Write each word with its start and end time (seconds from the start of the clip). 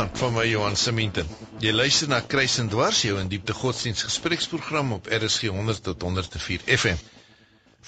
Goeienaand 0.00 0.18
van 0.24 0.32
my 0.32 0.44
Johan 0.48 0.76
Seminten. 0.80 1.26
Jy 1.60 1.72
luister 1.76 2.08
na 2.08 2.20
Kruis 2.24 2.54
en 2.62 2.68
Dwars 2.72 3.02
jou 3.04 3.18
in 3.20 3.28
diepte 3.28 3.52
godsdiens 3.52 4.00
gespreksprogram 4.06 4.94
op 4.96 5.10
RSG 5.12 5.50
100 5.52 5.82
tot 5.88 6.02
104 6.06 6.62
FM. 6.76 6.96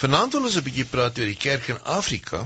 Vanaand 0.03 0.37
wil 0.37 0.45
ons 0.49 0.59
'n 0.61 0.65
bietjie 0.67 0.85
praat 0.91 1.17
oor 1.23 1.31
die 1.31 1.39
kerk 1.47 1.71
in 1.73 1.81
Afrika 1.95 2.43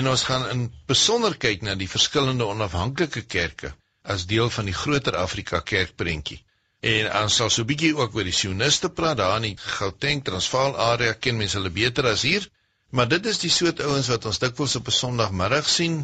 en 0.00 0.08
ons 0.12 0.24
gaan 0.28 0.44
in 0.52 0.66
besonder 0.92 1.36
kyk 1.46 1.62
na 1.64 1.74
die 1.80 1.88
verskillende 1.88 2.44
onafhanklike 2.52 3.22
kerke 3.36 3.72
as 4.04 4.26
deel 4.34 4.50
van 4.58 4.68
die 4.68 4.76
groter 4.82 5.16
Afrika 5.16 5.60
kerkprentjie. 5.72 6.42
En 6.84 7.08
ons 7.22 7.34
sal 7.40 7.48
so 7.50 7.62
'n 7.62 7.70
bietjie 7.72 7.96
ook 7.96 8.14
oor 8.14 8.28
die 8.28 8.36
sioniste 8.42 8.90
praat 8.90 9.16
daar 9.16 9.36
in 9.40 9.48
die 9.48 9.56
Gauteng 9.78 10.20
Transvaal 10.28 10.76
area 10.76 11.14
ken 11.14 11.36
mense 11.40 11.56
hulle 11.56 11.70
beter 11.72 12.04
as 12.06 12.22
hier. 12.22 12.44
Maar 12.90 13.08
dit 13.08 13.26
is 13.26 13.38
die 13.38 13.50
soort 13.60 13.80
ouens 13.80 14.08
wat 14.12 14.24
ons 14.26 14.38
dikwels 14.38 14.76
op 14.76 14.86
'n 14.88 14.98
Sondagmiddag 15.00 15.68
sien 15.68 16.02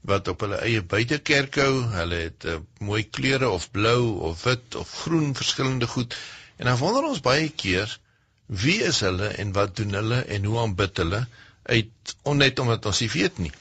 wat 0.00 0.28
op 0.28 0.40
hulle 0.40 0.60
eie 0.64 0.82
buitekerk 0.82 1.56
hou. 1.60 1.72
Hulle 1.94 2.20
het 2.26 2.44
uh, 2.48 2.58
mooi 2.78 3.02
kleure 3.04 3.48
of 3.48 3.70
blou 3.70 4.20
of 4.30 4.44
wit 4.48 4.74
of 4.74 4.92
groen 5.04 5.34
verskillende 5.34 5.86
goed. 5.86 6.16
En 6.56 6.66
dan 6.66 6.76
wonder 6.76 7.08
ons 7.08 7.20
baie 7.20 7.48
keer 7.48 7.98
wie 8.46 8.82
is 8.82 9.00
hulle 9.06 9.28
en 9.42 9.52
wat 9.52 9.76
doen 9.76 9.92
hulle 9.94 10.22
en 10.36 10.44
hoe 10.44 10.58
aanbid 10.58 10.96
hulle 10.96 11.26
uit 11.62 12.16
onnet 12.22 12.58
omdat 12.58 12.86
ons 12.86 13.00
nie 13.00 13.10
weet 13.10 13.38
nie. 13.38 13.52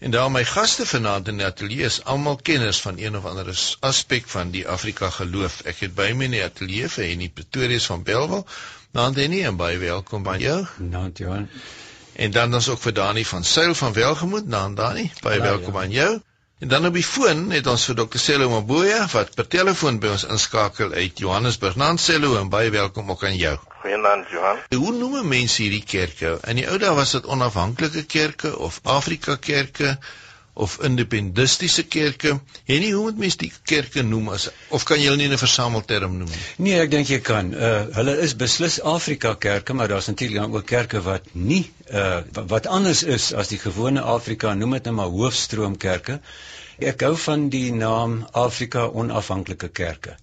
En 0.00 0.10
daar 0.10 0.30
my 0.32 0.44
gaste 0.48 0.86
vanaand 0.86 1.28
in 1.28 1.36
die 1.42 1.46
ateljee 1.46 1.84
is 1.84 1.98
almal 2.08 2.38
kenners 2.48 2.80
van 2.80 2.98
een 2.98 3.16
of 3.16 3.26
ander 3.28 3.50
aspek 3.80 4.28
van 4.32 4.50
die 4.50 4.62
Afrika 4.68 5.10
geloof. 5.10 5.60
Ek 5.68 5.82
het 5.84 5.94
by 5.94 6.08
my 6.16 6.30
in 6.30 6.38
die 6.38 6.44
ateljee 6.44 6.88
vir 6.88 7.04
Henny 7.04 7.28
Pretorius 7.28 7.90
van 7.92 8.06
Belwel. 8.06 8.46
Nou 8.96 9.10
Henny 9.18 9.42
en 9.44 9.60
baie 9.60 9.76
welkom 9.78 10.24
by 10.24 10.38
jou. 10.40 10.56
Nou 10.78 11.10
Johan. 11.14 11.50
En 12.20 12.30
dan 12.30 12.54
ons 12.54 12.66
ook 12.68 12.80
vir 12.84 12.92
Dani 12.92 13.22
van 13.24 13.44
Sail 13.44 13.74
van 13.74 13.92
Welgemoed, 13.96 14.50
dan 14.52 14.74
Dani, 14.74 15.06
baie 15.24 15.38
Hallo, 15.40 15.52
welkom 15.52 15.74
ja. 15.74 15.80
aan 15.80 15.90
jou. 15.90 16.10
En 16.58 16.68
dan 16.68 16.86
op 16.86 16.92
die 16.92 17.04
foon 17.04 17.46
het 17.50 17.66
ons 17.72 17.84
vir 17.88 17.96
Dr. 17.96 18.20
Sello 18.20 18.50
Maboya 18.52 19.06
wat 19.12 19.30
per 19.38 19.46
telefoon 19.48 20.00
by 20.02 20.10
ons 20.12 20.26
inskakel 20.28 20.92
uit 20.92 21.22
Johannesburg. 21.24 21.78
Nan 21.80 21.96
Sello 21.98 22.34
en 22.36 22.50
baie 22.52 22.68
welkom 22.74 23.08
ook 23.14 23.24
aan 23.24 23.38
jou. 23.40 23.54
Goeienaand 23.80 24.28
Johan. 24.28 24.60
Hoe 24.82 24.92
noem 24.98 25.28
mense 25.32 25.62
hierdie 25.62 25.80
kerke? 25.94 26.34
In 26.44 26.60
die 26.60 26.66
ou 26.68 26.76
dae 26.82 26.92
was 26.98 27.16
dit 27.16 27.24
onafhanklike 27.24 28.04
kerke 28.04 28.52
of 28.68 28.82
Afrika 28.84 29.38
kerke 29.40 29.96
of 30.66 30.76
independentistiese 30.86 31.84
kerke. 31.88 32.34
En 32.66 32.82
nie 32.84 32.92
hoe 32.92 33.02
moet 33.08 33.18
mens 33.24 33.36
die 33.40 33.50
kerke 33.72 34.02
noem 34.06 34.28
as 34.34 34.48
of 34.68 34.84
kan 34.88 35.00
jy 35.00 35.08
hulle 35.08 35.20
nie 35.22 35.28
in 35.30 35.36
'n 35.36 35.42
versamelterm 35.42 36.18
noem 36.18 36.30
nie? 36.30 36.42
Nee, 36.66 36.78
ek 36.84 36.90
dink 36.94 37.08
jy 37.12 37.20
kan. 37.30 37.52
Uh 37.54 37.72
hulle 37.98 38.16
is 38.26 38.36
beslis 38.36 38.80
Afrika 38.94 39.34
kerke, 39.34 39.74
maar 39.74 39.88
daar's 39.88 40.10
natuurlik 40.12 40.54
ook 40.54 40.66
kerke 40.66 41.02
wat 41.08 41.32
nie 41.32 41.64
uh 41.92 42.20
wat 42.54 42.66
anders 42.66 43.02
is 43.02 43.32
as 43.32 43.48
die 43.48 43.58
gewone 43.58 44.00
Afrika, 44.00 44.54
noem 44.54 44.78
dit 44.78 44.84
nou 44.90 44.94
maar 45.00 45.12
hoofstroomkerke. 45.14 46.20
Ek 46.80 47.00
hou 47.04 47.16
van 47.16 47.48
die 47.52 47.72
naam 47.72 48.20
Afrika 48.32 48.86
Onafhanklike 48.88 49.68
Kerke. 49.68 50.16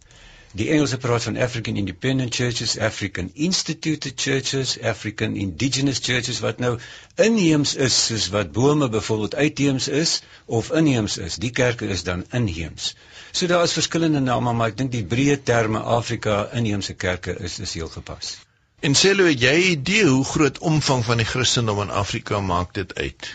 Die 0.52 0.70
Engelse 0.70 0.98
praat 0.98 1.24
van 1.24 1.38
African 1.38 1.76
Independent 1.76 2.36
Churches, 2.36 2.78
African 2.80 3.32
Instituted 3.34 4.14
Churches, 4.16 4.82
African 4.82 5.36
Indigenous 5.36 6.00
Churches 6.00 6.40
wat 6.40 6.60
nou 6.60 6.78
inheems 7.16 7.76
is 7.76 8.06
soos 8.06 8.30
wat 8.30 8.52
bome 8.52 8.90
byvoorbeeld 8.90 9.36
uitheems 9.36 9.88
is 9.88 10.22
of 10.46 10.72
inheems 10.72 11.18
is. 11.18 11.36
Die 11.36 11.52
kerke 11.52 11.88
is 11.88 12.04
dan 12.04 12.26
inheems. 12.32 12.96
So 13.32 13.48
daar 13.48 13.64
is 13.64 13.74
verskillende 13.74 14.20
name, 14.20 14.54
maar 14.54 14.72
ek 14.72 14.78
dink 14.78 14.92
die 14.92 15.04
breë 15.06 15.42
terme 15.44 15.80
Afrika 15.80 16.48
inheemse 16.54 16.94
kerke 16.94 17.36
is 17.38 17.60
is 17.60 17.74
heel 17.74 17.92
gepas. 17.92 18.38
En 18.80 18.96
sê 18.96 19.12
hulle 19.12 19.34
jy 19.34 19.56
idee 19.74 20.06
hoe 20.06 20.24
groot 20.26 20.58
omvang 20.60 21.04
van 21.06 21.18
die 21.22 21.28
Christendom 21.28 21.82
in 21.84 21.92
Afrika 21.92 22.40
maak 22.40 22.74
dit 22.74 22.96
uit? 22.96 23.30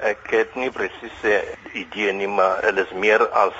Ek 0.00 0.30
het 0.32 0.54
nie 0.56 0.70
presiese 0.72 1.42
idee 1.76 2.12
nie, 2.16 2.28
maar 2.30 2.62
hulle 2.64 2.86
is 2.86 2.96
meer 2.96 3.26
as 3.28 3.54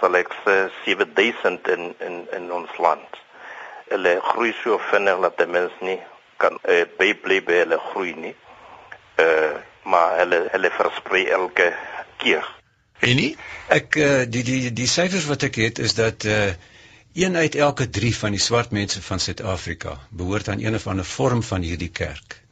sal 0.00 0.18
ek 0.18 0.34
sê 0.44 0.56
7000 0.84 1.70
in 1.74 1.94
in 2.08 2.18
in 2.38 2.50
ons 2.52 2.76
land. 2.78 3.22
Hulle 3.90 4.18
groei 4.32 4.52
so 4.62 4.78
vinnig 4.90 5.22
dat 5.22 5.38
die 5.38 5.46
mens 5.46 5.72
nie 5.80 5.98
kan 6.42 6.58
uh, 6.68 6.84
by 6.98 7.12
bly 7.22 7.40
by 7.46 7.62
hulle 7.62 7.80
groei 7.90 8.14
nie. 8.26 8.34
Uh 9.22 9.56
maar 9.86 10.16
hulle 10.18 10.40
hulle 10.50 10.70
versprei 10.74 11.26
elke 11.30 11.68
keer. 12.18 12.46
En 13.06 13.14
nie? 13.14 13.36
Ek 13.70 13.94
uh, 14.02 14.24
die 14.26 14.42
die 14.42 14.72
die 14.74 14.88
syfers 14.90 15.28
wat 15.30 15.46
ek 15.46 15.60
het 15.62 15.78
is 15.78 15.94
dat 15.94 16.26
uh 16.26 16.48
een 17.16 17.36
uit 17.36 17.54
elke 17.54 17.86
3 17.88 18.10
van 18.16 18.34
die 18.36 18.40
swart 18.40 18.74
mense 18.76 19.00
van 19.02 19.20
Suid-Afrika 19.20 19.94
behoort 20.10 20.48
aan 20.52 20.60
een 20.60 20.74
of 20.74 20.86
ander 20.86 21.04
vorm 21.04 21.42
van 21.42 21.62
hierdie 21.64 21.88
kerk. 21.88 22.42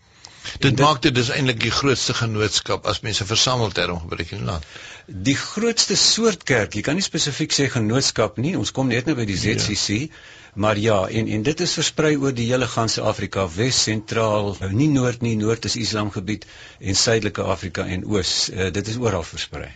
Dit 0.60 0.78
maak 0.78 1.03
dit 1.03 1.15
dus 1.15 1.31
eintlik 1.32 1.60
die 1.62 1.72
grootste 1.72 2.15
genootskap 2.15 2.87
as 2.91 3.00
mense 3.05 3.27
versamel 3.27 3.72
term 3.77 4.00
gebruik 4.00 4.31
in 4.31 4.43
die 4.43 4.49
land. 4.49 4.66
Die 5.06 5.37
grootste 5.37 5.97
soort 6.00 6.44
kerk, 6.49 6.77
jy 6.77 6.82
kan 6.84 6.99
nie 6.99 7.05
spesifiek 7.05 7.53
sê 7.53 7.69
genootskap 7.72 8.41
nie, 8.41 8.55
ons 8.59 8.72
kom 8.77 8.88
net 8.93 9.09
nou 9.09 9.16
by 9.19 9.27
die 9.28 9.37
ZCC, 9.41 9.99
ja. 10.06 10.22
maar 10.65 10.81
ja, 10.81 10.99
en 11.09 11.28
en 11.37 11.44
dit 11.49 11.65
is 11.66 11.77
versprei 11.81 12.15
oor 12.16 12.32
die 12.37 12.49
hele 12.50 12.69
ganse 12.71 13.05
Afrika, 13.05 13.47
Wes, 13.56 13.82
Sentraal, 13.88 14.55
nie 14.72 14.88
Noord 14.93 15.25
nie, 15.27 15.37
Noord 15.41 15.69
is 15.69 15.77
Islamgebied 15.81 16.49
en 16.81 16.97
Suidelike 16.97 17.44
Afrika 17.56 17.87
en 17.87 18.05
Oos, 18.09 18.34
uh, 18.53 18.71
dit 18.72 18.93
is 18.93 19.00
oral 19.00 19.26
versprei. 19.28 19.71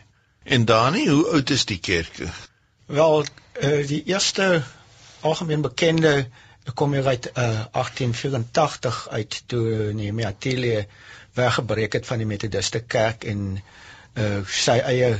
En 0.45 0.65
Dani, 0.65 1.09
hoe 1.09 1.25
oud 1.37 1.51
is 1.51 1.67
die 1.69 1.81
kerke? 1.81 2.31
Wel, 2.89 3.25
uh, 3.25 3.81
die 3.89 4.03
eerste 4.09 4.63
algemeen 5.21 5.65
bekende 5.65 6.15
Ek 6.19 6.48
kom 6.75 6.93
hier 6.93 7.07
uit 7.07 7.27
uh, 7.27 7.35
1884 7.73 9.09
uit 9.09 9.43
toe 9.47 9.93
Nehemia 9.93 10.35
Telie 10.39 10.87
weggebreek 11.33 11.93
het 11.93 12.07
van 12.07 12.19
die 12.19 12.27
Methodiste 12.27 12.81
kerk 12.81 13.25
en 13.25 13.63
uh, 14.15 14.41
sy 14.47 14.79
eie 14.79 15.17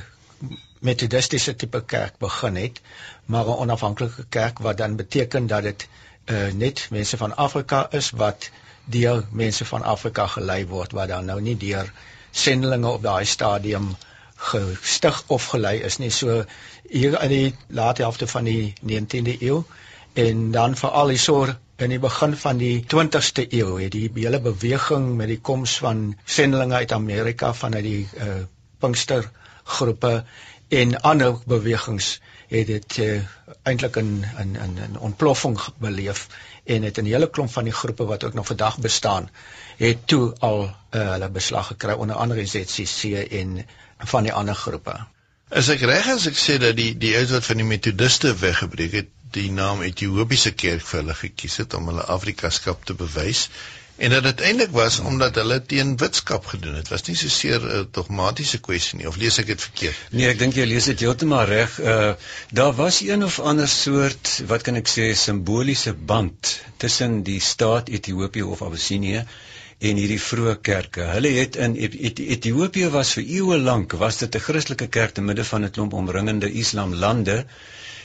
Methodistiese 0.81 1.57
tipe 1.59 1.81
kerk 1.85 2.19
begin 2.23 2.57
het, 2.57 2.81
maar 3.27 3.45
'n 3.47 3.59
onafhanklike 3.65 4.25
kerk 4.29 4.59
wat 4.59 4.77
dan 4.77 4.97
beteken 4.97 5.47
dat 5.47 5.63
dit 5.63 5.89
uh, 6.25 6.53
net 6.53 6.87
mense 6.91 7.17
van 7.17 7.37
Afrika 7.37 7.89
is 7.91 8.11
wat 8.11 8.51
deur 8.85 9.25
mense 9.31 9.65
van 9.65 9.83
Afrika 9.83 10.27
gelei 10.27 10.67
word 10.67 10.93
wat 10.93 11.09
dan 11.09 11.25
nou 11.25 11.41
nie 11.41 11.57
deur 11.57 11.93
sendelinge 12.31 12.89
op 12.89 13.03
daai 13.03 13.25
stadium 13.25 13.97
gestig 14.37 15.23
of 15.27 15.47
gelei 15.47 15.79
is 15.83 15.99
nie. 15.99 16.11
So 16.11 16.45
hier 16.89 17.23
in 17.23 17.29
die 17.29 17.55
late 17.67 18.03
helfte 18.03 18.27
van 18.27 18.45
die 18.45 18.73
19de 18.83 19.37
eeu 19.43 19.63
en 20.19 20.51
dan 20.51 20.77
veral 20.77 21.13
hierso 21.15 21.47
in 21.79 21.93
die 21.95 22.01
begin 22.03 22.35
van 22.37 22.59
die 22.59 22.77
20ste 22.95 23.45
eeu 23.55 23.77
het 23.79 23.93
die 23.95 24.09
hele 24.15 24.41
beweging 24.43 25.13
met 25.19 25.31
die 25.31 25.41
koms 25.49 25.77
van 25.85 26.01
sendelinge 26.25 26.75
uit 26.75 26.95
Amerika 26.97 27.53
vanuit 27.55 27.85
die 27.87 28.01
uh, 28.19 28.41
Pinkster 28.83 29.29
groepe 29.77 30.25
en 30.69 30.97
ander 31.11 31.39
bewegings 31.47 32.09
het 32.51 32.67
dit 32.67 32.97
uh, 33.05 33.21
eintlik 33.63 33.99
in 34.01 34.11
in 34.43 34.57
in 34.65 34.75
'n 34.79 34.99
ontploffing 35.09 35.59
beleef 35.85 36.27
en 36.65 36.83
het 36.83 36.99
'n 36.99 37.11
hele 37.13 37.31
klomp 37.31 37.53
van 37.53 37.65
die 37.65 37.77
groepe 37.83 38.05
wat 38.05 38.25
ook 38.25 38.35
nog 38.35 38.47
vandag 38.47 38.79
bestaan 38.79 39.31
het 39.77 40.07
toe 40.07 40.35
al 40.39 40.63
uh, 40.65 41.11
hulle 41.11 41.29
beslag 41.29 41.67
gekry 41.67 41.93
onder 41.93 42.17
andere 42.17 42.47
ZCC 42.47 43.31
en 43.31 43.67
van 43.99 44.23
die 44.23 44.33
ander 44.33 44.55
groepe. 44.55 44.97
As 45.49 45.69
ek 45.69 45.81
reg 45.81 46.07
is 46.07 46.27
ek 46.27 46.37
sê 46.37 46.59
dat 46.59 46.77
die 46.77 46.99
die 46.99 47.15
ouens 47.17 47.31
wat 47.31 47.45
van 47.45 47.57
die 47.57 47.65
metodiste 47.69 48.35
weggebreek 48.35 48.93
het 48.93 49.09
die 49.33 49.51
naam 49.51 49.83
Ethiopiese 49.83 50.53
kerk 50.53 50.87
vir 50.87 51.01
hulle 51.01 51.15
gekies 51.15 51.57
het 51.63 51.75
om 51.75 51.91
hulle 51.91 52.07
Afrikaskap 52.19 52.85
te 52.85 52.95
bewys 52.95 53.49
en 53.99 54.11
dat 54.15 54.23
dit 54.23 54.41
eintlik 54.47 54.71
was 54.71 54.99
omdat 54.99 55.35
hulle 55.41 55.59
teen 55.67 55.97
witskap 55.99 56.47
gedoen 56.47 56.77
het. 56.79 56.89
Was 56.93 57.03
nie 57.09 57.17
so 57.19 57.29
seer 57.35 57.59
'n 57.61 57.79
uh, 57.79 57.85
dogmatiese 57.99 58.61
kwessie 58.67 58.99
nie 58.99 59.09
of 59.11 59.17
lees 59.17 59.39
ek 59.43 59.47
dit 59.47 59.63
verkeerd? 59.67 60.03
Nee, 60.11 60.29
ek 60.31 60.39
dink 60.39 60.55
jy 60.55 60.67
lees 60.71 60.87
dit 60.91 61.01
heeltemal 61.07 61.45
reg. 61.51 61.79
Uh 61.81 62.13
daar 62.61 62.75
was 62.79 63.01
een 63.03 63.25
of 63.25 63.41
ander 63.41 63.69
soort, 63.69 64.43
wat 64.47 64.63
kan 64.63 64.79
ek 64.79 64.89
sê, 64.89 65.11
simboliese 65.15 65.95
band 65.95 66.55
tussen 66.77 67.23
die 67.23 67.41
staat 67.41 67.89
Ethiopië 67.89 68.43
of 68.43 68.63
Abessinië 68.63 69.25
en 69.79 70.01
hierdie 70.03 70.21
vroeë 70.23 70.55
kerke. 70.63 71.11
Hulle 71.15 71.35
het 71.35 71.57
in 71.57 71.75
Ethiopië 71.79 72.93
was 72.95 73.13
vir 73.19 73.27
eeue 73.27 73.59
lank 73.59 73.99
was 74.05 74.23
dit 74.23 74.35
'n 74.35 74.47
Christelike 74.47 74.87
kerk 74.87 75.15
te 75.15 75.27
midde 75.31 75.45
van 75.45 75.65
'n 75.65 75.71
klomp 75.71 75.93
omringende 75.93 76.53
Islam 76.53 76.95
lande 76.95 77.47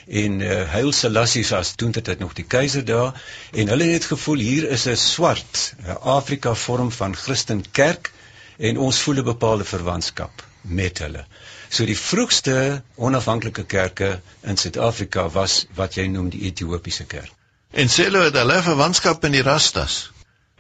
en 0.08 0.40
uh, 0.40 0.64
Haile 0.72 0.92
Selassie 0.92 1.46
was 1.50 1.76
toe 1.76 1.90
dit 1.92 2.20
nog 2.20 2.34
die 2.34 2.46
keiser 2.48 2.86
daar 2.86 3.22
en 3.52 3.68
hulle 3.68 3.84
het 3.84 4.06
gevoel 4.06 4.38
hier 4.38 4.70
is 4.70 4.88
'n 4.88 4.96
swart 4.96 5.74
Afrika 6.02 6.54
vorm 6.54 6.92
van 6.92 7.16
Christen 7.16 7.66
kerk 7.72 8.12
en 8.58 8.78
ons 8.78 9.02
voel 9.02 9.16
'n 9.16 9.24
bepaalde 9.24 9.64
verwantskap 9.64 10.44
met 10.62 11.00
hulle. 11.00 11.26
So 11.70 11.86
die 11.86 11.98
vroegste 11.98 12.84
onafhanklike 12.96 13.66
kerke 13.66 14.22
in 14.42 14.58
Suid-Afrika 14.58 15.30
was 15.30 15.66
wat 15.76 15.96
jy 15.96 16.08
noem 16.08 16.30
die 16.30 16.46
Ethiopiese 16.50 17.06
kerk. 17.06 17.32
En 17.72 17.90
sê 17.90 18.06
hulle 18.08 18.28
het 18.28 18.36
hulle 18.38 18.62
verwantskap 18.62 19.24
in 19.26 19.32
die 19.32 19.42
Rastas. 19.42 20.12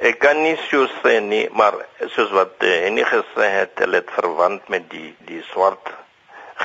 Ek 0.01 0.17
kan 0.19 0.41
nie 0.41 0.55
so 0.71 0.87
sê 1.03 1.19
nie, 1.21 1.45
maar 1.53 1.77
soos 2.15 2.31
wat 2.33 2.65
uh, 2.65 2.71
enige 2.87 3.21
gesê 3.21 3.49
het, 3.59 3.77
hulle 3.77 4.01
het 4.01 4.09
verwant 4.15 4.69
met 4.73 4.89
die 4.89 5.13
die 5.27 5.43
swart 5.51 5.93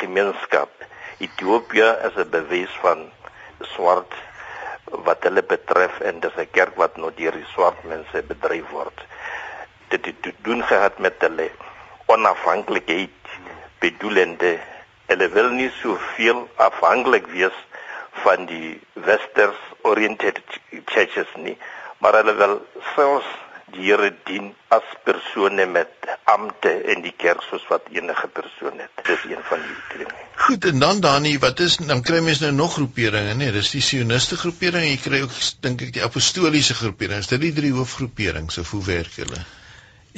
gemeenskap. 0.01 0.73
Ethiopië 1.19 1.88
is 2.09 2.17
'n 2.17 2.31
bewys 2.31 2.79
van 2.81 3.11
swart 3.75 4.15
wat 5.06 5.23
hulle 5.23 5.43
betref 5.43 6.00
en 6.00 6.20
dis 6.20 6.37
'n 6.37 6.50
kerk 6.50 6.76
wat 6.76 6.97
nou 6.97 7.11
deur 7.17 7.32
die 7.32 7.50
swart 7.55 7.85
mense 7.85 8.23
bedryf 8.23 8.69
word. 8.70 9.06
Dit 9.88 10.05
het 10.06 10.23
te 10.23 10.32
doen 10.43 10.62
gehad 10.62 10.99
met 10.99 11.15
hulle 11.19 11.50
onafhanklikheid 12.06 13.11
bedoelende 13.79 14.59
Hulle 15.09 15.29
wil 15.32 15.47
nie 15.56 15.70
soveel 15.81 16.43
afhanklik 16.61 17.31
wees 17.32 17.55
van 18.23 18.43
die 18.49 18.75
westers 19.06 19.61
oriented 19.88 20.41
churches 20.91 21.31
nie, 21.44 21.55
maar 22.05 22.19
hulle 22.19 22.35
wil 22.37 22.53
selfs 22.91 23.31
die 23.75 23.88
Here 23.88 24.11
dien 24.26 24.53
as 24.75 24.87
persone 25.05 25.67
met 25.67 26.09
ampte 26.29 26.70
in 26.93 27.03
die 27.05 27.15
kerk 27.17 27.43
soos 27.47 27.65
wat 27.70 27.88
enige 27.93 28.29
persoon 28.29 28.81
het. 28.82 29.05
Dis 29.06 29.25
een 29.29 29.44
van 29.49 29.62
die 29.65 29.76
dinge. 29.99 30.17
Goed, 30.38 30.65
en 30.70 30.79
dan 30.79 31.00
Dani, 31.00 31.38
wat 31.43 31.61
is 31.61 31.76
dan 31.76 32.03
kry 32.03 32.20
mense 32.25 32.44
nou 32.44 32.53
nog 32.56 32.76
groeperinge, 32.79 33.35
nee, 33.35 33.53
dis 33.53 33.73
die 33.75 33.82
sioniste 33.82 34.38
groepering 34.38 34.85
en 34.85 34.93
jy 34.93 35.00
kry 35.03 35.23
ook 35.25 35.38
dink 35.65 35.87
ek 35.88 35.94
die 35.97 36.05
apostoliese 36.05 36.76
groepering. 36.79 37.25
Is 37.25 37.32
dit 37.32 37.43
die 37.49 37.55
drie 37.56 37.73
hoofgroeperings 37.75 38.61
of 38.62 38.70
hoe 38.76 38.85
werk 38.87 39.17
hulle? 39.20 39.41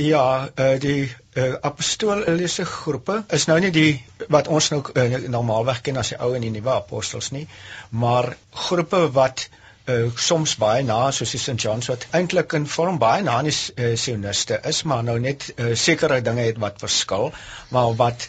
Ja, 0.01 0.49
uh, 0.49 0.75
die 0.81 1.11
uh, 1.35 1.55
apostoliese 1.67 2.65
groepe 2.65 3.23
is 3.37 3.49
nou 3.51 3.59
nie 3.61 3.73
die 3.75 3.91
wat 4.33 4.49
ons 4.49 4.71
nou 4.73 4.81
uh, 4.95 5.09
normaalweg 5.29 5.83
ken 5.89 5.99
as 6.01 6.13
die 6.15 6.21
ou 6.23 6.31
en 6.37 6.45
die 6.47 6.53
nuwe 6.55 6.73
apostels 6.77 7.33
nie, 7.35 7.47
maar 7.91 8.31
groepe 8.69 9.09
wat 9.17 9.49
uh, 9.89 10.11
soms 10.17 10.57
baie 10.61 10.83
na 10.83 11.11
soos 11.11 11.31
die 11.35 11.41
St. 11.41 11.59
John's 11.63 11.89
wat 11.93 12.07
eintlik 12.17 12.53
in 12.59 12.67
vorm 12.67 12.99
baie 12.99 13.23
na 13.23 13.41
die 13.43 13.55
uh, 13.55 13.97
sioniste 13.97 14.61
is 14.73 14.83
maar 14.83 15.05
nou 15.07 15.19
net 15.19 15.53
uh, 15.57 15.75
sekere 15.75 16.21
dinge 16.21 16.47
het 16.49 16.59
wat 16.59 16.81
verskil 16.81 17.33
maar 17.71 17.95
wat 17.97 18.29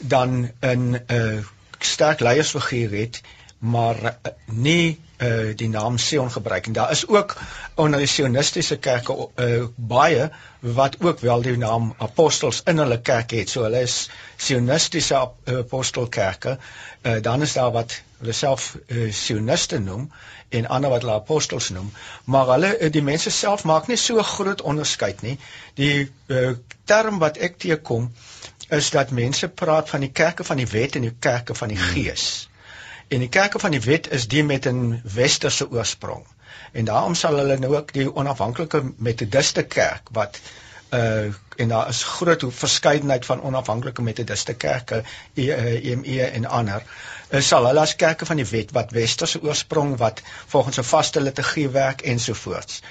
dan 0.00 0.50
'n 0.62 0.98
uh, 1.06 1.44
sterk 1.78 2.20
leiersfiguur 2.20 2.98
het 3.00 3.22
maar 3.58 3.96
uh, 4.04 4.32
nie 4.46 5.00
uh, 5.20 5.56
die 5.56 5.68
naam 5.68 5.98
Sion 5.98 6.30
gebruik 6.30 6.66
en 6.66 6.72
daar 6.72 6.90
is 6.90 7.06
ook 7.06 7.36
onder 7.74 7.98
die 7.98 8.08
sionistiese 8.08 8.76
kerke 8.78 9.28
uh, 9.36 9.64
baie 9.76 10.30
wat 10.60 10.96
ook 11.00 11.20
wel 11.20 11.42
die 11.42 11.56
naam 11.56 11.94
apostels 11.98 12.62
in 12.64 12.78
hulle 12.78 13.00
kerk 13.00 13.30
het 13.30 13.50
so 13.50 13.62
hulle 13.62 13.82
is 13.84 14.08
sionistiese 14.36 15.20
apostelkerke 15.44 16.56
uh, 17.02 17.20
dan 17.20 17.42
is 17.42 17.52
daar 17.52 17.72
wat 17.72 18.00
hulle 18.18 18.32
self 18.32 18.76
uh, 18.86 19.12
sioniste 19.12 19.78
noem 19.78 20.10
en 20.50 20.66
ander 20.66 20.90
wat 20.90 21.04
hulle 21.06 21.14
apostels 21.14 21.68
noem, 21.74 21.92
maar 22.24 22.48
hulle 22.50 22.70
eh, 22.76 22.90
die 22.92 23.02
mense 23.06 23.30
self 23.30 23.64
maak 23.64 23.86
nie 23.86 23.98
so 24.00 24.22
groot 24.22 24.62
onderskeid 24.62 25.22
nie. 25.22 25.36
Die 25.78 26.10
uh, 26.26 26.52
term 26.90 27.20
wat 27.22 27.38
ek 27.38 27.58
teekom 27.62 28.10
is 28.74 28.90
dat 28.94 29.10
mense 29.14 29.48
praat 29.48 29.90
van 29.90 30.02
die 30.06 30.10
kerke 30.10 30.44
van 30.44 30.58
die 30.58 30.68
wet 30.70 30.98
en 30.98 31.06
die 31.06 31.14
kerke 31.18 31.54
van 31.54 31.70
die 31.70 31.78
hmm. 31.78 31.92
gees. 31.94 32.26
En 33.10 33.22
die 33.22 33.30
kerke 33.30 33.58
van 33.58 33.74
die 33.74 33.82
wet 33.86 34.10
is 34.14 34.26
die 34.30 34.42
met 34.44 34.66
'n 34.66 35.00
westerse 35.14 35.70
oorsprong. 35.70 36.26
En 36.72 36.84
daarom 36.84 37.14
sal 37.14 37.36
hulle 37.36 37.58
nou 37.58 37.76
ook 37.76 37.92
die 37.92 38.06
onafhanklike 38.14 38.82
metodiste 38.96 39.62
kerk 39.62 40.10
wat 40.12 40.40
uh 40.90 41.30
en 41.60 41.68
daar 41.68 41.88
is 41.88 42.04
groot 42.04 42.44
verskeidenheid 42.48 43.26
van 43.26 43.42
onafhanklike 43.42 44.02
metodiste 44.02 44.54
kerke 44.54 45.02
EME 45.34 46.22
en 46.22 46.46
ander 46.46 46.82
sal 47.38 47.66
hulle 47.66 47.80
as 47.80 47.96
kerke 47.96 48.26
van 48.26 48.36
die 48.36 48.48
wet 48.50 48.74
wat 48.76 48.90
westerse 48.90 49.42
oorsprong 49.42 49.96
wat 49.98 50.22
volgens 50.46 50.78
'n 50.78 50.88
vaste 50.94 51.20
liturgie 51.20 51.68
werk 51.68 52.02
ensovoorts 52.02 52.82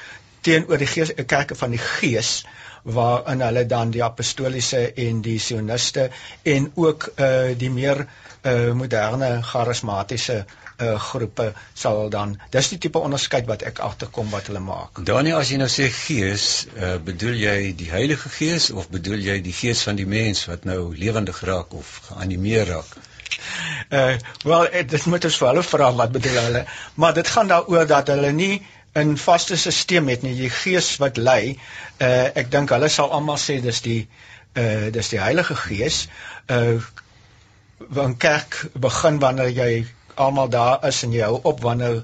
teenoor 0.42 0.78
die 0.78 0.88
gees, 0.88 1.12
kerke 1.26 1.56
van 1.56 1.76
die 1.76 1.84
gees 1.84 2.46
waarin 2.84 3.44
hulle 3.44 3.66
dan 3.68 3.92
die 3.92 4.04
apostoliese 4.04 4.86
en 5.08 5.22
die 5.22 5.40
sioniste 5.44 6.10
en 6.44 6.72
ook 6.76 7.12
uh 7.18 7.52
die 7.60 7.72
meer 7.72 8.06
uh 8.48 8.72
moderne 8.82 9.32
charismatiese 9.44 10.38
uh 10.80 10.94
groepe 11.10 11.50
sal 11.74 12.10
dan 12.10 12.38
dis 12.56 12.72
die 12.72 12.80
tipe 12.86 13.04
onderskeid 13.04 13.50
wat 13.52 13.66
ek 13.68 13.84
agterkom 13.84 14.32
wat 14.32 14.48
hulle 14.48 14.64
maak. 14.64 15.04
Daniel 15.12 15.42
as 15.42 15.52
jy 15.52 15.60
nou 15.60 15.68
sê 15.68 15.90
gees, 15.92 16.48
uh 16.80 16.96
bedoel 17.12 17.44
jy 17.44 17.58
die 17.84 17.92
Heilige 17.92 18.32
Gees 18.38 18.72
of 18.72 18.88
bedoel 18.96 19.28
jy 19.28 19.40
die 19.44 19.56
gees 19.60 19.84
van 19.84 20.00
die 20.00 20.08
mens 20.08 20.46
wat 20.48 20.64
nou 20.64 20.96
lewendig 20.96 21.44
raak 21.52 21.76
of 21.76 22.00
geanimeer 22.08 22.68
raak? 22.76 23.09
Uh 23.90 24.16
wel 24.44 24.68
eh, 24.68 24.88
dit 24.88 25.06
moet 25.06 25.26
ons 25.26 25.38
vir 25.42 25.48
hulle 25.48 25.64
vra 25.64 25.92
wat 26.02 26.12
bedoel 26.12 26.42
hulle, 26.42 26.66
maar 26.94 27.14
dit 27.14 27.28
gaan 27.28 27.48
daaroor 27.48 27.88
dat 27.88 28.08
hulle 28.08 28.32
nie 28.32 28.66
'n 28.94 29.18
vaste 29.18 29.58
stelsel 29.58 30.08
het 30.08 30.22
nie, 30.22 30.36
die 30.36 30.50
gees 30.50 30.98
wat 30.98 31.18
lei. 31.18 31.60
Uh 31.98 32.30
ek 32.42 32.52
dink 32.52 32.70
hulle 32.70 32.90
sal 32.90 33.12
almal 33.12 33.38
sê 33.38 33.62
dis 33.62 33.82
die 33.82 34.08
uh 34.54 34.92
dis 34.92 35.10
die 35.10 35.20
Heilige 35.20 35.56
Gees. 35.56 36.08
Uh 36.50 36.82
want 37.78 38.18
kerk 38.18 38.66
begin 38.74 39.20
wanneer 39.20 39.50
jy 39.50 39.86
almal 40.16 40.50
daar 40.50 40.86
is 40.88 41.04
en 41.04 41.12
jy 41.12 41.24
hou 41.24 41.40
op 41.44 41.62
wanneer 41.64 42.04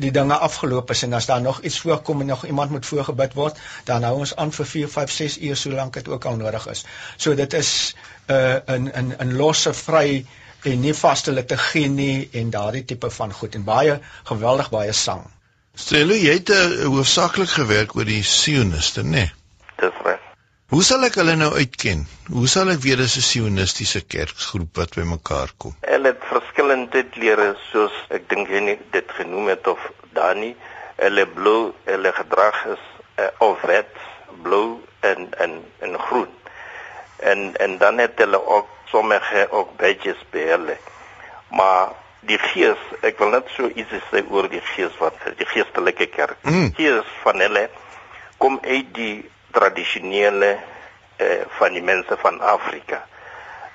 die 0.00 0.10
dinge 0.10 0.36
afgeloop 0.46 0.90
is 0.90 1.02
en 1.02 1.12
as 1.12 1.26
daar 1.28 1.42
nog 1.44 1.60
iets 1.60 1.80
voorkom 1.80 2.20
en 2.20 2.26
nog 2.26 2.46
iemand 2.46 2.70
moet 2.70 2.86
voorgebid 2.86 3.34
word, 3.34 3.58
dan 3.84 4.02
hou 4.02 4.14
ons 4.24 4.36
aan 4.36 4.52
vir 4.52 4.66
4, 4.66 4.88
5, 4.88 5.10
6 5.10 5.38
ure 5.40 5.54
solank 5.54 5.98
dit 5.98 6.08
ook 6.08 6.24
al 6.24 6.36
nodig 6.40 6.68
is. 6.72 6.84
So 7.16 7.34
dit 7.34 7.52
is 7.52 7.94
'n 8.28 8.32
uh, 8.32 8.76
'n 8.76 8.88
'n 8.94 9.14
'n 9.18 9.36
losse 9.36 9.74
vry 9.74 10.24
en 10.64 10.80
nie 10.80 10.94
vaste 10.94 11.32
liturgie 11.32 11.88
nie 11.88 12.28
en 12.32 12.50
daardie 12.50 12.84
tipe 12.84 13.10
van 13.10 13.32
goed 13.32 13.54
en 13.54 13.64
baie 13.64 13.98
geweldig 14.32 14.70
baie 14.70 14.92
sang. 14.92 15.24
Stel 15.74 16.12
jy 16.12 16.34
het 16.34 16.50
uh, 16.52 16.64
hoofsaaklik 16.92 17.48
gewerk 17.48 17.94
oor 17.96 18.04
die 18.04 18.22
sioniste, 18.26 19.02
né? 19.02 19.10
Nee? 19.10 19.32
Dis 19.80 20.02
reg. 20.04 20.26
Hoe 20.70 20.82
sal 20.86 21.02
ek 21.06 21.16
hulle 21.18 21.32
nou 21.34 21.50
uitken? 21.56 22.04
Hoe 22.30 22.48
sal 22.50 22.68
ek 22.70 22.82
weet 22.84 23.00
dis 23.02 23.16
'n 23.18 23.26
sionistiese 23.26 24.02
kerkgroep 24.06 24.76
wat 24.78 24.92
bymekaar 24.94 25.50
kom? 25.56 25.72
Hulle 25.82 26.12
het 26.12 26.26
verskillende 26.30 27.02
lere 27.22 27.48
soos 27.70 27.96
ek 28.18 28.28
dink 28.30 28.52
jy 28.54 28.60
nie 28.66 28.76
dit 28.92 29.16
genoem 29.16 29.48
het 29.50 29.66
of 29.66 29.88
Dani, 30.14 30.52
hulle 31.00 31.26
blou, 31.26 31.72
hulle 31.88 32.12
gedrag 32.12 32.60
is 32.74 32.84
uh, 33.18 33.30
of 33.48 33.62
wet 33.72 33.90
blou 34.42 34.80
en 35.00 35.26
en 35.46 35.58
en 35.80 35.98
groen. 35.98 36.30
En 37.32 37.56
en 37.56 37.78
dan 37.78 37.98
het 37.98 38.22
hulle 38.22 38.38
ook 38.46 38.68
sommige 38.90 39.46
ook 39.50 39.76
by 39.76 39.96
hulle. 40.32 40.76
Maar 41.50 41.92
die 42.20 42.38
gees, 42.38 42.80
ek 43.02 43.18
wil 43.18 43.32
net 43.34 43.48
so 43.56 43.68
iets 43.68 43.92
sê 44.10 44.22
oor 44.28 44.48
die 44.52 44.62
gees 44.74 44.96
wat 45.00 45.16
die 45.38 45.46
geestelike 45.46 46.06
kerk. 46.12 46.38
Mm. 46.42 46.72
Gees 46.76 47.06
van 47.22 47.40
hulle 47.40 47.68
kom 48.38 48.58
uit 48.62 48.92
die 48.94 49.30
tradisionele 49.54 50.58
eh 51.20 51.46
van 51.58 51.72
die 51.76 51.84
mense 51.84 52.16
van 52.20 52.40
Afrika. 52.40 53.04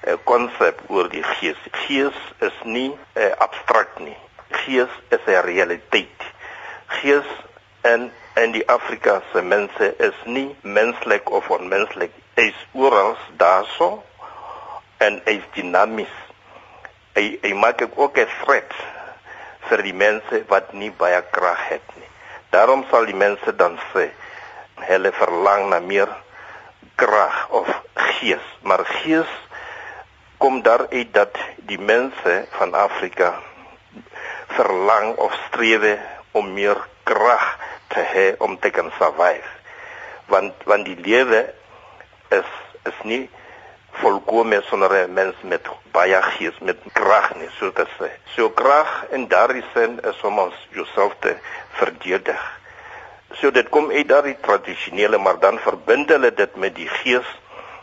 'n 0.05 0.19
konsep 0.23 0.81
oor 0.87 1.09
die 1.09 1.23
gees. 1.23 1.57
Gees 1.85 2.17
is 2.39 2.57
nie 2.63 2.91
eh, 3.13 3.31
abstrakt 3.37 3.99
nie. 3.99 4.17
Gees 4.49 4.91
is 5.09 5.25
'n 5.25 5.45
realiteit. 5.45 6.21
Gees 6.87 7.29
in 7.81 8.11
in 8.35 8.51
die 8.51 8.67
Afrika 8.67 9.21
se 9.31 9.41
mense 9.41 9.95
is 9.97 10.17
nie 10.25 10.55
menslik 10.61 11.29
of 11.31 11.49
onmenslik. 11.49 12.11
Hy 12.35 12.47
is 12.51 12.67
oral 12.73 13.15
daarso 13.37 14.03
en 14.97 15.21
hy's 15.25 15.43
dinamies. 15.53 16.11
Hy 17.15 17.39
hy 17.43 17.53
maak 17.53 17.81
ook 17.95 18.17
'n 18.17 18.29
threat 18.41 18.73
vir 19.69 19.81
die 19.81 19.93
mense 19.93 20.43
wat 20.47 20.73
nie 20.73 20.91
baie 20.91 21.21
krag 21.31 21.69
het 21.69 21.87
nie. 21.95 22.09
Daarom 22.49 22.85
sal 22.89 23.05
die 23.05 23.17
mense 23.17 23.55
dan 23.55 23.79
sê 23.93 24.09
hulle 24.75 25.11
verlang 25.11 25.69
na 25.69 25.79
meer 25.79 26.09
krag 26.95 27.49
of 27.49 27.67
gees, 27.93 28.45
maar 28.61 28.85
gees 28.85 29.31
kom 30.37 30.61
daar 30.61 30.87
uit 30.91 31.13
dat 31.13 31.37
die 31.57 31.79
mense 31.79 32.45
van 32.57 32.73
Afrika 32.73 33.41
verlang 34.47 35.15
of 35.15 35.33
streef 35.47 35.99
om 36.31 36.53
meer 36.53 36.77
krag 37.03 37.45
te 37.87 38.03
hê 38.13 38.27
om 38.37 38.59
te 38.59 38.69
kan 38.69 38.91
survive. 38.99 39.49
Want 40.27 40.53
want 40.63 40.85
die 40.85 40.99
lewe 40.99 41.53
is 42.29 42.51
is 42.83 42.99
nie 43.03 43.29
volkome 44.01 44.61
sonder 44.69 44.91
'n 45.07 45.13
mens 45.13 45.35
met 45.41 45.67
baie 45.91 46.21
gees 46.21 46.57
met 46.59 46.77
krag 46.93 47.35
nie 47.35 47.49
so 47.59 47.71
te 47.71 47.85
sê. 47.97 48.09
So 48.35 48.49
krag 48.49 49.05
in 49.11 49.27
daardie 49.27 49.63
sin 49.73 49.99
is 50.03 50.21
om 50.21 50.39
ons 50.39 50.67
jouself 50.69 51.13
te 51.19 51.35
verdedig. 51.71 52.43
So 53.33 53.51
dit 53.51 53.69
kom 53.69 53.91
uit 53.91 54.07
daardie 54.07 54.37
tradisionele 54.41 55.17
maar 55.17 55.39
dan 55.39 55.59
verbind 55.59 56.09
hulle 56.09 56.33
dit 56.33 56.55
met 56.55 56.75
die 56.75 56.89
gees 56.89 57.27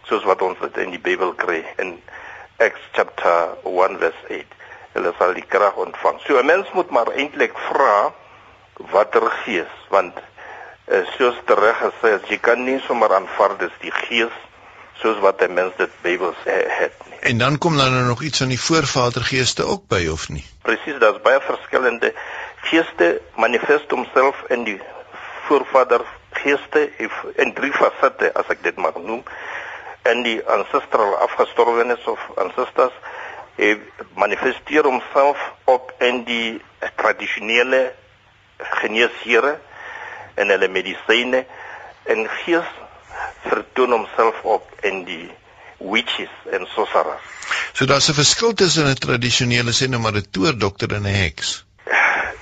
soos 0.03 0.25
wat 0.25 0.43
ons 0.43 0.59
dit 0.61 0.77
in 0.77 0.91
die 0.91 1.01
Bybel 1.01 1.33
kry 1.35 1.65
in 1.77 2.03
Acts 2.57 2.85
chapter 2.93 3.57
1 3.65 3.99
verse 3.99 4.25
8. 4.29 4.47
Hulle 4.93 5.15
sal 5.19 5.33
die 5.35 5.47
krag 5.49 5.77
ontvang. 5.77 6.21
So 6.21 6.39
'n 6.39 6.47
mens 6.47 6.73
moet 6.73 6.91
maar 6.91 7.11
eintlik 7.13 7.59
vra 7.59 8.13
watter 8.91 9.31
gees 9.45 9.73
want 9.89 10.15
uh, 10.89 11.05
soos 11.17 11.37
tereg 11.47 11.79
gesê 11.79 12.19
jy 12.29 12.39
kan 12.39 12.65
nie 12.65 12.81
sommer 12.87 13.15
aanvaar 13.15 13.57
dis 13.59 13.75
die 13.81 13.95
gees 14.07 14.35
soos 15.03 15.19
wat 15.19 15.43
'n 15.43 15.55
mens 15.55 15.73
dit 15.77 15.91
Bybels 16.01 16.37
het 16.45 16.93
nie. 17.11 17.19
En 17.21 17.39
dan 17.39 17.59
kom 17.59 17.77
daar 17.77 17.91
nou 17.91 18.05
nog 18.05 18.23
iets 18.23 18.39
van 18.39 18.49
die 18.49 18.61
voorvadergeeste 18.61 19.65
ook 19.65 19.87
by 19.89 20.09
of 20.13 20.29
nie? 20.29 20.45
Presies, 20.63 20.99
daar's 20.99 21.21
baie 21.23 21.41
verskillende 21.41 22.15
geeste 22.61 23.21
manifest 23.37 23.91
homself 23.91 24.43
in 24.49 24.65
die 24.65 24.81
voorvadergeeste 25.47 26.91
in 27.35 27.53
drie 27.53 27.73
fasette 27.73 28.33
as 28.35 28.47
ek 28.49 28.63
dit 28.63 28.77
mag 28.77 28.95
noem. 28.95 29.23
In 30.03 30.23
die 30.23 30.39
ancestral 30.47 31.17
afgestorwenes 31.17 32.05
of 32.05 32.21
ancestors 32.35 32.95
hy 33.57 33.75
manifesteer 34.17 34.87
homself 34.89 35.39
op 35.65 35.93
in 35.99 36.25
die 36.25 36.63
tradisionele 36.97 37.93
geneesere 38.81 39.59
en 40.35 40.49
hulle 40.49 40.69
medisyne 40.69 41.45
en 42.03 42.29
gees 42.45 42.71
vertoon 43.43 43.91
homself 43.91 44.43
op 44.43 44.71
in 44.83 45.05
die 45.05 45.31
witches 45.79 46.33
en 46.51 46.67
sorcerers. 46.75 47.23
So 47.73 47.87
daar's 47.87 48.09
'n 48.09 48.15
verskil 48.15 48.55
tussen 48.55 48.87
'n 48.87 48.95
tradisionele 48.95 49.73
sê 49.73 49.89
nou 49.89 50.01
maar 50.01 50.15
'n 50.15 50.31
toordokter 50.31 50.93
en 50.93 51.03
'n 51.03 51.15
heks. 51.15 51.65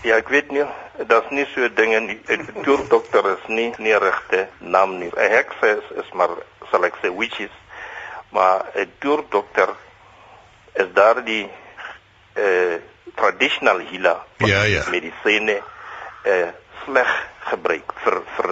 Ja, 0.02 0.16
ek 0.16 0.28
weet 0.28 0.50
nie, 0.50 0.64
daar's 1.06 1.30
nie 1.30 1.46
so 1.54 1.68
dinge 1.74 2.00
nie. 2.00 2.20
'n 2.28 2.62
Toordokter 2.62 3.30
is 3.32 3.44
nie 3.46 3.72
nie 3.78 3.98
regte 3.98 4.48
naam 4.58 4.98
nie. 4.98 5.10
'n 5.16 5.30
Heks 5.30 5.56
is, 5.60 5.84
is 6.04 6.12
maar 6.12 6.30
sal 6.70 6.84
ek 6.84 6.94
sê 7.02 7.16
witches. 7.16 7.54
Maar 8.30 8.64
'n 8.74 8.92
toordokter 8.98 9.68
is 10.72 10.86
daardie 10.94 11.50
eh 12.34 12.44
uh, 12.44 12.80
traditional 13.14 13.80
healer 13.90 14.20
ja, 14.36 14.62
ja. 14.62 14.84
medisyne 14.90 15.62
eh 16.22 16.40
uh, 16.40 16.48
sleg 16.84 17.10
gebruik 17.50 17.92
vir 18.04 18.22
vir 18.36 18.50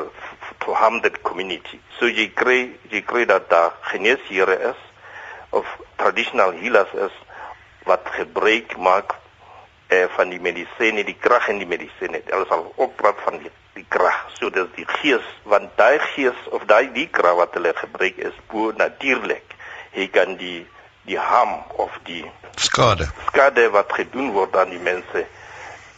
to 0.68 0.74
harm 0.74 1.00
the 1.00 1.10
community. 1.24 1.80
So 1.98 2.10
jy 2.12 2.28
kry 2.36 2.58
jy 2.92 3.00
kry 3.08 3.24
dat 3.24 3.48
daar 3.48 3.72
geneesheere 3.88 4.56
is 4.70 4.80
of 5.56 5.64
traditional 5.96 6.52
healers 6.52 6.92
is 7.06 7.14
wat 7.88 8.04
gebruik 8.18 8.76
maak 8.76 9.16
eh 9.88 10.04
van 10.16 10.28
die 10.28 10.40
medisyne, 10.44 11.06
die 11.08 11.16
krag 11.16 11.48
in 11.48 11.62
die 11.62 11.70
medisyne. 11.70 12.20
Hulle 12.28 12.44
sal 12.50 12.66
ook 12.76 12.98
praat 13.00 13.22
van 13.24 13.40
die, 13.40 13.52
die 13.78 13.86
krag. 13.88 14.18
So 14.36 14.52
dis 14.52 14.68
die 14.76 14.84
gees 15.00 15.24
want 15.48 15.72
daai 15.80 15.96
gees 16.12 16.36
of 16.52 16.68
daai 16.68 16.92
die 16.92 17.08
krag 17.08 17.40
wat 17.40 17.56
hulle 17.56 17.72
gebruik 17.80 18.20
is 18.28 18.36
bo 18.52 18.68
natuurlik. 18.76 19.56
Hy 19.96 20.10
kan 20.12 20.36
die 20.36 20.66
die 21.08 21.16
harm 21.16 21.62
of 21.80 21.96
die 22.04 22.26
skade 22.60 23.08
skade 23.32 23.70
wat 23.72 23.96
gedoen 23.96 24.34
word 24.36 24.52
aan 24.60 24.76
die 24.76 24.84
mense 24.84 25.24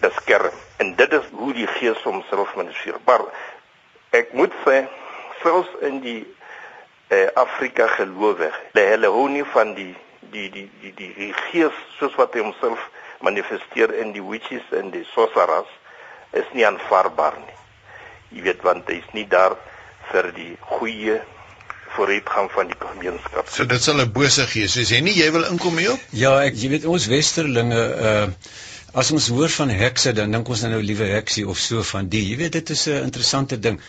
beskerm. 0.00 0.55
En 0.79 0.95
dit 0.97 1.12
is 1.12 1.27
hoe 1.35 1.53
die 1.53 1.67
gees 1.67 1.99
homself 2.07 2.55
manifesteer. 2.55 3.03
Maar 3.05 3.27
ek 4.17 4.33
moet 4.33 4.55
sê 4.64 4.85
selfs 5.43 5.73
in 5.87 6.00
die 6.05 6.26
eh 7.11 7.29
Afrika 7.35 7.87
gelowig, 7.97 8.55
hulle 8.75 9.09
hou 9.11 9.29
nie 9.29 9.45
van 9.55 9.75
die 9.75 9.95
die 10.31 10.49
die 10.50 10.69
die 10.83 10.93
die, 10.95 11.12
die 11.17 11.33
gees 11.50 11.76
soos 11.99 12.14
wat 12.19 12.35
hy 12.35 12.45
homself 12.45 12.83
manifesteer 13.21 13.93
in 14.02 14.12
die 14.12 14.23
witches 14.23 14.67
en 14.76 14.93
die 14.95 15.05
sorcerers 15.14 15.71
is 16.33 16.47
nie 16.55 16.67
aanvaarbaar 16.67 17.37
nie. 17.43 17.59
Jy 18.37 18.47
weet 18.47 18.62
want 18.62 18.88
hy 18.88 19.00
is 19.02 19.11
nie 19.17 19.26
daar 19.26 19.57
vir 20.12 20.31
die 20.37 20.55
goeie 20.79 21.19
vooruitgang 21.97 22.50
van 22.55 22.71
die 22.71 22.79
gemeenskap. 22.79 23.49
So 23.50 23.67
dit 23.67 23.83
sal 23.83 24.00
'n 24.00 24.12
bose 24.12 24.47
gees 24.47 24.76
wees. 24.79 24.90
Jy 24.90 25.00
nie 25.00 25.17
jy 25.19 25.31
wil 25.33 25.45
inkom 25.50 25.76
hier 25.79 25.93
op? 25.93 26.02
Ja, 26.11 26.38
ek 26.43 26.55
jy 26.55 26.71
weet 26.71 26.87
ons 26.87 27.07
westerlinge 27.11 27.83
uh 28.11 28.26
as 28.93 29.11
ons 29.15 29.27
hoor 29.29 29.51
van 29.55 29.71
hekse 29.71 30.13
dan 30.13 30.31
dink 30.35 30.49
ons 30.49 30.63
nou 30.67 30.81
liewe 30.83 31.07
heksie 31.13 31.47
of 31.49 31.59
so 31.59 31.83
van 31.87 32.09
die. 32.09 32.23
Jy 32.31 32.37
weet 32.37 32.53
dit 32.53 32.71
is 32.71 32.87
'n 32.89 33.03
interessante 33.07 33.59
ding. 33.59 33.81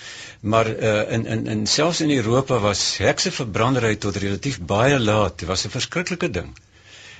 Maar 0.41 0.67
uh 0.70 1.12
in 1.13 1.25
in 1.25 1.48
in 1.48 1.67
selfs 1.67 2.01
in 2.01 2.12
Europa 2.12 2.60
was 2.60 2.98
hekse 2.98 3.31
verbrandery 3.31 3.96
tot 3.96 4.15
relatief 4.15 4.60
baie 4.60 5.00
laat. 5.00 5.39
Dit 5.39 5.48
was 5.48 5.65
'n 5.65 5.70
verskriklike 5.70 6.29
ding. 6.29 6.53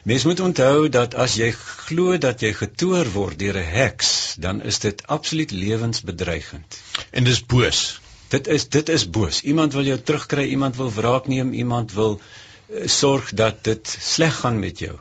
Mens 0.04 0.24
moet 0.24 0.40
onthou 0.40 0.90
dat 0.90 1.14
as 1.16 1.36
jy 1.36 1.52
glo 1.88 2.18
dat 2.18 2.42
jy 2.42 2.54
getoer 2.54 3.12
word 3.14 3.40
deur 3.40 3.58
'n 3.58 3.72
heks, 3.74 4.36
dan 4.38 4.62
is 4.62 4.80
dit 4.80 5.02
absoluut 5.08 5.52
lewensbedreigend. 5.52 6.80
En 7.12 7.24
dis 7.24 7.46
boos. 7.46 8.00
Dit 8.28 8.48
is 8.48 8.68
dit 8.70 8.90
is 8.90 9.10
boos. 9.10 9.42
Iemand 9.42 9.74
wil 9.74 9.84
jou 9.84 10.00
terugkry, 10.00 10.44
iemand 10.50 10.76
wil 10.76 10.92
wraak 10.92 11.28
neem, 11.28 11.54
iemand 11.54 11.94
wil 11.94 12.20
uh, 12.20 12.88
sorg 12.88 13.34
dat 13.34 13.64
dit 13.64 13.98
sleg 14.00 14.36
gaan 14.36 14.60
met 14.60 14.80
jou. 14.80 14.98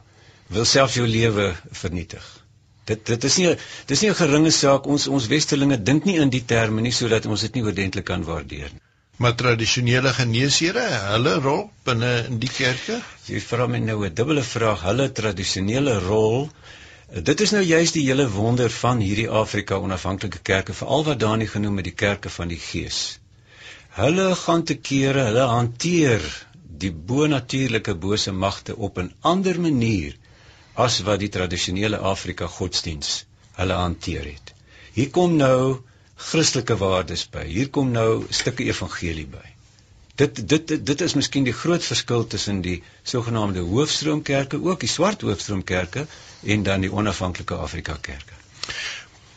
Wil 0.47 0.65
self 0.65 0.95
jou 0.95 1.07
lewe 1.07 1.55
vernietig. 1.71 2.40
Dit 2.85 3.07
dit 3.07 3.25
is 3.25 3.37
nie 3.39 3.57
dis 3.87 4.03
nie 4.03 4.11
'n 4.11 4.15
geringe 4.15 4.51
saak. 4.51 4.87
Ons 4.87 5.09
ons 5.09 5.27
westerlinge 5.27 5.83
dink 5.83 6.05
nie 6.05 6.17
in 6.17 6.31
die 6.31 6.45
terme 6.45 6.81
nie 6.81 6.93
sodat 6.93 7.27
ons 7.27 7.41
dit 7.41 7.55
nie 7.55 7.65
oordentlik 7.65 8.05
kan 8.05 8.25
waardeer 8.25 8.71
nie 8.73 8.81
maar 9.21 9.35
tradisionele 9.37 10.13
geneesere, 10.17 10.83
hulle 11.13 11.35
rol 11.45 11.67
binne 11.85 12.25
in 12.29 12.39
die 12.41 12.49
kerke? 12.49 13.03
Jy 13.29 13.41
vra 13.41 13.67
my 13.67 13.79
nou 13.79 14.05
'n 14.07 14.15
dubbele 14.15 14.43
vraag. 14.43 14.81
Hulle 14.83 15.13
tradisionele 15.13 15.99
rol 16.01 16.49
Dit 17.11 17.41
is 17.41 17.51
nou 17.51 17.61
juist 17.67 17.97
die 17.99 18.05
hele 18.07 18.29
wonder 18.31 18.71
van 18.71 19.01
hierdie 19.03 19.29
Afrika 19.29 19.75
onafhanklike 19.83 20.39
kerke, 20.47 20.75
veral 20.81 21.05
wat 21.09 21.19
Dani 21.19 21.49
genoem 21.51 21.81
het 21.81 21.89
die 21.89 21.95
kerke 22.03 22.31
van 22.31 22.53
die 22.53 22.59
Gees. 22.67 23.19
Hulle 23.97 24.29
gaan 24.39 24.63
te 24.63 24.77
kere, 24.79 25.25
hulle 25.27 25.47
hanteer 25.51 26.23
die 26.85 26.93
bonatuurlike 26.93 27.97
bose 28.05 28.33
magte 28.45 28.77
op 28.77 28.99
'n 29.03 29.11
ander 29.33 29.59
manier 29.61 30.15
as 30.75 31.01
wat 31.07 31.21
die 31.21 31.29
tradisionele 31.29 31.99
Afrika 31.99 32.47
godsdiens 32.47 33.25
hulle 33.59 33.77
hanteer 33.77 34.25
het. 34.25 34.55
Hier 34.95 35.11
kom 35.11 35.37
nou 35.37 35.81
Christelike 36.21 36.77
waardes 36.77 37.25
by. 37.33 37.45
Hier 37.49 37.71
kom 37.73 37.91
nou 37.93 38.27
stukke 38.31 38.65
evangelie 38.69 39.27
by. 39.27 39.47
Dit 40.21 40.43
dit 40.49 40.73
dit, 40.87 41.01
is 41.01 41.15
miskien 41.17 41.47
die 41.47 41.55
groot 41.57 41.85
verskil 41.85 42.27
tussen 42.27 42.61
die 42.65 42.83
sogenaamde 43.09 43.63
hoofstroomkerke, 43.65 44.61
ook 44.61 44.81
die 44.85 44.91
swart 44.93 45.23
hoofstroomkerke 45.25 46.07
en 46.45 46.63
dan 46.67 46.85
die 46.85 46.93
onafhanklike 46.93 47.57
Afrika 47.57 47.97
kerke. 48.01 48.37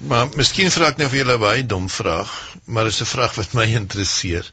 Maar 0.04 0.28
miskien 0.36 0.72
vra 0.74 0.90
ek 0.92 1.00
nou 1.00 1.08
vir 1.13 1.22
julle 1.22 1.38
'n 1.38 1.44
baie 1.46 1.66
dom 1.66 1.88
vraag, 1.90 2.32
maar 2.66 2.84
dit 2.90 2.94
is 2.94 3.02
'n 3.02 3.12
vraag 3.16 3.36
wat 3.40 3.54
my 3.54 3.68
interesseer. 3.82 4.52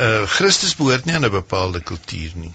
Uh 0.00 0.26
Christus 0.26 0.74
behoort 0.76 1.04
nie 1.04 1.14
aan 1.14 1.24
'n 1.24 1.30
bepaalde 1.30 1.80
kultuur 1.80 2.32
nie. 2.34 2.52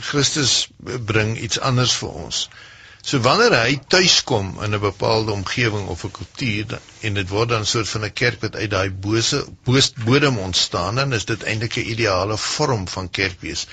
Christus 0.00 0.68
bring 0.78 1.36
iets 1.36 1.60
anders 1.60 1.94
vir 2.00 2.08
ons. 2.08 2.48
So 3.02 3.18
wanneer 3.18 3.54
hy 3.58 3.78
tuis 3.90 4.20
kom 4.22 4.52
in 4.62 4.74
'n 4.74 4.80
bepaalde 4.80 5.32
omgewing 5.32 5.88
of 5.94 6.04
'n 6.04 6.10
kultuur 6.18 6.78
en 7.08 7.14
dit 7.14 7.28
word 7.28 7.48
dan 7.48 7.64
'n 7.66 7.70
soort 7.70 7.88
van 7.88 8.04
'n 8.04 8.12
kerk 8.12 8.40
wat 8.40 8.56
uit 8.56 8.70
daai 8.70 8.90
bose 8.90 9.44
bodem 10.04 10.38
ontstaan 10.38 10.98
en 10.98 11.12
is 11.12 11.24
dit 11.24 11.42
eintlik 11.42 11.76
'n 11.76 11.90
ideale 11.94 12.38
vorm 12.38 12.88
van 12.88 13.10
kerk 13.10 13.40
wees. 13.40 13.66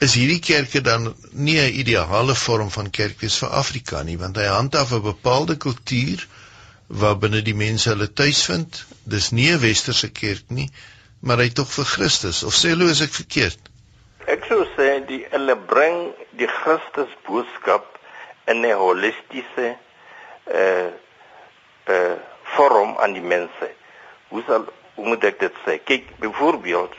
Is 0.00 0.14
hierdie 0.14 0.40
kerke 0.40 0.80
dan 0.80 1.14
nie 1.32 1.58
'n 1.60 1.78
ideale 1.84 2.34
vorm 2.34 2.70
van 2.70 2.90
kerk 2.90 3.20
wees 3.20 3.38
vir 3.38 3.48
Afrika 3.48 4.02
nie 4.02 4.18
want 4.18 4.36
hy 4.36 4.50
handhaaf 4.50 4.92
'n 4.92 5.02
bepaalde 5.02 5.56
kultuur 5.56 6.26
waarbinne 6.88 7.42
die 7.42 7.54
mense 7.54 7.88
hulle 7.88 8.12
tuis 8.12 8.42
vind. 8.50 8.84
Dis 9.04 9.30
nie 9.30 9.52
'n 9.52 9.60
westerse 9.60 10.08
kerk 10.08 10.50
nie, 10.50 10.70
maar 11.20 11.38
hy 11.38 11.48
tog 11.48 11.70
vir 11.70 11.84
Christus 11.84 12.42
of 12.42 12.54
sê 12.54 12.74
hulle 12.74 12.90
is 12.90 13.00
ek 13.00 13.14
verkeerd? 13.14 13.58
Ek 14.26 14.44
sou 14.48 14.64
sê 14.76 14.97
die 15.08 15.24
hulle 15.32 15.56
bring 15.56 16.12
die 16.40 16.48
Christus 16.60 17.12
boodskap 17.26 17.84
in 18.46 18.64
'n 18.64 18.76
holistiese 18.82 19.76
eh 20.46 20.88
eh 21.86 22.16
vorm 22.54 22.96
aan 22.98 23.12
die 23.12 23.28
mense. 23.34 23.68
Hoe 24.28 24.42
sal 24.46 24.64
hoe 24.94 25.06
moet 25.06 25.24
ek 25.24 25.38
dit 25.40 25.54
sê? 25.64 25.78
Kyk, 25.84 26.04
byvoorbeeld 26.20 26.94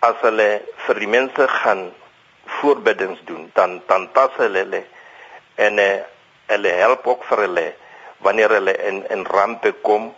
as 0.00 0.16
hulle 0.20 0.62
vir 0.86 0.96
die 0.98 1.08
mense 1.08 1.48
gaan 1.48 1.92
voorbiddings 2.60 3.20
doen, 3.24 3.50
dan 3.54 3.82
dan 3.86 4.10
pas 4.12 4.30
hulle 4.36 4.84
en 5.54 5.78
eh, 5.78 6.02
hulle 6.46 6.68
help 6.68 7.06
ook 7.06 7.24
vir 7.24 7.38
hulle 7.46 7.74
wanneer 8.18 8.50
hulle 8.50 8.74
in 8.88 9.04
in 9.10 9.24
rampe 9.24 9.72
kom 9.82 10.14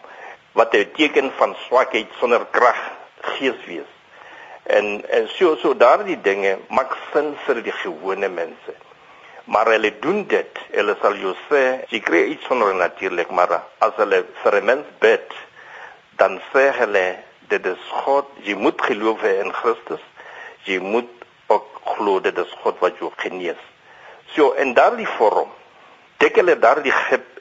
wat 0.53 0.75
'n 0.75 0.91
teken 0.97 1.33
van 1.39 1.57
swakheid 1.67 2.09
sonder 2.21 2.47
krag 2.51 2.81
gees 3.21 3.61
wees. 3.67 3.94
En 4.65 5.05
en 5.09 5.29
so 5.29 5.57
so 5.57 5.75
daardie 5.75 6.21
dinge 6.21 6.59
maak 6.69 6.97
sin 7.13 7.35
vir 7.47 7.63
die 7.63 7.73
gewone 7.73 8.29
mense. 8.29 8.75
Maar 9.45 9.67
hulle 9.75 9.91
doen 10.01 10.25
dit. 10.27 10.61
Hulle 10.73 10.97
sal 11.01 11.19
jou 11.21 11.35
sê 11.49 11.63
jy 11.93 12.01
kry 12.01 12.23
iets 12.33 12.47
van 12.49 12.65
natuurlik 12.79 13.31
maar 13.31 13.61
as 13.79 13.93
hulle 13.97 14.25
vir 14.43 14.61
'n 14.61 14.65
mens 14.65 14.87
bid 15.01 15.35
dan 16.17 16.41
sê 16.53 16.71
hulle 16.79 17.05
dit 17.49 17.67
is 17.67 17.85
God. 17.91 18.27
Jy 18.43 18.55
moet 18.55 18.81
glo 18.81 19.19
in 19.23 19.53
Christus. 19.53 20.01
Jy 20.65 20.79
moet 20.79 21.11
ook 21.47 21.81
glo 21.85 22.21
dit 22.21 22.39
is 22.39 22.53
God 22.63 22.79
wat 22.79 22.99
jou 22.99 23.13
genees. 23.17 23.61
So 24.35 24.53
in 24.53 24.75
daardie 24.75 25.09
vorm 25.19 25.51
dek 26.17 26.37
hulle 26.37 26.59
daardie 26.59 26.93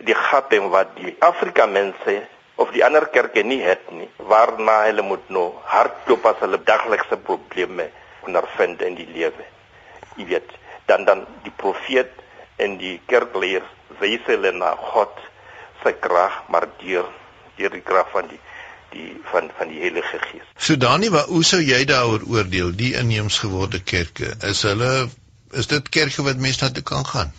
die 0.04 0.16
gappe 0.16 0.60
wat 0.70 0.96
die 0.96 1.16
Afrika 1.20 1.66
mense 1.66 2.28
of 2.56 2.72
die 2.76 2.84
ander 2.86 3.06
kerke 3.14 3.44
nie 3.44 3.62
het 3.64 3.92
nie 3.92 4.10
waarna 4.32 4.84
hulle 4.88 5.06
moet 5.06 5.30
nou 5.30 5.48
hardloop 5.72 6.26
as 6.32 6.42
hulle 6.46 6.60
daglikse 6.72 7.18
probleme 7.30 7.90
ondervind 8.28 8.82
in 8.82 8.98
die 9.00 9.10
lewe 9.10 9.48
jy 10.18 10.28
weet 10.36 10.56
dan 10.92 11.06
dan 11.10 11.26
die 11.44 11.54
profeet 11.64 12.12
en 12.62 12.78
die 12.78 13.00
kerkleiers 13.12 14.00
wys 14.02 14.26
hulle 14.30 14.52
na 14.56 14.74
God 14.94 15.22
se 15.84 15.94
krag 16.06 16.42
maar 16.54 16.68
deur 16.82 17.10
deur 17.58 17.74
die 17.74 17.86
krag 17.86 18.10
van 18.14 18.30
die 18.32 18.42
die 18.94 19.10
van 19.32 19.50
van 19.58 19.72
die 19.74 19.80
Heilige 19.82 20.20
Gees. 20.22 20.46
So 20.58 20.78
Dani, 20.78 21.10
wat 21.14 21.32
hoe 21.34 21.44
sou 21.44 21.60
jy 21.62 21.82
daaroor 21.90 22.26
oordeel 22.30 22.74
die 22.78 22.94
inheems 23.00 23.40
geworde 23.42 23.82
kerke? 23.82 24.36
Is 24.50 24.62
hulle 24.68 25.10
is 25.58 25.70
dit 25.72 25.90
kerke 25.90 26.26
wat 26.28 26.42
mense 26.42 26.64
na 26.64 26.70
toe 26.74 26.86
kan 26.86 27.06
gaan? 27.06 27.34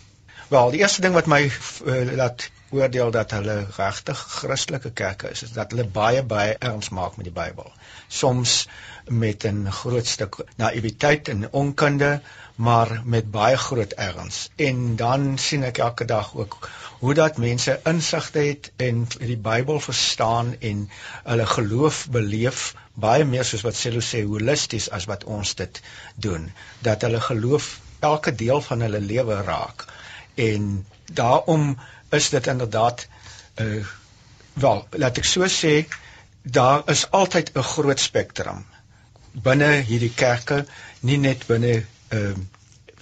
Wel, 0.51 0.75
die 0.75 0.83
eerste 0.83 1.03
ding 1.05 1.15
wat 1.15 1.31
my 1.31 1.45
uh, 1.47 2.01
laat 2.19 2.49
oordeel 2.71 3.11
dat 3.11 3.31
hulle 3.31 3.67
regtig 3.77 4.19
Christelike 4.29 4.91
kerke 4.91 5.31
is, 5.31 5.43
is 5.43 5.53
dat 5.53 5.71
hulle 5.71 5.85
baie 5.85 6.23
baie 6.23 6.57
erns 6.59 6.89
maak 6.89 7.17
met 7.17 7.29
die 7.29 7.35
Bybel. 7.35 7.73
Soms 8.09 8.69
met 9.09 9.45
'n 9.45 9.71
groot 9.71 10.07
stuk 10.07 10.37
naïwiteit 10.57 11.29
en 11.29 11.53
onkunde, 11.53 12.21
maar 12.55 13.01
met 13.05 13.31
baie 13.31 13.57
groot 13.57 13.93
erns. 13.93 14.51
En 14.57 14.97
dan 14.97 15.39
sien 15.39 15.65
ek 15.65 15.79
elke 15.79 16.05
dag 16.05 16.35
ook 16.35 16.69
hoe 16.99 17.15
dat 17.15 17.37
mense 17.37 17.81
insigte 17.85 18.39
het 18.39 18.73
en 18.77 19.07
die 19.19 19.37
Bybel 19.37 19.81
verstaan 19.81 20.57
en 20.61 20.91
hulle 21.25 21.47
geloof 21.47 22.07
beleef 22.11 22.75
baie 22.95 23.25
meer 23.25 23.45
soos 23.45 23.65
wat 23.67 23.75
Selo 23.75 24.01
sê 24.01 24.23
holisties 24.23 24.91
as 24.91 25.05
wat 25.11 25.25
ons 25.25 25.55
dit 25.55 25.81
doen. 26.15 26.53
Dat 26.79 27.03
hulle 27.03 27.21
geloof 27.21 27.81
elke 28.01 28.35
deel 28.35 28.61
van 28.61 28.81
hulle 28.81 29.01
lewe 29.01 29.43
raak. 29.43 29.85
En 30.35 30.87
daarom 31.13 31.79
is 32.15 32.31
dit 32.31 32.47
inderdaad 32.47 33.07
uh 33.61 33.85
wel, 34.55 34.85
laat 35.03 35.19
ek 35.19 35.27
so 35.27 35.47
sê, 35.51 35.75
daar 36.43 36.85
is 36.93 37.11
altyd 37.11 37.51
'n 37.55 37.63
groot 37.75 38.01
spektrum 38.01 38.65
binne 39.43 39.71
hierdie 39.89 40.13
kerke, 40.15 40.65
nie 41.03 41.19
net 41.19 41.47
binne 41.51 41.79
ehm 41.79 42.35
uh, 42.35 42.51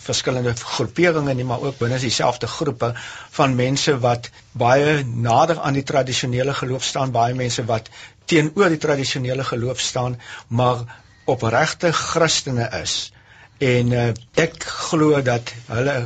verskillende 0.03 0.51
groeperinge 0.59 1.35
nie, 1.39 1.45
maar 1.47 1.63
ook 1.63 1.77
binne 1.79 1.99
dieselfde 2.03 2.49
groepe 2.51 2.89
van 3.37 3.53
mense 3.55 3.93
wat 4.03 4.31
baie 4.59 5.05
nader 5.05 5.61
aan 5.61 5.77
die 5.79 5.85
tradisionele 5.87 6.55
geloof 6.59 6.83
staan, 6.83 7.13
baie 7.15 7.37
mense 7.39 7.63
wat 7.69 7.87
teenoor 8.27 8.73
die 8.75 8.81
tradisionele 8.83 9.45
geloof 9.47 9.79
staan, 9.81 10.17
maar 10.49 10.83
opregte 11.31 11.93
Christene 11.93 12.67
is. 12.81 13.13
En 13.63 13.93
uh, 13.95 14.09
ek 14.35 14.59
glo 14.89 15.23
dat 15.23 15.55
hulle 15.69 15.97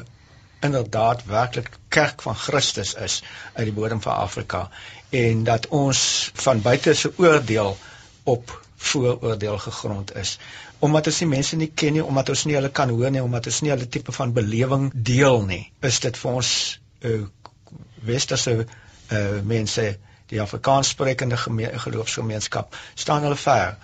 inderdaad 0.60 1.25
werklik 1.25 1.70
kerk 1.88 2.22
van 2.22 2.36
Christus 2.36 2.94
is 2.94 3.22
uit 3.52 3.64
die 3.64 3.75
bodem 3.75 4.00
van 4.02 4.14
Afrika 4.14 4.68
en 5.10 5.44
dat 5.44 5.68
ons 5.68 6.30
van 6.34 6.62
buite 6.62 6.94
se 6.94 7.12
oordeel 7.16 7.76
op 8.25 8.64
vooroordeel 8.76 9.58
gegrond 9.58 10.14
is. 10.16 10.38
Omdat 10.78 11.06
ons 11.06 11.20
nie 11.20 11.28
mense 11.28 11.56
nie 11.56 11.70
ken 11.75 11.92
nie 11.92 12.04
omdat 12.04 12.28
ons 12.28 12.44
nie 12.44 12.54
hulle 12.54 12.70
kan 12.70 12.88
hoor 12.88 13.10
nie 13.10 13.22
omdat 13.22 13.46
ons 13.46 13.60
nie 13.60 13.70
hulle 13.70 13.88
tipe 13.88 14.12
van 14.12 14.32
belewing 14.32 14.90
deel 14.94 15.42
nie 15.42 15.62
is 15.80 16.00
dit 16.00 16.16
vir 16.16 16.40
ons 16.40 16.50
uh, 17.00 17.22
westerse 18.04 18.56
uh, 18.56 19.40
mense 19.42 19.86
die 20.26 20.42
Afrikaans 20.42 20.88
sprekende 20.88 21.36
geloofsgemeenskap 21.38 22.75
staan 22.94 23.22
hulle 23.22 23.38
ver. 23.38 23.76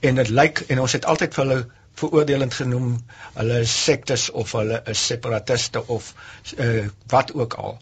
En 0.00 0.14
dit 0.14 0.28
lyk 0.28 0.60
en 0.68 0.80
ons 0.80 0.92
het 0.92 1.04
altyd 1.08 1.34
vir 1.34 1.44
hulle 1.44 1.62
veroordelend 1.96 2.54
genoem 2.54 2.96
hulle 3.34 3.60
is 3.66 3.74
sektes 3.84 4.30
of 4.30 4.52
hulle 4.52 4.82
is 4.92 5.06
separatiste 5.12 5.86
of 5.86 6.12
uh, 6.58 6.86
wat 7.12 7.32
ook 7.34 7.54
al 7.54 7.78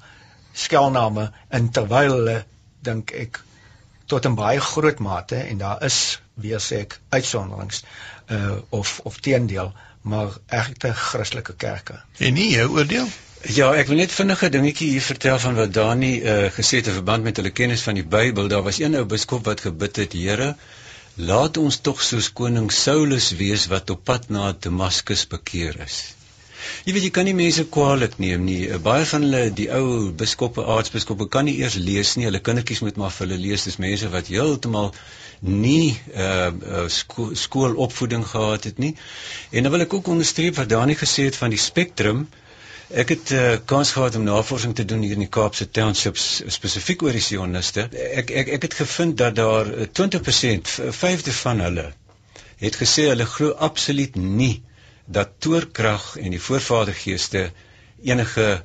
skelname 0.52 1.30
en 1.48 1.70
terwyl 1.70 2.12
hulle 2.16 2.36
dink 2.86 3.10
ek 3.24 3.42
tot 4.06 4.26
'n 4.26 4.36
baie 4.38 4.60
groot 4.60 4.98
mate 4.98 5.36
en 5.36 5.58
daar 5.58 5.82
is 5.84 6.20
weer 6.34 6.60
sê 6.60 6.84
ek 6.86 6.98
uitsonderings 7.08 7.82
uh 8.30 8.56
of 8.68 9.00
of 9.04 9.20
teendeel 9.20 9.72
maar 10.04 10.36
egte 10.46 10.92
Christelike 10.92 11.54
kerke. 11.56 12.00
En 12.18 12.34
nie 12.36 12.50
jou 12.50 12.68
oordeel? 12.76 13.06
Ja, 13.56 13.70
ek 13.76 13.88
wil 13.88 13.96
net 13.96 14.12
vinnige 14.12 14.48
dingetjie 14.52 14.90
hier 14.90 15.04
vertel 15.04 15.38
van 15.38 15.56
wat 15.56 15.72
Dani 15.72 16.12
uh 16.20 16.50
gesê 16.52 16.80
het 16.80 16.90
in 16.92 16.98
verband 16.98 17.24
met 17.24 17.40
hulle 17.40 17.50
kennis 17.50 17.82
van 17.82 17.94
die 17.94 18.04
Bybel. 18.04 18.48
Daar 18.48 18.62
was 18.62 18.78
een 18.80 18.96
ou 19.00 19.04
biskop 19.08 19.44
wat 19.48 19.64
gebid 19.64 19.96
het, 19.96 20.12
Here, 20.12 20.54
laat 21.16 21.56
ons 21.56 21.80
tog 21.80 22.02
soos 22.02 22.28
koning 22.34 22.70
Saulus 22.72 23.30
wees 23.38 23.68
wat 23.70 23.90
op 23.90 24.04
pad 24.04 24.28
na 24.34 24.52
Damaskus 24.52 25.26
bekeer 25.30 25.78
is. 25.86 26.14
Jy 26.84 26.94
weet 26.96 27.04
jy 27.06 27.10
kan 27.14 27.26
nie 27.28 27.36
mense 27.36 27.64
kwaadlik 27.70 28.16
neem 28.18 28.44
nie. 28.44 28.60
Baie 28.82 29.04
van 29.06 29.22
hulle, 29.26 29.42
die 29.54 29.68
ou 29.72 30.10
biskoppe, 30.16 30.64
aartsbiskoppe 30.74 31.28
kan 31.30 31.46
nie 31.48 31.58
eers 31.60 31.76
lees 31.76 32.14
nie. 32.16 32.26
Hulle 32.28 32.40
kindertjies 32.40 32.82
moet 32.84 32.98
maar 33.00 33.12
vir 33.14 33.26
hulle 33.26 33.40
lees. 33.42 33.66
Dis 33.68 33.78
mense 33.78 34.08
wat 34.12 34.30
heeltemal 34.32 34.90
nie 35.44 35.92
uh, 36.14 36.50
uh 36.50 36.86
sko 36.88 37.30
skoolopvoeding 37.36 38.24
gehad 38.26 38.70
het 38.70 38.80
nie. 38.82 38.94
En 39.52 39.66
dan 39.66 39.74
wil 39.76 39.84
ek 39.86 39.94
ook 39.98 40.10
onderstreep 40.14 40.56
wat 40.60 40.72
Dani 40.72 40.96
gesê 40.98 41.28
het 41.28 41.36
van 41.36 41.52
die 41.54 41.60
spektrum. 41.60 42.24
Ek 42.90 43.08
het 43.08 43.30
uh, 43.32 43.56
kans 43.64 43.92
gehad 43.92 44.16
om 44.16 44.22
navorsing 44.22 44.74
te 44.74 44.84
doen 44.84 45.00
hier 45.00 45.16
in 45.16 45.24
die 45.24 45.32
Kaapse 45.32 45.70
Townships 45.70 46.42
spesifiek 46.52 47.02
oor 47.02 47.16
die 47.16 47.24
sioniste. 47.24 47.88
Ek 48.20 48.30
ek 48.30 48.48
ek 48.58 48.66
het 48.68 48.74
gevind 48.74 49.16
dat 49.16 49.36
daar 49.40 49.70
20% 50.00 50.74
vyfde 50.92 51.32
van 51.32 51.60
hulle 51.64 51.92
het 52.60 52.76
gesê 52.76 53.08
hulle 53.08 53.26
glo 53.26 53.54
absoluut 53.68 54.16
nie 54.16 54.62
dat 55.06 55.32
toorkrag 55.38 56.16
en 56.20 56.30
die 56.36 56.40
voorvadergeeste 56.40 57.50
enige 58.04 58.62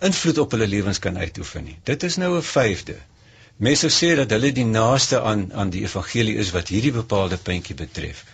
invloed 0.00 0.38
op 0.38 0.50
hulle 0.50 0.66
lewens 0.66 0.98
kan 0.98 1.18
uitoefen 1.18 1.64
nie. 1.64 1.78
Dit 1.84 2.02
is 2.02 2.16
nou 2.16 2.36
'n 2.36 2.42
vyfde. 2.42 2.96
Mense 3.56 3.88
sê 3.92 4.14
dat 4.16 4.30
hulle 4.30 4.52
die 4.52 4.64
naaste 4.64 5.20
aan 5.20 5.52
aan 5.52 5.70
die 5.70 5.82
evangelie 5.82 6.36
is 6.36 6.50
wat 6.50 6.68
hierdie 6.68 6.92
bepaalde 6.92 7.36
puntjie 7.36 7.74
betref. 7.76 8.24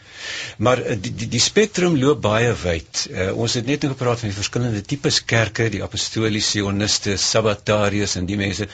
Maar 0.58 0.82
eh, 0.82 0.96
die 1.00 1.14
die, 1.14 1.28
die 1.28 1.40
spektrum 1.40 1.96
loop 2.00 2.20
baie 2.24 2.52
wyd. 2.62 3.02
Uh, 3.10 3.32
ons 3.36 3.54
het 3.58 3.66
net 3.66 3.82
nou 3.82 3.92
gepraat 3.92 4.22
van 4.22 4.30
die 4.30 4.38
verskillende 4.38 4.82
tipes 4.82 5.22
kerke, 5.24 5.68
die 5.72 5.82
apostoliese, 5.84 6.58
sioniste, 6.58 7.16
sabbatariërs 7.20 8.16
en 8.20 8.28
die 8.28 8.38
mense. 8.40 8.68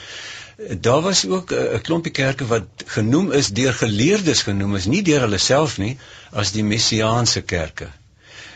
Daar 0.87 1.01
was 1.01 1.25
ook 1.25 1.51
'n 1.51 1.75
uh, 1.75 1.81
klompie 1.81 2.11
kerke 2.11 2.45
wat 2.47 2.85
genoem 2.97 3.31
is 3.31 3.49
deur 3.49 3.73
geleerdes 3.73 4.45
genoem 4.49 4.75
is, 4.75 4.85
nie 4.85 5.01
deur 5.01 5.27
hulle 5.27 5.41
self 5.41 5.77
nie, 5.77 5.97
as 6.31 6.51
die 6.51 6.63
messiaanse 6.63 7.41
kerke. 7.41 7.89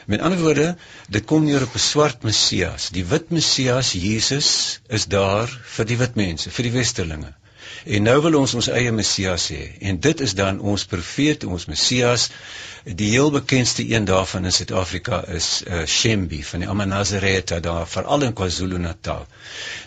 Met 0.07 0.21
ander 0.21 0.39
woorde, 0.39 0.77
dit 1.11 1.25
kom 1.25 1.43
neer 1.43 1.63
op 1.65 1.73
'n 1.75 1.83
swart 1.83 2.23
Messias. 2.23 2.89
Die 2.95 3.05
wit 3.05 3.29
Messias 3.29 3.91
Jesus 3.91 4.79
is 4.87 5.05
daar 5.05 5.49
vir 5.75 5.85
die 5.85 5.97
wit 5.97 6.15
mense, 6.15 6.51
vir 6.51 6.63
die 6.63 6.71
westerlinge. 6.71 7.33
En 7.85 8.03
nou 8.07 8.15
wil 8.21 8.37
ons 8.39 8.53
ons 8.59 8.69
eie 8.73 8.91
Messias 8.91 9.47
hê. 9.53 9.63
En 9.89 9.99
dit 9.99 10.23
is 10.25 10.33
dan 10.37 10.59
ons 10.59 10.85
profeet, 10.85 11.43
ons 11.43 11.65
Messias. 11.71 12.29
Die 12.83 13.09
heel 13.11 13.31
bekendste 13.31 13.85
een 13.89 14.05
daarvan 14.05 14.45
in 14.45 14.55
Suid-Afrika 14.55 15.23
is 15.39 15.63
uh, 15.67 15.85
Shembi 15.85 16.43
van 16.43 16.63
die 16.63 16.69
Amanazareta 16.69 17.59
daar, 17.59 17.87
veral 17.87 18.27
in 18.29 18.35
KwaZulu-Natal. 18.37 19.25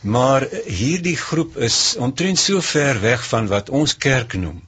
Maar 0.02 0.48
hierdie 0.66 1.16
groep 1.16 1.56
is 1.56 1.96
omtrent 1.98 2.38
so 2.38 2.61
ver 2.61 3.00
weg 3.00 3.28
van 3.28 3.48
wat 3.52 3.70
ons 3.70 3.96
kerk 3.96 4.35
noem 4.35 4.61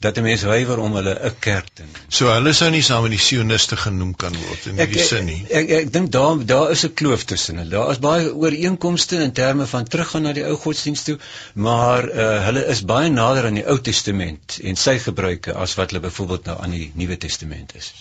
dat 0.00 0.18
'n 0.18 0.22
mens 0.22 0.42
huiwer 0.42 0.78
om 0.78 0.94
hulle 0.94 1.14
'n 1.28 1.34
kerk 1.38 1.68
te 1.74 1.82
noem. 1.82 2.02
So 2.08 2.30
hulle 2.32 2.52
sou 2.52 2.70
nie 2.70 2.82
saam 2.82 3.02
met 3.02 3.10
die 3.10 3.18
sioniste 3.18 3.76
genoem 3.76 4.14
kan 4.16 4.36
word 4.42 4.66
in 4.66 4.78
hierdie 4.78 5.06
sin 5.06 5.24
nie. 5.24 5.40
Ek 5.48 5.50
ek, 5.50 5.70
ek, 5.70 5.70
ek 5.80 5.92
dink 5.92 6.12
daar 6.12 6.44
daar 6.46 6.70
is 6.70 6.84
'n 6.84 6.94
kloof 6.94 7.24
tussen 7.24 7.56
hulle. 7.56 7.70
Daar 7.70 7.90
is 7.90 7.98
baie 7.98 8.34
ooreenkomste 8.34 9.16
in 9.16 9.32
terme 9.32 9.66
van 9.66 9.84
teruggaan 9.84 10.22
na 10.22 10.32
die 10.32 10.46
ou 10.46 10.56
godsdienst 10.56 11.04
toe, 11.04 11.18
maar 11.54 12.08
uh, 12.08 12.44
hulle 12.44 12.66
is 12.66 12.84
baie 12.84 13.10
nader 13.10 13.44
aan 13.44 13.54
die 13.54 13.66
Ou 13.66 13.80
Testament 13.80 14.58
en 14.62 14.76
sy 14.76 14.98
gebruike 14.98 15.54
as 15.54 15.74
wat 15.74 15.90
hulle 15.90 16.02
byvoorbeeld 16.06 16.44
nou 16.44 16.58
aan 16.62 16.70
die 16.70 16.92
Nuwe 16.94 17.16
Testament 17.16 17.74
is. 17.74 17.92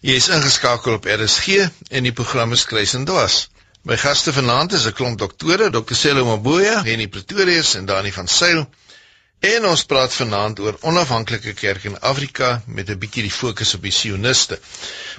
Jy 0.00 0.14
is 0.20 0.28
ingeskakel 0.28 0.92
op 0.92 1.06
RSG 1.06 1.70
en 1.90 2.02
die 2.02 2.12
program 2.12 2.52
is 2.52 2.64
Kruis 2.64 2.94
en 2.94 3.04
Dwas. 3.04 3.48
My 3.82 3.96
gaste 3.96 4.32
vanaand 4.32 4.72
is 4.72 4.86
'n 4.86 4.92
klomp 4.92 5.18
doktore, 5.18 5.70
Dr. 5.70 5.94
Selo 5.94 6.24
Maboya, 6.24 6.82
Henny 6.82 7.06
Pretorius 7.08 7.74
en 7.74 7.86
Dani 7.86 8.12
van 8.12 8.28
Sail. 8.28 8.66
En 9.40 9.66
ons 9.68 9.84
praat 9.84 10.14
vanaand 10.14 10.60
oor 10.60 10.76
onafhanklike 10.80 11.52
kerk 11.52 11.84
in 11.84 11.98
Afrika 12.00 12.62
met 12.66 12.90
'n 12.90 12.98
bietjie 12.98 13.22
die 13.22 13.36
fokus 13.38 13.74
op 13.74 13.82
die 13.82 13.92
sioniste. 13.92 14.58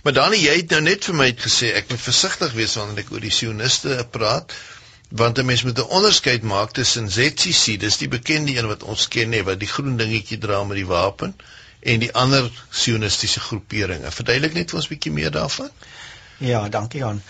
Maar 0.03 0.13
Dani, 0.13 0.37
jy 0.37 0.55
het 0.55 0.69
nou 0.69 0.81
net 0.81 1.05
vir 1.05 1.15
my 1.15 1.27
gesê 1.33 1.73
ek 1.75 1.89
moet 1.89 2.01
versigtig 2.01 2.53
wees 2.53 2.73
wanneer 2.75 3.03
ek 3.03 3.11
oor 3.11 3.19
die 3.19 3.35
sioniste 3.39 4.07
praat, 4.11 4.53
want 5.09 5.37
'n 5.39 5.45
mens 5.45 5.63
moet 5.63 5.77
'n 5.79 5.93
onderskeid 5.99 6.43
maak 6.43 6.71
tussen 6.71 7.09
ZCC, 7.09 7.77
dis 7.77 7.97
die 7.97 8.07
bekende 8.07 8.57
een 8.57 8.67
wat 8.67 8.83
ons 8.83 9.07
ken, 9.07 9.29
nee, 9.29 9.43
wat 9.43 9.59
die 9.59 9.73
groen 9.75 9.97
dingetjie 9.97 10.37
dra 10.37 10.63
met 10.63 10.77
die 10.77 10.85
wapen 10.85 11.35
en 11.79 11.99
die 11.99 12.13
ander 12.13 12.51
sionistiese 12.69 13.39
groeperinge. 13.39 14.11
Verduidelik 14.11 14.53
net 14.53 14.69
vir 14.69 14.79
ons 14.79 14.87
'n 14.87 14.93
bietjie 14.93 15.11
meer 15.11 15.31
daarvan. 15.31 15.69
Ja, 16.37 16.69
dankie 16.69 16.99
Jan. 16.99 17.21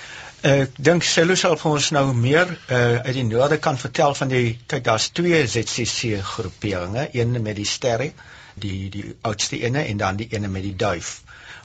Ek 0.46 0.76
dink 0.78 1.02
Selo 1.02 1.34
sal 1.42 1.56
vir 1.58 1.72
ons 1.74 1.86
nou 1.96 2.04
meer 2.14 2.52
uh, 2.54 3.00
uit 3.08 3.16
die 3.18 3.24
noorde 3.26 3.58
kan 3.58 3.80
vertel 3.82 4.12
van 4.14 4.30
die 4.30 4.52
kyk 4.70 4.84
daar's 4.86 5.08
twee 5.18 5.40
ZCC 5.50 6.20
groeperinge, 6.22 7.08
een 7.18 7.34
met 7.42 7.58
die 7.58 7.66
sterre, 7.66 8.12
die 8.62 8.92
die 8.94 9.16
oudste 9.26 9.58
ene 9.66 9.88
en 9.90 10.04
dan 10.04 10.20
die 10.20 10.28
ene 10.38 10.52
met 10.54 10.68
die 10.68 10.76
duif. 10.84 11.16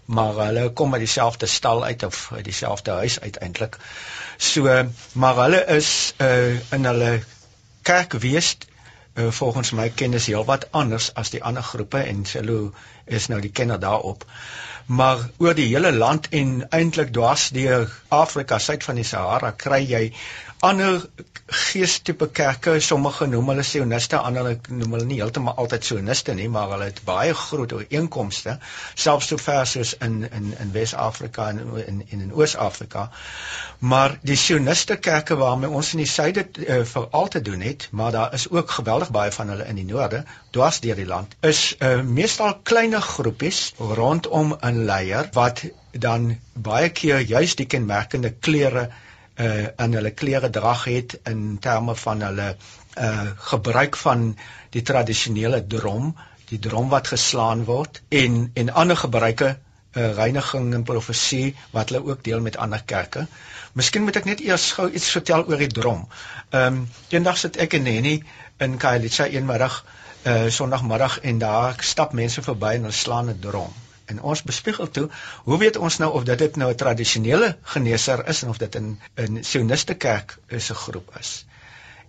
Maar 0.09 0.41
hulle 0.47 0.65
kom 0.73 0.97
uit 0.97 1.03
dieselfde 1.05 1.51
stal 1.59 1.85
uit 1.85 2.07
of 2.09 2.23
uit 2.33 2.45
dieselfde 2.49 2.97
huis 3.03 3.21
uiteindelik. 3.21 3.77
So 4.39 4.73
maar 5.13 5.37
hulle 5.43 5.61
is 5.77 5.93
uh, 6.17 6.57
in 6.73 6.89
hulle 6.89 7.13
kerkwees 7.85 8.55
uh, 9.21 9.31
volgens 9.41 9.71
my 9.77 9.89
kennis 10.03 10.27
heelwat 10.27 10.67
anders 10.71 11.11
as 11.15 11.31
die 11.35 11.43
ander 11.45 11.63
groepe 11.63 12.03
en 12.03 12.25
Selo 12.25 12.73
is 13.05 13.29
nou 13.33 13.41
die 13.41 13.53
kenner 13.61 13.81
daarop. 13.81 14.25
Maar 14.87 15.29
oor 15.39 15.55
die 15.55 15.69
hele 15.71 15.93
land 15.93 16.29
en 16.35 16.55
eintlik 16.71 17.13
dwars 17.15 17.49
deur 17.55 17.91
Afrika 18.09 18.59
suid 18.59 18.85
van 18.85 18.99
die 18.99 19.07
Sahara 19.07 19.53
kry 19.65 19.83
jy 19.87 20.03
ander 20.61 21.09
geestipe 21.51 22.29
kerke, 22.31 22.77
sommige 22.85 23.27
noem 23.27 23.49
hulle 23.51 23.63
sioniste, 23.67 24.19
ander 24.19 24.51
noem 24.69 24.93
hulle 24.97 25.07
nie 25.09 25.19
heeltemal 25.21 25.57
altyd 25.63 25.87
sioniste 25.89 26.35
nie, 26.37 26.49
maar 26.53 26.69
hulle 26.75 26.91
het 26.91 27.01
baie 27.07 27.33
groot 27.35 27.73
ooreenkomste, 27.79 28.59
selfs 29.05 29.31
so 29.33 29.41
ver 29.41 29.65
soos 29.71 29.95
in 30.07 30.21
in 30.29 30.53
in 30.61 30.73
Wes-Afrika 30.77 31.49
en 31.55 31.63
in 31.87 32.05
in 32.07 32.27
in 32.27 32.37
Oos-Afrika. 32.37 33.09
Maar 33.79 34.19
die 34.23 34.37
sioniste 34.37 34.97
kerke 35.09 35.41
waarmee 35.41 35.73
ons 35.81 35.95
in 35.97 36.05
die 36.05 36.11
suide 36.13 36.47
uh, 36.67 36.81
veral 36.93 37.29
te 37.29 37.43
doen 37.43 37.67
het, 37.67 37.89
maar 37.91 38.13
daar 38.13 38.35
is 38.35 38.49
ook 38.51 38.71
geweldig 38.71 39.11
baie 39.11 39.33
van 39.33 39.49
hulle 39.55 39.67
in 39.67 39.81
die 39.81 39.89
noorde, 39.93 40.25
dwars 40.51 40.81
deur 40.85 40.97
die 40.97 41.09
land, 41.09 41.37
is 41.41 41.77
uh, 41.79 42.01
meestal 42.03 42.59
kleiner 42.63 43.01
groepies 43.01 43.73
rondom 43.79 44.57
'n 44.61 44.85
leier 44.85 45.31
wat 45.33 45.65
dan 45.93 46.35
baie 46.55 46.89
keer 46.89 47.21
juis 47.21 47.57
die 47.57 47.67
kenmerkende 47.67 48.31
klere 48.31 48.91
uh 49.45 49.67
in 49.85 49.97
hulle 49.99 50.13
klere 50.23 50.51
drag 50.51 50.85
het 50.85 51.17
in 51.33 51.59
terme 51.67 51.95
van 52.05 52.23
hulle 52.29 52.49
uh 53.07 53.31
gebruik 53.53 53.97
van 53.97 54.37
die 54.71 54.83
tradisionele 54.83 55.67
drom, 55.67 56.15
die 56.51 56.59
drom 56.59 56.89
wat 56.89 57.13
geslaan 57.15 57.65
word 57.65 58.03
en 58.09 58.51
en 58.55 58.73
ander 58.83 58.97
gebruike 58.97 59.57
uh, 59.97 60.13
reiniging 60.15 60.75
en 60.75 60.83
profesie 60.83 61.55
wat 61.71 61.91
hulle 61.91 62.05
ook 62.07 62.25
deel 62.25 62.41
met 62.41 62.57
ander 62.57 62.83
kerke. 62.85 63.27
Miskien 63.73 64.05
moet 64.07 64.19
ek 64.21 64.29
net 64.29 64.43
eers 64.45 64.71
gou 64.79 64.89
iets 64.91 65.11
vertel 65.15 65.47
oor 65.47 65.63
die 65.63 65.71
drom. 65.81 66.07
Um, 66.51 66.85
eendag 67.15 67.39
sit 67.39 67.59
ek 67.63 67.79
en 67.79 67.87
Nenny 67.89 68.17
in 68.59 68.79
Kailicha 68.79 69.29
eenmiddag 69.31 69.85
uh 70.31 70.49
Sondagmiddag 70.53 71.21
en 71.25 71.39
daar 71.41 71.79
stap 71.81 72.13
mense 72.13 72.43
verby 72.45 72.75
en 72.77 72.89
hulle 72.89 72.97
slaan 72.97 73.31
'n 73.33 73.39
drom. 73.41 73.73
En 74.11 74.23
ons 74.33 74.43
bespiegel 74.43 74.91
toe, 74.97 75.07
hoe 75.49 75.59
weet 75.59 75.77
ons 75.77 75.99
nou 76.03 76.11
of 76.19 76.25
dit 76.29 76.39
dit 76.39 76.57
nou 76.63 76.71
'n 76.73 76.81
tradisionele 76.83 77.57
geneeser 77.75 78.27
is 78.33 78.43
en 78.43 78.49
of 78.55 78.59
dit 78.59 78.77
'n 78.81 78.99
'n 79.17 79.45
Sioniste 79.45 79.95
kerk 79.95 80.39
is 80.49 80.71
'n 80.71 80.83
groep 80.85 81.17
is. 81.21 81.45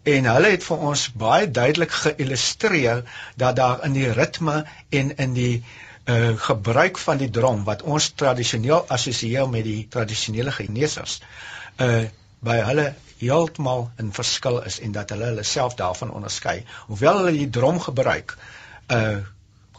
En 0.03 0.25
hulle 0.25 0.49
het 0.49 0.63
vir 0.63 0.77
ons 0.77 1.11
baie 1.13 1.51
duidelik 1.51 1.91
geïllustreer 1.91 3.03
dat 3.37 3.55
daar 3.55 3.83
in 3.85 3.93
die 3.93 4.11
ritme 4.11 4.65
en 4.89 5.15
in 5.17 5.33
die 5.33 5.63
uh 6.09 6.33
gebruik 6.37 6.97
van 6.97 7.17
die 7.17 7.29
drom 7.29 7.63
wat 7.63 7.81
ons 7.81 8.09
tradisioneel 8.17 8.87
assosieer 8.87 9.49
met 9.49 9.63
die 9.63 9.87
tradisionele 9.89 10.51
geneesers 10.51 11.21
uh 11.77 12.05
by 12.41 12.55
hulle 12.65 12.87
heeltemal 13.19 13.91
'n 14.01 14.09
verskil 14.17 14.57
is 14.69 14.79
en 14.79 14.91
dat 14.91 15.13
hulle 15.13 15.25
hulle 15.25 15.43
self 15.43 15.75
daarvan 15.81 16.11
onderskei. 16.11 16.63
Hoewel 16.87 17.17
hulle 17.17 17.37
die 17.37 17.49
drom 17.49 17.79
gebruik, 17.79 18.37
uh 18.97 19.19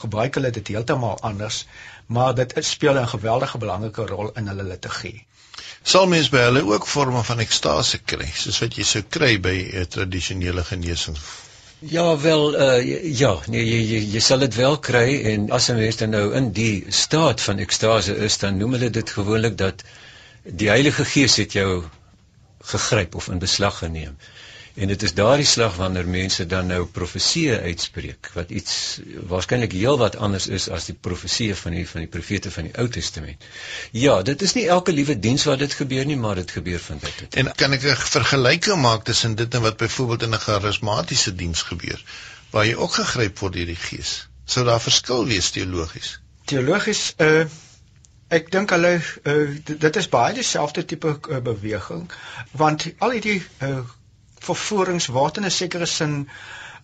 gebruik 0.03 0.35
hulle 0.35 0.51
dit 0.51 0.69
heeltemal 0.69 1.19
anders, 1.21 1.67
maar 2.17 2.35
dit 2.35 2.57
speel 2.65 2.99
'n 3.01 3.13
geweldige 3.15 3.59
belangrike 3.59 4.07
rol 4.07 4.33
in 4.41 4.51
hulle 4.53 4.67
liturgie. 4.73 5.27
Sal 5.83 6.07
mens 6.07 6.29
by 6.29 6.43
hulle 6.49 6.63
ook 6.73 6.87
forme 6.87 7.23
van 7.31 7.41
ekstase 7.43 7.99
kry, 7.99 8.29
soos 8.35 8.61
wat 8.63 8.77
jy 8.77 8.85
sou 8.85 9.03
kry 9.03 9.33
by 9.41 9.57
'n 9.57 9.81
uh, 9.81 9.89
tradisionele 9.97 10.65
genesing 10.65 11.19
Ja 11.85 12.19
wel 12.19 12.55
uh, 12.55 13.19
ja 13.19 13.33
nee 13.51 13.65
jy 13.67 13.79
jy, 13.83 14.01
jy 14.15 14.21
sal 14.23 14.39
dit 14.39 14.55
wel 14.55 14.77
kry 14.79 15.17
en 15.33 15.49
as 15.51 15.67
'n 15.71 15.81
mens 15.81 15.97
dan 15.97 16.13
nou 16.15 16.29
in 16.39 16.53
die 16.55 16.85
staat 16.89 17.41
van 17.41 17.59
ekstase 17.59 18.15
is 18.17 18.39
dan 18.39 18.57
noem 18.57 18.77
hulle 18.77 18.91
dit 18.91 19.11
gewoonlik 19.11 19.57
dat 19.59 19.83
die 20.43 20.69
Heilige 20.69 21.05
Gees 21.05 21.37
het 21.37 21.53
jou 21.53 21.83
gegryp 22.63 23.15
of 23.15 23.29
in 23.29 23.39
beslag 23.39 23.79
geneem. 23.79 24.17
En 24.75 24.89
dit 24.89 25.03
is 25.03 25.13
daardie 25.15 25.47
slag 25.47 25.77
wanneer 25.77 26.07
mense 26.09 26.47
dan 26.49 26.67
nou 26.73 26.85
profeseë 26.99 27.59
uitspreek 27.69 28.31
wat 28.37 28.51
iets 28.51 28.77
waarskynlik 29.29 29.75
heelwat 29.77 30.17
anders 30.17 30.47
is 30.59 30.69
as 30.73 30.89
die 30.89 30.97
profeseë 31.09 31.57
van 31.61 31.77
die 31.77 31.85
van 31.89 32.07
die 32.07 32.11
profete 32.15 32.51
van 32.55 32.71
die 32.71 32.73
Ou 32.81 32.89
Testament. 32.89 33.45
Ja, 33.93 34.15
dit 34.23 34.43
is 34.43 34.57
nie 34.57 34.65
elke 34.77 34.95
liewe 34.97 35.19
diens 35.19 35.45
waar 35.45 35.61
dit 35.61 35.77
gebeur 35.83 36.09
nie, 36.09 36.17
maar 36.17 36.41
dit 36.41 36.57
gebeur 36.57 36.81
van 36.81 37.05
tyd 37.05 37.17
tot 37.19 37.31
tyd. 37.31 37.41
En 37.45 37.53
kan 37.65 37.77
ek 37.77 37.85
'n 37.85 37.97
vergelyking 38.17 38.81
maak 38.81 39.05
tussen 39.05 39.37
dit 39.37 39.55
en 39.55 39.63
wat 39.69 39.77
byvoorbeeld 39.77 40.23
in 40.23 40.35
'n 40.35 40.45
charismatiese 40.47 41.35
diens 41.35 41.63
gebeur 41.63 42.05
waar 42.51 42.67
jy 42.67 42.75
ook 42.75 42.95
gegryp 42.95 43.39
word 43.39 43.53
deur 43.53 43.67
die 43.67 43.83
Gees? 43.89 44.29
Sou 44.45 44.65
daar 44.65 44.81
verskil 44.81 45.27
wees 45.27 45.51
teologies? 45.51 46.21
Teologies 46.45 47.13
uh 47.19 47.45
Ek 48.33 48.47
dink 48.51 48.71
hulle 48.73 48.97
uh, 48.97 49.49
dit 49.65 49.97
is 49.97 50.09
baie 50.09 50.35
dieselfde 50.35 50.85
tipe 50.85 51.11
uh, 51.29 51.41
beweging 51.45 52.07
want 52.57 52.87
al 52.99 53.11
hierdie 53.11 53.43
uh, 53.61 53.83
vervorings 54.47 55.09
word 55.17 55.39
in 55.41 55.45
'n 55.49 55.55
sekere 55.61 55.87
sin 55.87 56.17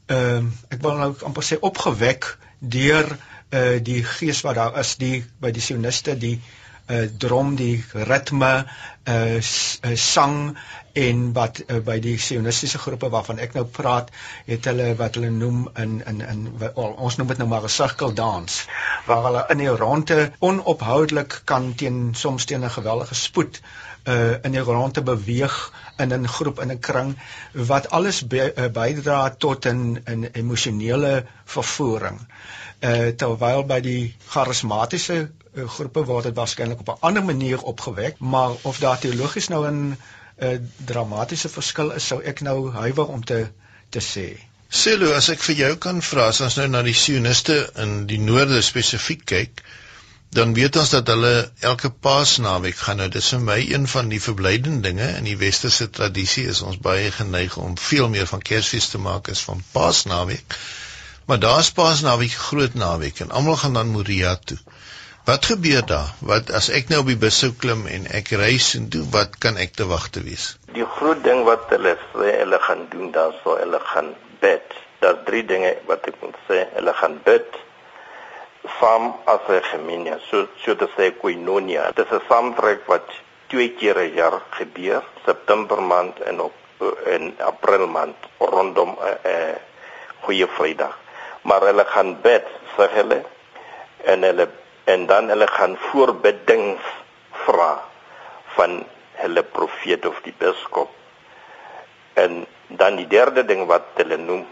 ehm 0.07 0.47
uh, 0.47 0.75
ek 0.75 0.83
wil 0.83 0.97
nou 1.01 1.11
amper 1.31 1.45
sê 1.45 1.59
opgewek 1.71 2.31
deur 2.59 3.11
uh, 3.13 3.77
die 3.91 4.03
gees 4.05 4.41
wat 4.47 4.57
daar 4.61 4.79
is 4.81 4.97
die 4.97 5.25
by 5.41 5.51
die 5.51 5.65
sioniste 5.65 6.17
die 6.19 6.39
uh, 6.89 7.07
drom 7.19 7.57
die 7.57 7.85
ritme 7.93 8.53
eh 9.09 9.41
uh, 9.41 9.97
sang 9.97 10.57
en 10.93 11.33
wat 11.33 11.61
uh, 11.67 11.79
by 11.85 11.97
die 12.05 12.17
sionistiese 12.21 12.79
groepe 12.83 13.09
waarvan 13.13 13.39
ek 13.45 13.55
nou 13.57 13.65
praat 13.79 14.11
het 14.47 14.67
hulle 14.69 14.89
wat 14.99 15.17
hulle 15.19 15.31
noem 15.31 15.69
in 15.85 15.99
in 16.13 16.21
in 16.21 16.43
ons 16.85 17.17
noem 17.17 17.29
dit 17.33 17.39
nou 17.39 17.49
maar 17.49 17.69
'n 17.69 17.77
sirkeldans 17.77 18.59
waar 19.07 19.25
hulle 19.29 19.45
in 19.55 19.63
die 19.65 19.77
ronde 19.83 20.19
onophoudelik 20.39 21.41
kan 21.45 21.75
teen 21.75 22.15
soms 22.15 22.45
teen 22.45 22.65
'n 22.65 22.77
geweldige 22.79 23.15
spoed 23.15 23.61
uh, 24.09 24.35
in 24.43 24.53
die 24.53 24.67
ronde 24.71 25.03
beweeg 25.03 25.57
in 25.99 26.13
'n 26.13 26.29
groep 26.29 26.61
in 26.61 26.73
'n 26.73 26.81
kring 26.81 27.17
wat 27.53 27.91
alles 27.91 28.27
be, 28.27 28.53
uh, 28.57 28.69
bydra 28.81 29.31
tot 29.31 29.67
'n 29.67 30.03
'n 30.05 30.29
emosionele 30.33 31.25
vervoering. 31.45 32.21
Uh 32.21 32.68
terwyl 32.81 33.65
by 33.67 33.81
die 33.83 34.15
charismatiese 34.31 35.17
uh, 35.21 35.65
groepe 35.77 36.05
word 36.07 36.29
dit 36.29 36.37
waarskynlik 36.37 36.85
op 36.85 36.93
'n 36.95 37.07
ander 37.11 37.25
manier 37.25 37.63
opgewek, 37.63 38.19
maar 38.19 38.55
of 38.63 38.79
daar 38.79 38.99
teologies 38.99 39.49
nou 39.49 39.67
'n 39.67 39.97
uh, 40.39 40.59
dramatiese 40.77 41.49
verskil 41.49 41.91
is, 41.91 42.07
sou 42.07 42.23
ek 42.23 42.41
nou 42.41 42.71
huiwer 42.71 43.07
om 43.07 43.25
te 43.25 43.49
te 43.91 44.01
sê. 44.01 44.29
Selo, 44.69 45.13
as 45.17 45.29
ek 45.33 45.41
vir 45.41 45.55
jou 45.55 45.77
kan 45.77 46.03
vra, 46.03 46.29
as 46.29 46.41
ons 46.45 46.57
nou 46.57 46.67
na 46.69 46.83
die 46.83 46.95
sioniste 46.95 47.71
in 47.85 48.07
die 48.07 48.19
noorde 48.21 48.63
spesifiek 48.63 49.25
kyk, 49.25 49.63
dan 50.31 50.53
weet 50.55 50.77
ons 50.77 50.91
dat 50.93 51.09
hulle 51.09 51.51
elke 51.65 51.91
Paasnaweek 51.91 52.77
gaan 52.77 53.01
nou 53.01 53.09
dis 53.09 53.31
vir 53.33 53.41
my 53.41 53.57
een 53.65 53.87
van 53.89 54.11
die 54.13 54.21
verblydende 54.21 54.85
dinge 54.91 55.09
in 55.17 55.25
die 55.25 55.39
westerse 55.41 55.89
tradisie 55.91 56.45
is 56.53 56.61
ons 56.61 56.77
baie 56.85 57.09
geneig 57.11 57.57
om 57.57 57.79
veel 57.81 58.11
meer 58.13 58.29
van 58.29 58.45
Kersfees 58.51 58.91
te 58.93 59.01
maak 59.01 59.33
as 59.33 59.41
van 59.49 59.65
Paasnaweek. 59.73 60.59
Maar 61.29 61.39
daar's 61.39 61.69
Paasnaweek 61.77 62.33
groot 62.33 62.75
naweek 62.75 63.19
en 63.21 63.31
almal 63.31 63.57
gaan 63.61 63.73
dan 63.73 63.91
Moria 63.93 64.37
toe. 64.37 64.57
Wat 65.25 65.45
gebeur 65.45 65.87
daar? 65.87 66.09
Wat 66.25 66.51
as 66.51 66.71
ek 66.73 66.87
nou 66.89 67.01
op 67.03 67.09
die 67.11 67.19
bus 67.21 67.39
sou 67.43 67.51
klim 67.53 67.83
en 67.87 68.07
ek 68.17 68.31
reis 68.41 68.69
en 68.79 68.87
toe 68.89 69.03
wat 69.13 69.35
kan 69.37 69.59
ek 69.61 69.75
te 69.77 69.85
wag 69.91 70.07
te 70.15 70.23
wees? 70.25 70.47
Die 70.73 70.87
groot 70.95 71.19
ding 71.27 71.43
wat 71.45 71.67
hulle 71.75 71.93
sê 72.15 72.31
hulle 72.39 72.59
gaan 72.65 72.87
doen 72.95 73.11
dan 73.13 73.35
sou 73.43 73.59
hulle 73.59 73.81
gaan 73.91 74.09
bid. 74.41 74.73
Daar's 75.03 75.21
drie 75.27 75.43
dinge 75.51 75.75
wat 75.91 76.09
ek 76.09 76.17
moet 76.23 76.39
sê. 76.47 76.63
Hulle 76.79 76.95
gaan 77.01 77.19
bid 77.27 77.59
saam 78.79 79.11
as 79.35 79.51
'n 79.57 79.61
gemeenskap. 79.73 80.23
So 80.31 80.49
so 80.65 80.77
te 80.85 80.89
sê 80.97 81.11
koinonia. 81.19 81.91
Dit 81.93 82.07
is 82.07 82.21
'n 82.21 82.25
saamtrek 82.29 82.89
wat 82.89 83.13
twee 83.53 83.69
keer 83.77 84.01
'n 84.01 84.15
jaar 84.15 84.41
gebeur, 84.57 85.05
September 85.27 85.83
maand 85.83 86.21
en 86.21 86.41
op 86.41 86.57
in 87.17 87.35
April 87.53 87.87
maand 87.87 88.17
rondom 88.39 88.97
'n 88.97 89.29
uh, 89.29 89.33
uh, 89.33 89.57
goeie 90.25 90.49
Vrydag. 90.57 90.97
Maar 91.43 91.69
hulle 91.71 91.85
gaan 91.85 92.15
bid, 92.23 92.47
sê 92.77 92.89
hulle, 92.95 93.23
en 94.05 94.23
hulle 94.23 94.49
en 94.89 95.07
dan 95.07 95.29
hulle 95.29 95.47
gaan 95.53 95.75
voorbiddings 95.91 96.85
vra 97.45 97.73
van 98.57 98.79
hulle 99.21 99.43
profeet 99.43 100.07
of 100.09 100.21
die 100.25 100.33
biskop. 100.39 100.89
En 102.15 102.47
dan 102.69 102.97
die 102.97 103.07
derde 103.07 103.45
ding 103.45 103.67
wat 103.69 103.99
hulle 104.01 104.17
noem 104.17 104.47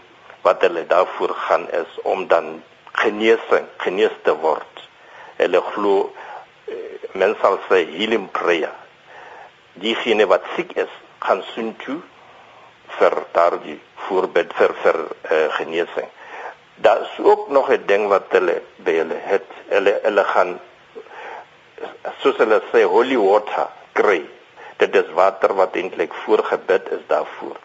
wat 0.45 0.61
hulle 0.61 0.85
daarvoor 0.87 1.33
gaan 1.47 1.65
is 1.71 1.97
om 2.03 2.27
dan 2.27 2.61
genesing 2.91 3.65
genees 3.77 4.13
te 4.23 4.35
word. 4.43 4.83
Hulle 5.41 5.61
glo 5.73 5.95
eh, 6.69 7.09
mense 7.17 7.41
sal 7.41 7.57
sê 7.69 7.81
healing 7.95 8.29
prayer. 8.31 8.73
Diegene 9.81 10.29
wat 10.29 10.45
siek 10.55 10.77
is, 10.77 10.93
gaan 11.25 11.41
soen 11.53 11.73
toe 11.81 11.99
vir 12.97 13.17
daardie 13.33 13.79
voorbid 14.07 14.53
vir 14.57 14.73
vir 14.83 14.97
uh, 15.03 15.47
genesing. 15.57 16.07
Daar 16.77 17.01
is 17.01 17.23
ook 17.23 17.49
nog 17.49 17.69
'n 17.69 17.83
ding 17.85 18.07
wat 18.07 18.25
hulle 18.29 18.61
by 18.75 18.93
hulle 19.01 19.19
het. 19.19 19.45
Hulle 19.67 19.99
hulle 20.03 20.23
gaan 20.23 20.59
soos 22.21 22.37
hulle 22.37 22.61
sê 22.71 22.83
holy 22.83 23.17
water 23.17 23.67
kry. 23.93 24.21
Dit 24.77 24.95
is 24.95 25.09
water 25.13 25.53
wat 25.53 25.75
eintlik 25.75 26.13
voorgebid 26.13 26.91
is 26.91 27.03
daarvoor. 27.07 27.57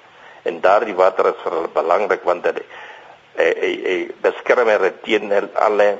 En 0.43 0.61
daardie 0.61 0.95
water 0.95 1.27
is 1.27 1.43
vir 1.43 1.53
hulle 1.53 1.69
belangrik 1.69 2.23
want 2.23 2.43
dit 2.43 2.63
eh 3.35 3.47
eh, 3.47 3.93
eh 3.93 4.09
beskermer 4.21 5.01
teen 5.03 5.33
alle 5.55 5.99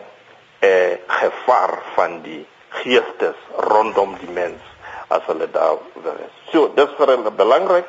eh 0.59 0.99
gevaar 1.07 1.79
van 1.95 2.23
die 2.23 2.47
geestes 2.69 3.37
rondom 3.57 4.17
die 4.21 4.31
mens 4.31 4.61
as 5.09 5.25
hulle 5.27 5.51
daar 5.51 5.79
is. 6.05 6.35
So, 6.53 6.69
dit 6.75 6.89
is 6.89 6.95
vir 6.97 7.07
hulle 7.07 7.31
belangrik 7.31 7.89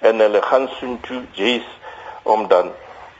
en 0.00 0.20
hulle 0.20 0.42
gaan 0.42 0.68
soen 0.78 1.00
toe 1.00 1.22
Jesus 1.32 1.68
om 2.22 2.48
dan 2.48 2.72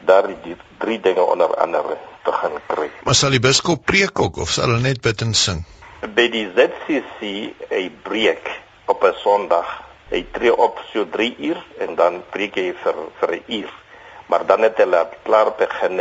daar 0.04 0.26
die 0.26 0.56
drie 0.78 1.00
dinge 1.00 1.22
onder 1.22 1.54
andere 1.56 1.96
te 2.24 2.32
gaan 2.32 2.58
kry. 2.66 2.90
Maar 3.04 3.14
sal 3.14 3.30
die 3.30 3.40
biskop 3.40 3.84
preek 3.84 4.20
ook 4.20 4.36
of 4.36 4.50
sal 4.50 4.68
hulle 4.68 4.80
net 4.80 5.00
bid 5.00 5.20
en 5.20 5.34
sing? 5.34 5.64
By 6.14 6.28
die 6.28 6.48
ZCC 6.56 7.54
'n 7.70 7.92
preek 8.02 8.50
op 8.86 9.04
'n 9.04 9.14
Sondag. 9.22 9.82
Hy 10.10 10.26
tree 10.32 10.56
op 10.56 10.80
so 10.92 11.08
3 11.10 11.36
uur 11.38 11.64
en 11.78 11.94
dan 11.94 12.22
preek 12.30 12.54
hy 12.54 12.74
vir 12.82 12.94
vir 13.20 13.30
'n 13.32 13.42
uur 13.46 13.72
maar 14.26 14.46
dan 14.46 14.62
het 14.62 14.76
hulle 14.76 15.08
klaar 15.22 15.52
begin 15.58 16.00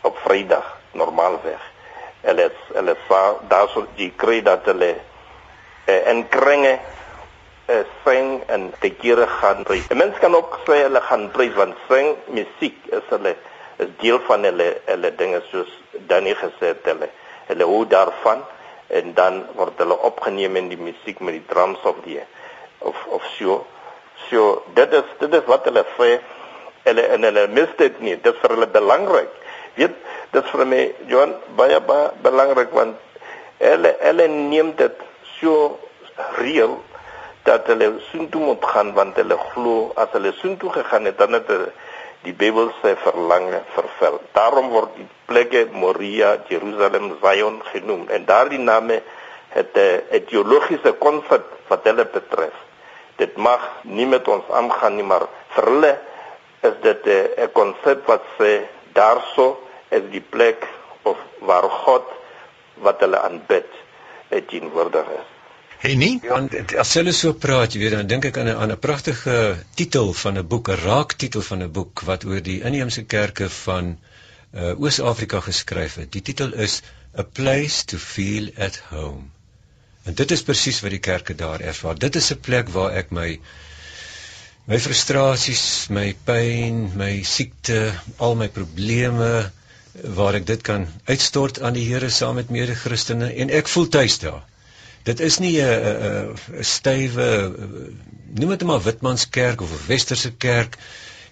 op 0.00 0.18
Vrydag 0.24 0.78
normaalweg. 0.92 1.62
Hulle 2.20 2.50
hulle 2.74 2.96
sa 3.08 3.20
daar 3.48 3.68
sou 3.72 3.86
die 3.96 4.10
kry 4.16 4.42
dat 4.42 4.66
hulle 4.66 4.96
eh, 5.84 6.08
in 6.10 6.28
kringe 6.28 6.78
eh, 7.68 7.84
sing 8.04 8.42
en 8.48 8.68
te 8.80 8.90
kere 9.00 9.26
gaan 9.38 9.64
prys. 9.68 9.88
Mense 9.94 10.20
kan 10.22 10.34
ook 10.34 10.60
sê 10.66 10.82
hulle 10.86 11.00
gaan 11.08 11.28
prys 11.34 11.54
want 11.58 11.76
sing 11.88 12.14
musiek 12.34 12.76
is 12.98 13.06
hulle 13.12 13.34
is 13.78 13.90
deel 14.02 14.20
van 14.26 14.46
hulle 14.48 14.68
hulle 14.86 15.10
dinge 15.20 15.42
soos 15.50 15.70
Danny 16.10 16.34
gesê 16.34 16.72
het 16.72 16.88
hulle 16.90 17.10
hulle 17.50 17.68
hou 17.72 17.84
daarvan 17.92 18.42
en 18.98 19.12
dan 19.14 19.42
word 19.58 19.80
hulle 19.82 19.98
opgeneem 20.10 20.56
in 20.56 20.72
die 20.72 20.80
musiek 20.80 21.20
met 21.20 21.36
die 21.36 21.46
drums 21.52 21.84
of 21.84 22.00
die 22.04 22.20
of 22.78 23.06
of 23.14 23.24
so 23.36 23.60
so 24.30 24.62
dit 24.74 24.92
is 25.00 25.14
dit 25.20 25.38
is 25.40 25.46
wat 25.52 25.68
hulle 25.68 25.84
sê 25.98 26.10
hulle 26.88 27.04
en 27.14 27.26
hulle 27.28 27.46
mis 27.52 27.70
dit 27.78 28.00
nie. 28.00 28.16
Dit 28.16 28.34
is 28.34 28.40
vir 28.42 28.54
hulle 28.56 28.70
belangrik. 28.72 29.34
Weet, 29.78 29.96
dit 30.32 30.40
is 30.42 30.54
vir 30.54 30.66
my 30.68 30.80
Johan 31.10 31.34
baie 31.58 31.80
baie 31.90 32.08
belangrik 32.24 32.72
want 32.76 32.96
hulle 33.60 33.92
hulle 34.02 34.28
neem 34.34 34.72
dit 34.78 35.04
so 35.38 35.78
reël 36.38 36.78
dat 37.42 37.66
hulle 37.66 37.92
soontoe 38.10 38.42
moet 38.44 38.64
gaan 38.64 38.92
want 38.94 39.16
hulle 39.16 39.38
glo 39.52 39.92
as 39.94 40.08
hulle 40.12 40.32
soontoe 40.32 40.72
gegaan 40.72 41.04
het 41.04 41.18
dan 41.18 41.32
het 41.32 41.50
die 42.26 42.34
Bybel 42.34 42.72
se 42.82 42.96
verlange 42.98 43.60
vervul. 43.74 44.18
Daarom 44.34 44.72
word 44.74 44.96
die 44.98 45.06
plekke 45.30 45.68
Moria, 45.72 46.36
Jerusalem, 46.48 47.12
Zion 47.22 47.60
genoem 47.70 48.08
en 48.08 48.26
daardie 48.26 48.58
name 48.58 49.02
het 49.54 49.76
'n 49.76 50.02
etiologiese 50.10 50.92
konsep 50.98 51.44
wat 51.68 51.84
hulle 51.84 52.04
betref. 52.04 52.56
Dit 53.16 53.36
mag 53.36 53.62
nie 53.82 54.06
met 54.06 54.28
ons 54.28 54.44
aangaan 54.50 54.94
nie, 54.96 55.04
maar 55.04 55.26
vir 55.54 55.64
hulle 55.64 55.98
is 56.60 56.76
dit 56.82 57.06
'n 57.06 57.52
konsep 57.52 58.06
wat 58.06 58.22
sê 58.38 58.66
daarso 58.92 59.58
is 59.88 60.02
die 60.10 60.24
plek 60.30 60.66
of 61.02 61.16
waar 61.38 61.70
God 61.70 62.04
wat 62.74 63.00
hulle 63.00 63.18
aanbid, 63.18 63.70
het 64.28 64.48
teenwoordig 64.48 65.06
is. 65.06 65.37
Hey 65.78 65.94
nee. 65.94 66.18
Ja, 66.26 66.38
as 66.82 66.92
hulle 66.98 67.12
so 67.14 67.36
praat, 67.38 67.74
jy 67.74 67.80
weet, 67.84 67.92
dan 67.94 68.08
dink 68.10 68.24
ek 68.26 68.38
aan 68.42 68.48
'n 68.50 68.56
aan 68.62 68.72
'n 68.74 68.80
pragtige 68.82 69.34
titel 69.78 70.08
van 70.20 70.38
'n 70.40 70.46
boek, 70.52 70.70
'n 70.74 70.80
raaktitel 70.80 71.42
van 71.48 71.62
'n 71.62 71.70
boek 71.76 72.02
wat 72.08 72.24
oor 72.26 72.40
die 72.42 72.56
inheemse 72.70 73.04
kerke 73.04 73.46
van 73.56 73.92
uh, 74.54 74.74
Oos-Afrika 74.74 75.40
geskryf 75.40 75.94
het. 76.02 76.10
Die 76.12 76.22
titel 76.30 76.50
is 76.66 76.82
A 77.18 77.22
Place 77.22 77.84
to 77.84 77.96
Feel 77.96 78.50
at 78.58 78.80
Home. 78.90 79.30
En 80.02 80.18
dit 80.18 80.30
is 80.30 80.42
presies 80.42 80.82
wat 80.82 80.96
die 80.96 81.02
kerke 81.10 81.38
daar 81.44 81.60
ervaar. 81.60 81.94
Dit 81.94 82.16
is 82.16 82.32
'n 82.34 82.40
plek 82.50 82.74
waar 82.74 82.98
ek 82.98 83.14
my 83.14 83.38
my 84.66 84.78
frustrasies, 84.80 85.86
my 85.94 86.16
pyn, 86.24 86.90
my 86.96 87.22
siekte, 87.22 87.94
al 88.18 88.34
my 88.34 88.48
probleme 88.48 89.52
waar 90.02 90.34
ek 90.34 90.46
dit 90.46 90.62
kan 90.62 90.90
uitstort 91.04 91.62
aan 91.62 91.78
die 91.78 91.86
Here 91.86 92.10
saam 92.10 92.34
met 92.34 92.50
mede-Christene 92.50 93.30
en 93.32 93.50
ek 93.62 93.68
voel 93.68 93.88
tuis 93.88 94.18
daar. 94.18 94.42
Dit 95.02 95.20
is 95.20 95.38
nie 95.38 95.60
'n 95.62 96.34
'n 96.34 96.64
stywe 96.64 97.28
noem 98.34 98.50
dit 98.54 98.64
maar 98.64 98.82
Witmanskerk 98.82 99.60
of 99.60 99.70
'n 99.72 99.86
Westerse 99.86 100.30
kerk. 100.30 100.78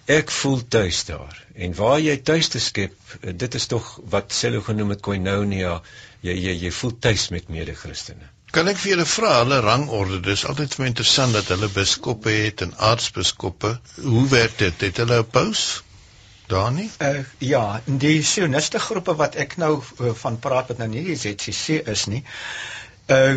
Ek 0.05 0.31
voel 0.31 0.67
tuis 0.67 1.05
daar. 1.05 1.45
En 1.53 1.73
waar 1.75 1.99
jy 1.99 2.17
tuis 2.17 2.47
te 2.47 2.59
skep, 2.59 2.93
dit 3.21 3.55
is 3.55 3.65
tog 3.65 3.99
wat 4.09 4.33
Sello 4.33 4.61
genoem 4.61 4.89
het 4.89 5.01
koinonia. 5.01 5.81
Jy 6.21 6.33
jy 6.33 6.53
jy 6.63 6.71
voel 6.71 6.99
tuis 6.99 7.29
met 7.29 7.49
mede-Christene. 7.49 8.29
Kan 8.51 8.67
ek 8.67 8.77
vir 8.77 8.91
julle 8.91 9.05
vra 9.05 9.33
hulle 9.41 9.59
rangorde? 9.59 10.19
Dis 10.19 10.45
altyd 10.45 10.73
vir 10.73 10.83
my 10.83 10.87
interessant 10.87 11.33
dat 11.33 11.51
hulle 11.51 11.67
biskoppe 11.67 12.29
het 12.29 12.61
en 12.61 12.73
aartsbiskoppe. 12.77 13.79
Hoe 14.01 14.27
werk 14.31 14.57
dit? 14.57 14.81
Het 14.81 14.97
hulle 14.97 15.19
'n 15.19 15.29
paus? 15.29 15.83
Daar 16.47 16.71
nie? 16.71 16.89
Uh, 17.01 17.25
ja, 17.37 17.81
die 17.85 18.23
sioniste 18.23 18.79
groepe 18.79 19.15
wat 19.15 19.35
ek 19.35 19.57
nou 19.57 19.83
uh, 19.99 20.13
van 20.13 20.39
praat 20.39 20.67
wat 20.67 20.77
nou 20.77 20.87
nie 20.87 21.03
die 21.03 21.15
ZCC 21.19 21.83
is 21.87 22.05
nie. 22.05 22.23
Uh 23.07 23.35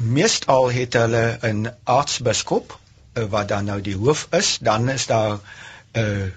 meestal 0.00 0.70
het 0.72 0.94
hulle 0.94 1.38
'n 1.42 1.66
aartsbiskop 1.84 2.78
uh, 3.14 3.24
wat 3.24 3.48
dan 3.48 3.64
nou 3.64 3.80
die 3.80 3.96
hoof 3.96 4.26
is, 4.30 4.58
dan 4.58 4.88
is 4.88 5.06
daar 5.06 5.38
uh 5.92 6.28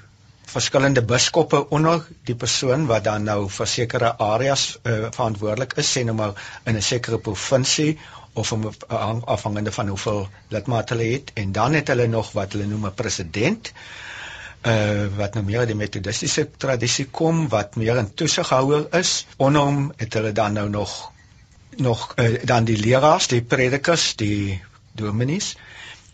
verskillende 0.53 1.01
biskoppe 1.01 1.69
onder 1.69 2.07
die 2.23 2.35
persoon 2.35 2.85
wat 2.85 3.03
dan 3.03 3.23
nou 3.23 3.49
vir 3.49 3.67
sekere 3.67 4.17
areas 4.17 4.77
uh, 4.83 5.07
verantwoordelik 5.09 5.73
is, 5.81 5.97
sê 5.97 6.03
nou 6.03 6.15
maar 6.15 6.33
in 6.63 6.75
'n 6.75 6.81
sekere 6.81 7.17
provinsie 7.17 7.99
of 8.33 8.51
om 8.51 8.71
afhangende 9.25 9.71
van 9.71 9.87
hoeveel 9.87 10.27
lidmate 10.47 10.93
hulle 10.93 11.11
het. 11.11 11.31
En 11.33 11.51
dan 11.51 11.73
het 11.73 11.87
hulle 11.87 12.07
nog 12.07 12.31
wat 12.31 12.51
hulle 12.51 12.65
noem 12.65 12.85
'n 12.85 12.93
president 12.93 13.71
uh 14.67 15.07
wat 15.17 15.33
nou 15.33 15.45
meer 15.45 15.59
uit 15.59 15.67
die 15.67 15.75
metodistiese 15.75 16.49
tradisie 16.57 17.05
kom 17.05 17.47
wat 17.49 17.75
meer 17.75 17.97
'n 18.01 18.13
toesighouer 18.13 18.87
is. 18.95 19.25
Onder 19.37 19.61
hom 19.61 19.93
het 19.97 20.13
hulle 20.13 20.31
dan 20.31 20.53
nou 20.53 20.69
nog 20.69 21.12
nog 21.77 22.13
uh, 22.15 22.39
dan 22.43 22.63
die 22.63 22.77
leraars 22.77 23.27
die 23.27 23.41
predikers 23.41 24.15
die 24.15 24.61
dominees 24.91 25.55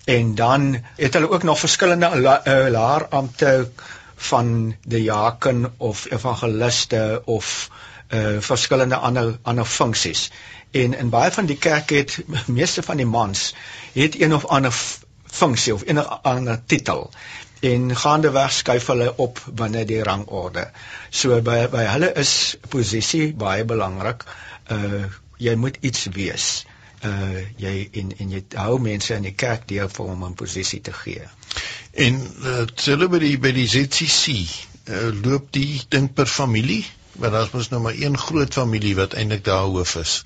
en 0.06 0.36
dan 0.36 0.84
het 0.96 1.14
hulle 1.14 1.30
ook 1.30 1.44
nog 1.44 1.60
verskillende 1.60 2.20
la, 2.20 2.42
uh, 2.48 2.70
laarampte 2.72 3.70
van 4.16 4.76
diaken 4.84 5.74
of 5.78 6.06
evangeliste 6.12 7.22
of 7.26 7.70
uh 8.10 8.42
verskillende 8.42 8.96
ander 8.96 9.38
ander 9.42 9.66
funksies. 9.66 10.32
En 10.72 10.94
in 10.94 11.10
baie 11.10 11.32
van 11.32 11.46
die 11.46 11.58
kerke 11.58 11.96
het 11.96 12.24
meeste 12.60 12.82
van 12.84 12.98
die 12.98 13.06
mans 13.06 13.56
het 13.94 14.22
een 14.22 14.34
of 14.34 14.46
ander 14.46 14.74
funksie 15.26 15.74
of 15.74 15.84
'n 15.86 15.98
ander 16.22 16.62
titel 16.66 17.10
en 17.60 17.96
gaande 17.96 18.32
weg 18.32 18.52
skuif 18.52 18.86
hulle 18.88 19.14
op 19.18 19.40
binne 19.54 19.86
die 19.86 20.04
rangorde. 20.04 20.72
So 21.10 21.42
by 21.42 21.68
by 21.72 21.84
hulle 21.84 22.14
is 22.14 22.58
posisie 22.70 23.34
baie 23.34 23.66
belangrik. 23.66 24.24
Uh 24.72 25.04
jy 25.40 25.56
moet 25.56 25.78
iets 25.82 26.08
wees. 26.16 26.50
Uh 27.06 27.40
jy 27.62 27.90
en 28.02 28.12
en 28.20 28.32
jy 28.36 28.42
hou 28.60 28.76
mense 28.84 29.16
in 29.16 29.28
die 29.28 29.36
kerk 29.36 29.68
deur 29.72 29.88
vir 29.90 30.12
hom 30.12 30.26
'n 30.28 30.36
posisie 30.36 30.82
te 30.84 30.94
gee. 30.94 31.24
En 32.06 32.20
uh, 32.44 32.66
hulle 32.86 33.08
by 33.08 33.20
die 33.24 33.38
by 33.40 33.52
die 33.56 33.68
ZCC 33.68 34.36
uh, 34.36 35.10
loop 35.24 35.52
die 35.56 35.82
ding 35.90 36.10
per 36.14 36.28
familie, 36.28 36.84
want 37.16 37.34
daar's 37.34 37.54
mos 37.56 37.72
nou 37.72 37.82
maar 37.82 37.96
een 37.98 38.18
groot 38.18 38.54
familie 38.54 38.96
wat 39.00 39.16
eintlik 39.16 39.44
daar 39.48 39.68
hoof 39.72 39.96
is. 40.04 40.24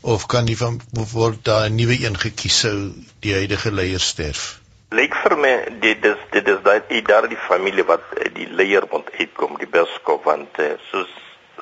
Of 0.00 0.26
kan 0.26 0.44
die 0.48 0.56
van 0.56 0.80
word 1.12 1.44
daar 1.44 1.68
'n 1.68 1.74
nuwe 1.74 1.96
een 2.04 2.18
gekies 2.18 2.60
sou 2.66 2.92
die 3.20 3.34
huidige 3.34 3.72
leier 3.72 4.00
sterf? 4.00 4.60
Lyk 4.90 5.14
vir 5.22 5.36
my 5.38 5.54
dit 5.80 6.04
is 6.04 6.20
dit 6.30 6.48
is 6.48 6.62
daai 6.64 7.02
daar 7.02 7.28
die 7.28 7.40
familie 7.48 7.84
wat 7.84 8.04
eh, 8.16 8.30
die 8.34 8.48
leier 8.48 8.84
moet 8.92 9.10
uitkom, 9.18 9.58
die 9.58 9.68
biskop 9.68 10.24
want 10.24 10.58
uh, 10.58 10.72
soos 10.90 11.12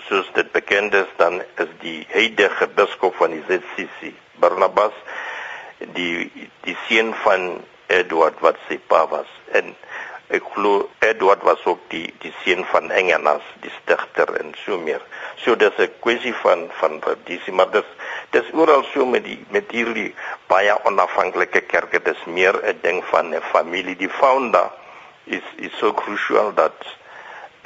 soos 0.07 0.31
dit 0.35 0.53
bekend 0.53 0.95
is 0.95 1.11
dan 1.17 1.43
is 1.57 1.73
die 1.81 2.07
huidige 2.13 2.69
biskop 2.79 3.17
van 3.17 3.31
die 3.31 3.43
ZCC 3.49 4.13
Barnabas 4.39 4.95
die 5.79 6.31
die 6.67 6.77
seun 6.87 7.15
van 7.25 7.65
Edward 7.89 8.41
wat 8.45 8.59
sy 8.69 8.79
pa 8.91 9.05
was. 9.11 9.29
En 9.57 9.73
ek 10.35 10.45
glo 10.53 10.89
Edward 11.01 11.45
was 11.47 11.63
ook 11.65 11.81
die 11.93 12.07
die 12.23 12.33
seun 12.43 12.65
van 12.69 12.91
Engenas 12.93 13.45
die 13.63 13.73
stigter 13.79 14.35
en 14.41 14.53
so 14.65 14.77
meer. 14.79 15.01
So 15.45 15.57
dis 15.57 15.79
'n 15.79 15.93
kwessie 16.05 16.35
van 16.43 16.69
van 16.81 17.01
tradisie 17.01 17.53
maar 17.53 17.71
dis 17.71 17.89
dis 18.31 18.53
oral 18.53 18.85
so 18.93 19.07
met 19.07 19.25
die 19.25 19.41
met 19.51 19.71
hierdie 19.71 20.15
baie 20.47 20.75
onafhanklike 20.85 21.61
kerke 21.61 22.03
dis 22.03 22.25
meer 22.27 22.55
'n 22.63 22.79
ding 22.83 23.05
van 23.05 23.35
'n 23.35 23.43
familie. 23.53 23.97
Die 23.97 24.15
founder 24.21 24.71
is 25.25 25.47
is 25.57 25.73
so 25.79 25.93
crucial 25.93 26.53
dat 26.55 26.77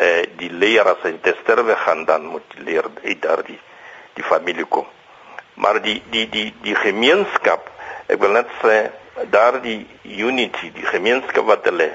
eh 0.02 0.24
die 0.38 0.50
leier 0.50 0.88
as 0.94 1.04
hy 1.06 1.12
te 1.22 1.34
sterwe 1.42 1.76
gaan 1.84 2.04
dan 2.08 2.26
moet 2.32 2.46
die 2.56 2.64
leier 2.66 2.88
uit 3.04 3.22
daardie 3.22 3.60
die 4.16 4.24
familie 4.24 4.64
kom. 4.64 4.86
Maar 5.54 5.80
die 5.82 6.02
die 6.10 6.26
die 6.28 6.48
die 6.62 6.76
gemeenskap 6.76 7.70
ek 8.08 8.18
wil 8.20 8.34
net 8.36 8.50
sê 8.62 8.90
daardie 9.30 9.86
unity, 10.02 10.72
die 10.72 10.88
gemeenskap 10.88 11.44
wat 11.46 11.66
hulle 11.68 11.90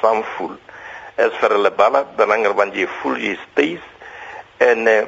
saam 0.00 0.22
voel, 0.34 0.56
is 1.16 1.34
vir 1.40 1.54
hulle 1.56 1.70
baie 1.76 2.04
belangrik 2.16 2.56
want 2.56 2.76
jy 2.76 2.86
voel 3.00 3.18
jy 3.20 3.34
steeds 3.50 3.84
en 4.64 4.88
uh, 4.88 5.02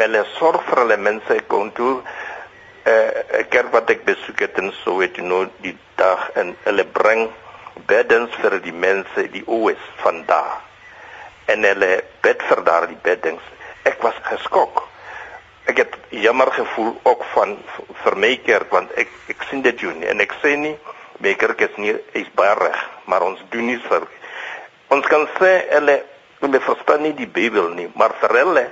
hulle 0.00 0.24
sorg 0.36 0.62
vir 0.68 0.82
hulle 0.84 0.98
mense 1.02 1.38
kom 1.50 1.72
toe 1.76 1.92
uh, 1.98 3.10
ek 3.40 3.58
het 3.58 3.70
wat 3.74 3.90
ek 3.90 4.06
besoek 4.06 4.44
het 4.46 4.58
in 4.62 4.70
Soweto 4.82 5.26
nou 5.26 5.44
die 5.64 5.74
dag 5.98 6.30
en 6.40 6.54
hulle 6.64 6.86
bring 6.94 7.28
beddens 7.90 8.34
vir 8.42 8.60
die 8.64 8.76
mense 8.86 9.26
die 9.34 9.42
oues 9.46 9.90
van 10.04 10.22
daar 10.30 10.69
en 11.52 11.66
hulle 11.66 11.90
bed 12.24 12.42
vir 12.48 12.62
daardie 12.66 12.98
beddens 13.02 13.42
ek 13.88 14.00
was 14.04 14.16
geskok. 14.28 14.84
Ek 15.70 15.82
het 15.82 15.96
jammer 16.10 16.50
gevoel 16.52 16.94
ook 17.02 17.24
van 17.34 17.56
vir 18.04 18.16
my 18.16 18.32
kerk 18.46 18.72
want 18.74 18.92
ek 19.00 19.10
ek 19.32 19.44
sien 19.50 19.62
dit 19.66 19.78
doen. 19.80 20.02
En 20.02 20.20
ek 20.22 20.34
sê 20.42 20.56
nie 20.58 20.76
my 21.20 21.34
kerk 21.36 21.60
is 21.66 21.76
nie 21.76 21.94
is 22.16 22.28
baie 22.36 22.54
reg, 22.56 22.80
maar 23.04 23.26
ons 23.26 23.40
doen 23.52 23.66
nie 23.66 23.80
vir 23.88 24.06
ons 24.90 25.06
kan 25.06 25.26
sê 25.38 25.52
hulle 25.70 26.00
hulle 26.40 26.60
verstaan 26.64 27.04
nie 27.04 27.12
die 27.18 27.28
Bybel 27.28 27.68
nie, 27.76 27.90
maar 27.94 28.14
vir 28.22 28.32
hulle 28.40 28.66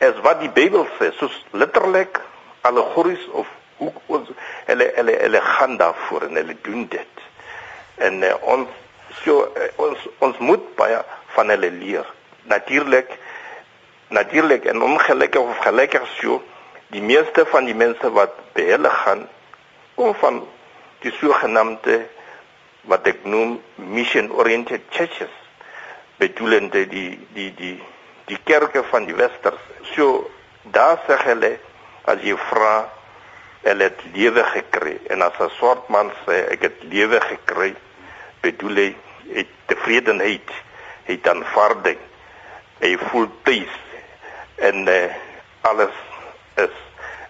is 0.00 0.20
wat 0.24 0.40
die 0.40 0.48
Bybel 0.48 0.86
sê, 0.96 1.10
soos 1.18 1.34
letterlik 1.52 2.22
allegories 2.64 3.26
of 3.36 3.48
hoe 3.80 3.92
ons 4.16 4.30
hulle 4.68 4.86
hulle 4.96 5.16
hulle 5.20 5.42
gaan 5.44 5.76
daarvoor 5.80 6.28
en 6.28 6.40
hulle 6.40 6.56
doen 6.64 6.86
dit. 6.92 7.24
En 8.08 8.22
uh, 8.24 8.34
ons 8.54 8.68
so 9.20 9.44
uh, 9.44 9.68
ons 9.84 10.08
ons 10.24 10.40
moet 10.48 10.64
baie 10.80 11.00
van 11.34 11.48
hulle 11.48 11.70
leer. 11.70 12.06
Natuurlik 12.42 13.18
natuurlik 14.10 14.64
en 14.64 14.82
ongelukkig 14.82 15.40
of 15.40 15.58
gelukkig 15.58 16.06
so 16.18 16.42
die 16.90 17.02
meeste 17.02 17.44
van 17.46 17.64
die 17.64 17.74
mense 17.74 18.10
wat 18.10 18.34
by 18.54 18.64
hulle 18.72 18.90
gaan 18.90 19.28
kom 19.94 20.14
van 20.18 20.40
die 21.04 21.12
sogenaamde 21.20 22.00
wat 22.90 23.06
ek 23.06 23.22
noem 23.28 23.58
mission 23.76 24.30
oriented 24.32 24.86
churches. 24.90 25.32
Bedoelende 26.18 26.86
die 26.88 27.18
die 27.36 27.50
die 27.56 27.76
die 28.30 28.38
kerke 28.44 28.82
van 28.90 29.06
die 29.06 29.14
westers. 29.14 29.60
So 29.94 30.30
daar 30.74 30.98
sê 31.06 31.18
hulle 31.26 31.52
as 32.10 32.24
jy 32.24 32.36
vra 32.48 32.74
hulle 33.62 33.90
het 33.90 34.02
lewe 34.14 34.44
gekry. 34.54 34.96
En 35.12 35.22
as 35.22 35.38
'n 35.38 35.50
swart 35.58 35.88
man 35.88 36.10
sê 36.24 36.48
ek 36.56 36.62
het 36.62 36.82
lewe 36.82 37.20
gekry 37.20 37.74
bedoel 38.40 38.76
hy 38.76 38.90
het 39.36 39.50
tevredenheid 39.66 40.50
het 41.10 41.28
aanvaarding 41.28 42.00
hy 42.80 42.94
voel 43.10 43.28
tuis 43.44 43.76
en 44.68 44.86
uh, 44.88 45.02
alles 45.68 45.96
is 46.64 46.78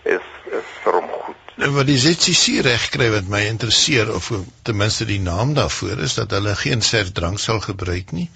is 0.03 0.29
is 0.59 0.71
vir 0.85 0.97
hom 0.99 1.11
goed. 1.25 1.51
Nou 1.61 1.71
wat 1.75 1.89
die 1.91 1.99
ZCC 2.01 2.63
reg 2.65 2.87
kry 2.95 3.11
wat 3.13 3.29
my 3.31 3.43
interesseer 3.51 4.11
of 4.15 4.31
ten 4.67 4.79
minste 4.81 5.07
die 5.09 5.21
naam 5.21 5.53
daarvoor 5.59 6.01
is 6.07 6.17
dat 6.19 6.33
hulle 6.37 6.55
geen 6.57 6.83
sterk 6.83 7.13
drank 7.15 7.43
sal 7.43 7.61
gebruik 7.65 8.15
nie 8.17 8.31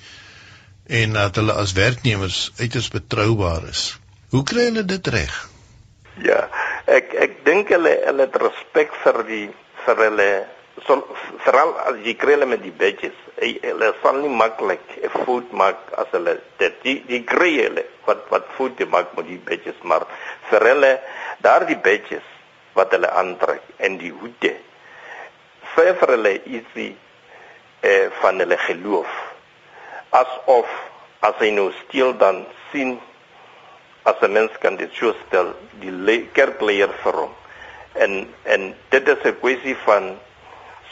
en 0.84 1.16
dat 1.16 1.40
hulle 1.40 1.54
as 1.56 1.72
werknemers 1.72 2.50
uiters 2.58 2.90
betroubaar 2.92 3.64
is. 3.70 3.94
Hoe 4.34 4.42
kry 4.44 4.68
hulle 4.68 4.84
dit 4.84 5.06
reg? 5.14 5.36
Ja, 6.22 6.42
ek 6.86 7.14
ek 7.26 7.38
dink 7.46 7.72
hulle 7.72 7.94
hulle 8.04 8.26
het 8.26 8.36
respek 8.42 8.92
vir 9.04 9.22
die 9.30 9.46
vir 9.86 10.02
hulle 10.08 10.28
so 10.86 11.00
veral 11.44 11.74
as 11.86 11.96
jy 12.04 12.14
kry 12.18 12.34
hulle 12.36 12.46
met 12.46 12.62
die 12.62 12.74
badges. 12.74 13.16
Hulle 13.38 13.94
sal 14.02 14.20
nie 14.22 14.34
maklik 14.42 14.84
'n 15.02 15.10
food 15.24 15.52
maak 15.52 15.78
as 15.96 16.08
hulle 16.10 16.40
dit 16.58 16.82
die 16.82 16.98
die 17.06 17.24
kry 17.24 17.52
hulle 17.62 17.84
wat 18.06 18.26
wat 18.30 18.46
food 18.56 18.76
te 18.76 18.86
maak 18.86 19.14
met 19.16 19.26
die 19.26 19.38
badges, 19.38 19.78
maar 19.82 20.06
vir 20.50 20.60
hulle 20.70 20.92
daardie 21.40 21.80
badges 21.88 22.26
wat 22.74 22.90
hulle 22.90 23.10
aantrek 23.10 23.62
en 23.78 23.98
die 23.98 24.10
hoede 24.10 24.54
sê 25.74 25.94
vir 26.00 26.12
hulle 26.14 26.34
ietsie 26.56 26.92
eh 27.90 28.10
van 28.20 28.38
hulle 28.42 28.58
geloof 28.66 29.14
asof 30.20 30.70
as 31.28 31.40
hy 31.42 31.50
nou 31.56 31.70
steel 31.84 32.14
dan 32.22 32.44
sien 32.70 32.98
as 34.10 34.20
'n 34.22 34.32
mens 34.32 34.52
kan 34.62 34.76
dit 34.76 34.92
so 35.00 35.14
stel 35.26 35.54
die 35.80 36.20
kerkleier 36.38 36.92
vir 37.02 37.14
hom 37.22 37.34
en 38.04 38.12
en 38.54 38.62
dit 38.90 39.08
is 39.08 39.24
'n 39.24 39.40
kwessie 39.40 39.76
van 39.86 40.18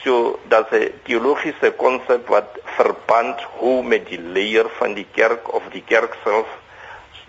so 0.05 0.39
dat 0.49 0.73
'n 0.73 0.93
teologiese 1.03 1.73
konsep 1.77 2.29
wat 2.29 2.59
verband 2.65 3.41
hou 3.59 3.83
met 3.83 4.07
die 4.07 4.21
leier 4.21 4.69
van 4.79 4.95
die 4.95 5.07
kerk 5.15 5.53
of 5.55 5.63
die 5.71 5.85
kerk 5.87 6.17
self 6.25 6.47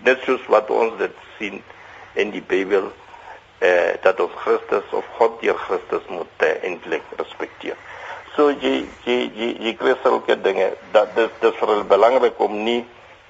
net 0.04 0.22
soos 0.26 0.44
wat 0.46 0.70
ons 0.70 0.98
dit 0.98 1.16
sien 1.38 1.62
in 2.14 2.30
die 2.30 2.42
Bybel 2.42 2.92
eh 3.58 3.94
dat 4.02 4.20
ons 4.20 4.32
Christus 4.44 4.84
of 4.92 5.04
God 5.18 5.40
deur 5.40 5.58
Christus 5.58 6.02
moet 6.08 6.42
uh, 6.42 6.48
eintlik 6.62 7.02
respekteer. 7.16 7.76
So 8.34 8.50
jy 8.50 8.86
jy 9.04 9.30
jy 9.34 9.48
jy 9.60 9.74
kry 9.78 9.94
sulke 10.02 10.36
dinge 10.42 10.72
dat 10.92 11.14
dit 11.14 11.30
dis 11.40 11.54
vir 11.60 11.68
hulle 11.68 11.84
belangrik 11.84 12.38
om 12.38 12.64
nie 12.64 12.84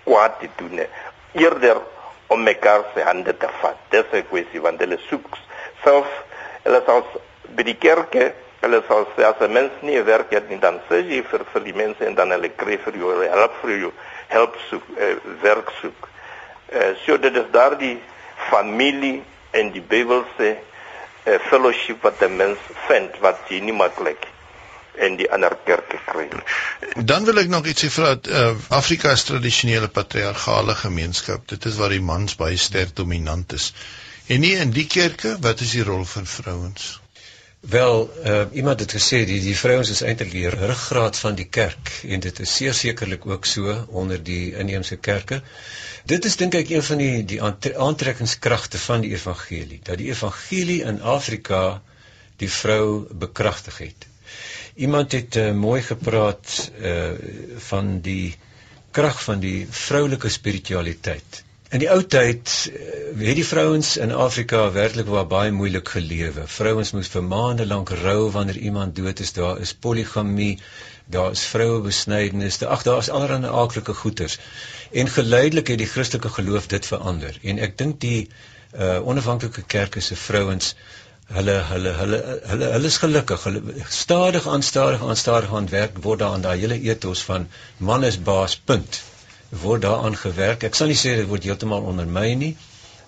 kwaad 0.05 0.39
te 0.41 0.49
doen 0.57 0.75
nie. 0.81 0.89
Eerder 1.33 1.81
om 2.27 2.43
mekaar 2.43 2.85
se 2.95 3.05
hande 3.05 3.37
te 3.37 3.49
vat. 3.61 3.77
Dis 3.91 4.05
'n 4.13 4.27
kwessie 4.31 4.61
want 4.61 4.81
hulle 4.81 4.99
soek 5.09 5.37
self 5.85 6.09
hulle 6.65 6.83
sal 6.87 7.05
by 7.55 7.63
die 7.63 7.79
kerke 7.79 8.33
hulle 8.65 8.81
sal 8.89 9.07
sê 9.15 9.25
as 9.29 9.41
'n 9.41 9.53
mens 9.53 9.73
nie 9.83 9.97
'n 9.99 10.05
werk 10.05 10.31
het 10.31 10.49
nie 10.49 10.59
dan 10.59 10.81
sê 10.89 11.01
jy 11.05 11.23
vir 11.31 11.45
vir 11.53 11.63
die 11.69 11.77
mense 11.83 12.07
en 12.07 12.15
dan 12.15 12.31
hulle 12.31 12.51
kry 12.63 12.79
vir 12.85 12.97
jou 13.03 13.13
help 13.23 13.55
vir 13.63 13.79
jou 13.79 13.93
help 14.29 14.57
soek 14.69 14.85
uh, 14.97 15.15
werk 15.43 15.71
soek. 15.81 16.09
Uh, 16.73 16.93
so 17.07 17.19
dit 17.19 17.37
is 17.37 17.51
daardie 17.53 17.99
familie 18.51 19.23
en 19.51 19.73
die 19.73 19.83
Bybelse 19.83 20.57
uh, 20.57 21.39
fellowship 21.49 22.03
wat 22.03 22.23
'n 22.23 22.37
mens 22.37 22.59
vind 22.89 23.19
wat 23.21 23.39
jy 23.49 23.61
nie 23.61 23.77
maklik 23.77 24.27
en 24.95 25.17
die 25.17 25.31
ander 25.33 25.57
kerke 25.65 25.99
kry. 26.07 26.29
Dan 26.95 27.25
wil 27.25 27.39
ek 27.43 27.49
nog 27.49 27.67
ietsie 27.67 27.91
vra. 27.91 28.15
Uh, 28.15 28.55
Afrika 28.69 29.11
is 29.11 29.25
tradisionele 29.25 29.89
patriargale 29.89 30.75
gemeenskap. 30.75 31.49
Dit 31.49 31.65
is 31.65 31.77
waar 31.77 31.95
die 31.95 32.03
mans 32.03 32.37
baie 32.39 32.57
sterk 32.57 32.95
dominant 32.97 33.53
is. 33.53 33.73
En 34.27 34.41
nie 34.41 34.55
in 34.57 34.71
die 34.71 34.87
kerke, 34.87 35.37
wat 35.41 35.61
is 35.61 35.75
die 35.77 35.85
rol 35.85 36.05
van 36.05 36.27
vrouens? 36.27 37.04
Wel, 37.69 38.11
uh, 38.27 38.45
iemand 38.53 38.81
het 38.81 38.93
gesê 38.93 39.23
die 39.25 39.41
die 39.41 39.57
vrouens 39.57 39.91
is 39.91 40.03
eintlik 40.05 40.31
die 40.35 40.49
ruggraat 40.53 41.17
van 41.17 41.35
die 41.35 41.47
kerk 41.49 41.93
en 42.05 42.21
dit 42.21 42.41
is 42.45 42.57
sekerlik 42.81 43.25
ook 43.27 43.47
so 43.49 43.73
onder 43.89 44.21
die 44.23 44.53
inheemse 44.53 44.97
kerke. 44.97 45.41
Dit 46.05 46.25
is 46.29 46.37
dink 46.37 46.55
ek 46.55 46.69
een 46.75 46.83
van 46.83 47.01
die 47.01 47.25
die 47.25 47.41
aantrekkingskragte 47.43 48.79
van 48.79 49.01
die 49.01 49.15
evangelie, 49.17 49.81
dat 49.83 49.99
die 49.99 50.11
evangelie 50.13 50.83
in 50.85 51.01
Afrika 51.01 51.81
die 52.37 52.51
vrou 52.51 53.07
bekragtig 53.25 53.79
het. 53.79 54.07
Iemand 54.75 55.13
het 55.13 55.37
uh, 55.41 55.53
mooi 55.53 55.81
gepraat 55.83 56.71
uh 56.81 57.17
van 57.71 58.01
die 58.05 58.37
krag 58.91 59.23
van 59.23 59.41
die 59.41 59.67
vroulike 59.71 60.29
spiritualiteit. 60.29 61.45
In 61.75 61.83
die 61.83 61.89
ou 61.91 62.03
tyd 62.07 62.51
uh, 62.71 62.81
het 63.27 63.39
die 63.41 63.47
vrouens 63.47 63.97
in 63.99 64.13
Afrika 64.15 64.61
werklik 64.73 65.09
baie 65.31 65.51
moeilik 65.51 65.89
gelewe. 65.97 66.45
Vrouens 66.57 66.93
moes 66.95 67.09
vir 67.11 67.23
maande 67.27 67.65
lank 67.67 67.91
rou 68.03 68.31
wanneer 68.37 68.61
iemand 68.69 68.95
dood 68.95 69.23
is. 69.25 69.33
Daar 69.35 69.59
is 69.65 69.73
poligamie, 69.87 70.59
daar 71.17 71.33
is 71.35 71.43
vroue 71.51 71.81
besnydenis. 71.83 72.61
Ag, 72.63 72.85
daar 72.87 73.01
is 73.03 73.11
allerlei 73.11 73.51
aardige 73.51 73.95
goeters. 74.03 74.39
En 74.93 75.11
geleidelik 75.11 75.73
het 75.73 75.81
die 75.83 75.89
Christelike 75.91 76.31
geloof 76.37 76.69
dit 76.71 76.87
verander. 76.87 77.39
En 77.43 77.59
ek 77.59 77.75
dink 77.79 77.99
die 78.05 78.29
uh 78.75 79.01
onafhanklike 79.07 79.65
kerke 79.75 80.01
se 80.03 80.17
vrouens 80.19 80.75
hulle 81.39 81.57
hulle 81.73 81.95
hulle 82.03 82.21
hulle 82.53 82.69
hulle 82.77 82.93
is 82.93 83.01
gelukkig. 83.03 83.49
Hulle 83.49 83.89
stadig 83.89 84.47
aan 84.47 84.63
stadig 84.63 85.03
aan 85.03 85.19
stadig 85.25 85.55
aan 85.55 85.69
werk 85.75 85.99
word 86.07 86.23
daar 86.23 86.39
aan 86.39 86.47
daai 86.47 86.59
hele 86.63 86.79
ethos 86.93 87.23
van 87.33 87.49
man 87.91 88.07
is 88.13 88.21
baas 88.31 88.57
punt. 88.71 89.03
Word 89.63 89.83
daaraan 89.85 90.17
gewerk. 90.19 90.65
Ek 90.67 90.75
sal 90.75 90.91
nie 90.91 90.99
sê 90.99 91.17
dit 91.21 91.29
word 91.31 91.47
heeltemal 91.47 91.87
ondermyn 91.87 92.39
nie, 92.43 92.53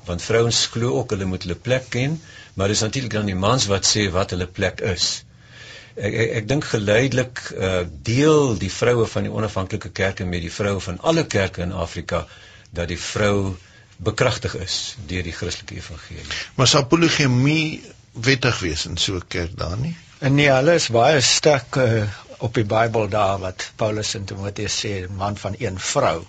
want 0.07 0.23
vrouens 0.23 0.67
glo 0.71 0.93
ook 1.01 1.15
hulle 1.15 1.27
moet 1.27 1.47
hulle 1.47 1.59
plek 1.59 1.89
ken, 1.91 2.21
maar 2.55 2.71
dis 2.73 2.85
natuurlik 2.85 3.17
dan 3.17 3.27
die 3.31 3.39
mans 3.39 3.67
wat 3.71 3.89
sê 3.89 4.07
wat 4.15 4.35
hulle 4.35 4.47
plek 4.47 4.81
is. 4.95 5.09
Ek 5.97 6.13
ek, 6.13 6.33
ek 6.41 6.49
dink 6.49 6.69
geleidelik 6.71 7.43
uh, 7.57 7.83
deel 8.07 8.55
die 8.61 8.71
vroue 8.71 9.07
van 9.11 9.27
die 9.27 9.33
onafhanklike 9.33 9.91
kerke 9.97 10.27
met 10.29 10.45
die 10.45 10.53
vroue 10.53 10.81
van 10.85 11.01
alle 11.01 11.27
kerke 11.27 11.65
in 11.65 11.73
Afrika 11.73 12.27
dat 12.71 12.93
die 12.93 13.01
vrou 13.01 13.57
bekragtig 13.97 14.55
is 14.61 14.97
deur 15.09 15.25
die 15.25 15.33
Christelike 15.33 15.79
evangelie. 15.81 16.41
Maar 16.57 16.69
sal 16.69 16.85
poligamie 16.91 17.83
wettig 18.13 18.61
wees 18.61 18.87
in 18.87 18.97
so 18.97 19.17
'n 19.17 19.29
kerk 19.29 19.57
daar 19.57 19.79
nie. 19.79 19.97
En 20.19 20.35
nee, 20.35 20.49
hulle 20.49 20.75
is 20.75 20.89
baie 20.89 21.21
sterk 21.21 21.77
uh, 21.77 22.05
op 22.39 22.55
die 22.55 22.65
Bybel 22.65 23.09
daar 23.09 23.39
wat 23.39 23.71
Paulus 23.77 24.15
in 24.15 24.25
Timoteus 24.25 24.85
sê, 24.85 25.09
man 25.09 25.37
van 25.37 25.55
een 25.59 25.79
vrou. 25.79 26.25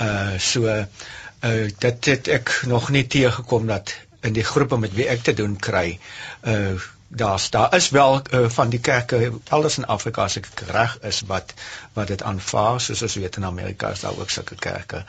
Uh 0.00 0.38
so 0.38 0.66
uh 0.66 1.70
dit 1.78 2.04
het 2.04 2.28
ek 2.28 2.62
nog 2.66 2.90
nie 2.90 3.06
teëgekom 3.06 3.66
dat 3.66 3.94
in 4.20 4.32
die 4.32 4.44
groepe 4.44 4.78
met 4.78 4.94
wie 4.94 5.08
ek 5.08 5.22
te 5.22 5.34
doen 5.34 5.56
kry 5.56 5.98
uh 6.42 6.76
daar's 7.08 7.50
daar 7.50 7.74
is 7.74 7.88
wel 7.90 8.22
uh, 8.30 8.48
van 8.48 8.68
die 8.68 8.80
kerke 8.80 9.32
elders 9.44 9.76
in 9.78 9.86
Afrika 9.86 10.24
as 10.26 10.36
ek 10.36 10.48
reg 10.66 10.98
is 11.06 11.20
wat 11.30 11.54
wat 11.94 12.10
dit 12.10 12.22
aanvaar 12.22 12.80
soos 12.80 13.02
ons 13.06 13.14
weet 13.14 13.36
in 13.36 13.46
Amerika 13.46 13.92
is 13.94 14.02
daar 14.02 14.18
ook 14.18 14.30
sulke 14.30 14.58
kerke 14.58 15.04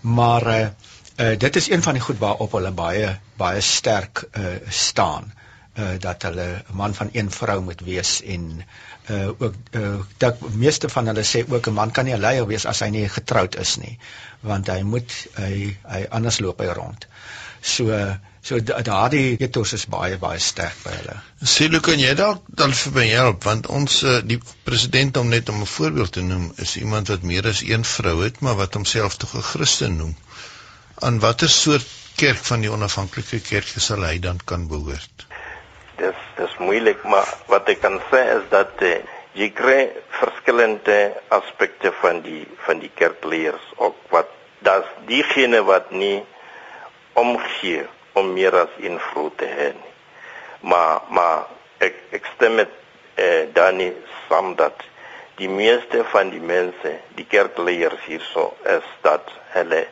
maar 0.00 0.46
uh, 0.46 0.68
uh 1.16 1.38
dit 1.38 1.56
is 1.56 1.70
een 1.70 1.82
van 1.82 1.98
die 1.98 2.02
goed 2.02 2.18
waarop 2.18 2.52
hulle 2.52 2.70
baie 2.70 3.18
baie 3.36 3.60
sterk 3.60 4.24
uh 4.30 4.54
staan 4.68 5.32
uh, 5.78 5.98
dat 5.98 6.22
hulle 6.22 6.48
'n 6.68 6.76
man 6.82 6.94
van 6.94 7.10
een 7.12 7.30
vrou 7.30 7.60
moet 7.60 7.80
wees 7.80 8.22
en 8.22 8.64
uh 9.10 9.28
ook 9.28 9.54
uh 9.80 9.98
dat 10.22 10.40
meeste 10.64 10.88
van 10.88 11.06
hulle 11.10 11.24
sê 11.24 11.44
ook 11.48 11.66
'n 11.68 11.74
man 11.74 11.90
kan 11.90 12.04
nie 12.04 12.14
'n 12.14 12.20
leier 12.20 12.46
wees 12.46 12.66
as 12.66 12.80
hy 12.80 12.90
nie 12.96 13.08
getroud 13.08 13.56
is 13.56 13.76
nie 13.76 13.98
want 14.40 14.68
hy 14.72 14.82
moet 14.82 15.12
hy 15.36 15.76
hy 15.84 16.06
anders 16.10 16.40
loop 16.40 16.60
hy 16.60 16.66
rond. 16.66 17.06
So 17.60 18.16
so 18.42 18.58
daardie 18.60 19.36
ethos 19.44 19.72
is 19.76 19.84
baie 19.94 20.16
baie 20.18 20.38
sterk 20.40 20.76
by 20.84 20.94
hulle. 20.96 21.16
Sê 21.54 21.68
hoe 21.72 21.80
kan 21.84 22.00
jy 22.00 22.14
dalk 22.14 22.44
dan 22.62 22.72
vir 22.72 22.92
my 22.96 23.06
help 23.08 23.44
want 23.44 23.66
ons 23.66 24.00
die 24.32 24.40
president 24.64 25.16
om 25.16 25.28
net 25.28 25.48
om 25.48 25.60
'n 25.60 25.72
voorbeeld 25.76 26.12
te 26.12 26.22
noem 26.22 26.52
is 26.56 26.76
iemand 26.76 27.08
wat 27.12 27.22
meer 27.22 27.46
as 27.46 27.62
een 27.62 27.84
vrou 27.84 28.16
het 28.24 28.40
maar 28.40 28.56
wat 28.62 28.74
homself 28.74 29.16
tog 29.16 29.34
'n 29.36 29.48
Christen 29.52 29.96
noem. 29.96 30.16
Aan 30.98 31.18
watter 31.18 31.48
soort 31.48 31.86
kerk 32.16 32.44
van 32.44 32.60
die 32.60 32.72
onafhanklike 32.72 33.40
kerk 33.40 33.68
sal 33.76 34.04
hy 34.04 34.18
dan 34.18 34.40
kan 34.44 34.68
behoort? 34.68 35.26
Dis 36.00 36.26
dis 36.40 36.58
moeilik 36.58 37.04
maar 37.04 37.28
wat 37.52 37.68
ek 37.72 37.82
kan 37.84 38.00
sê 38.10 38.24
is 38.38 38.48
dat 38.52 38.82
uh, 38.86 38.96
jy 39.38 39.50
kry 39.54 39.78
verskillende 40.18 40.98
aspekte 41.36 41.92
van 42.00 42.20
die 42.26 42.42
van 42.66 42.82
die 42.82 42.92
kerkleers 42.98 43.70
ook 43.76 44.00
wat 44.14 44.32
dat 44.66 44.88
diegene 45.08 45.62
wat 45.68 45.92
nie 45.92 46.18
omgee 47.20 47.86
om 48.18 48.32
meer 48.34 48.56
as 48.64 48.76
invloed 48.90 49.38
te 49.38 49.48
hê 49.60 49.70
maar 50.60 51.02
maar 51.08 51.48
ek 51.80 51.96
ek 52.16 52.26
stem 52.34 52.58
met 52.60 52.72
eh, 53.16 53.48
Dani 53.52 53.92
saam 54.28 54.54
dat 54.56 54.84
die 55.40 55.48
meeste 55.48 56.04
van 56.12 56.30
die 56.30 56.42
mense 56.44 56.92
die 57.16 57.24
kerkleers 57.24 58.04
hierso 58.04 58.50
is 58.68 58.86
dat 59.06 59.30
hulle 59.54 59.86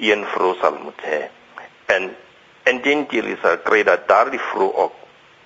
een 0.00 0.24
vrou 0.32 0.54
sal 0.60 0.78
moet 0.80 1.02
hê. 1.04 1.20
En 1.92 2.16
en 2.64 2.80
dit 2.82 3.12
is 3.12 3.44
al 3.44 3.58
kry 3.64 3.82
dat 3.84 4.08
daardie 4.08 4.40
vrou 4.52 4.70
ook 4.84 4.99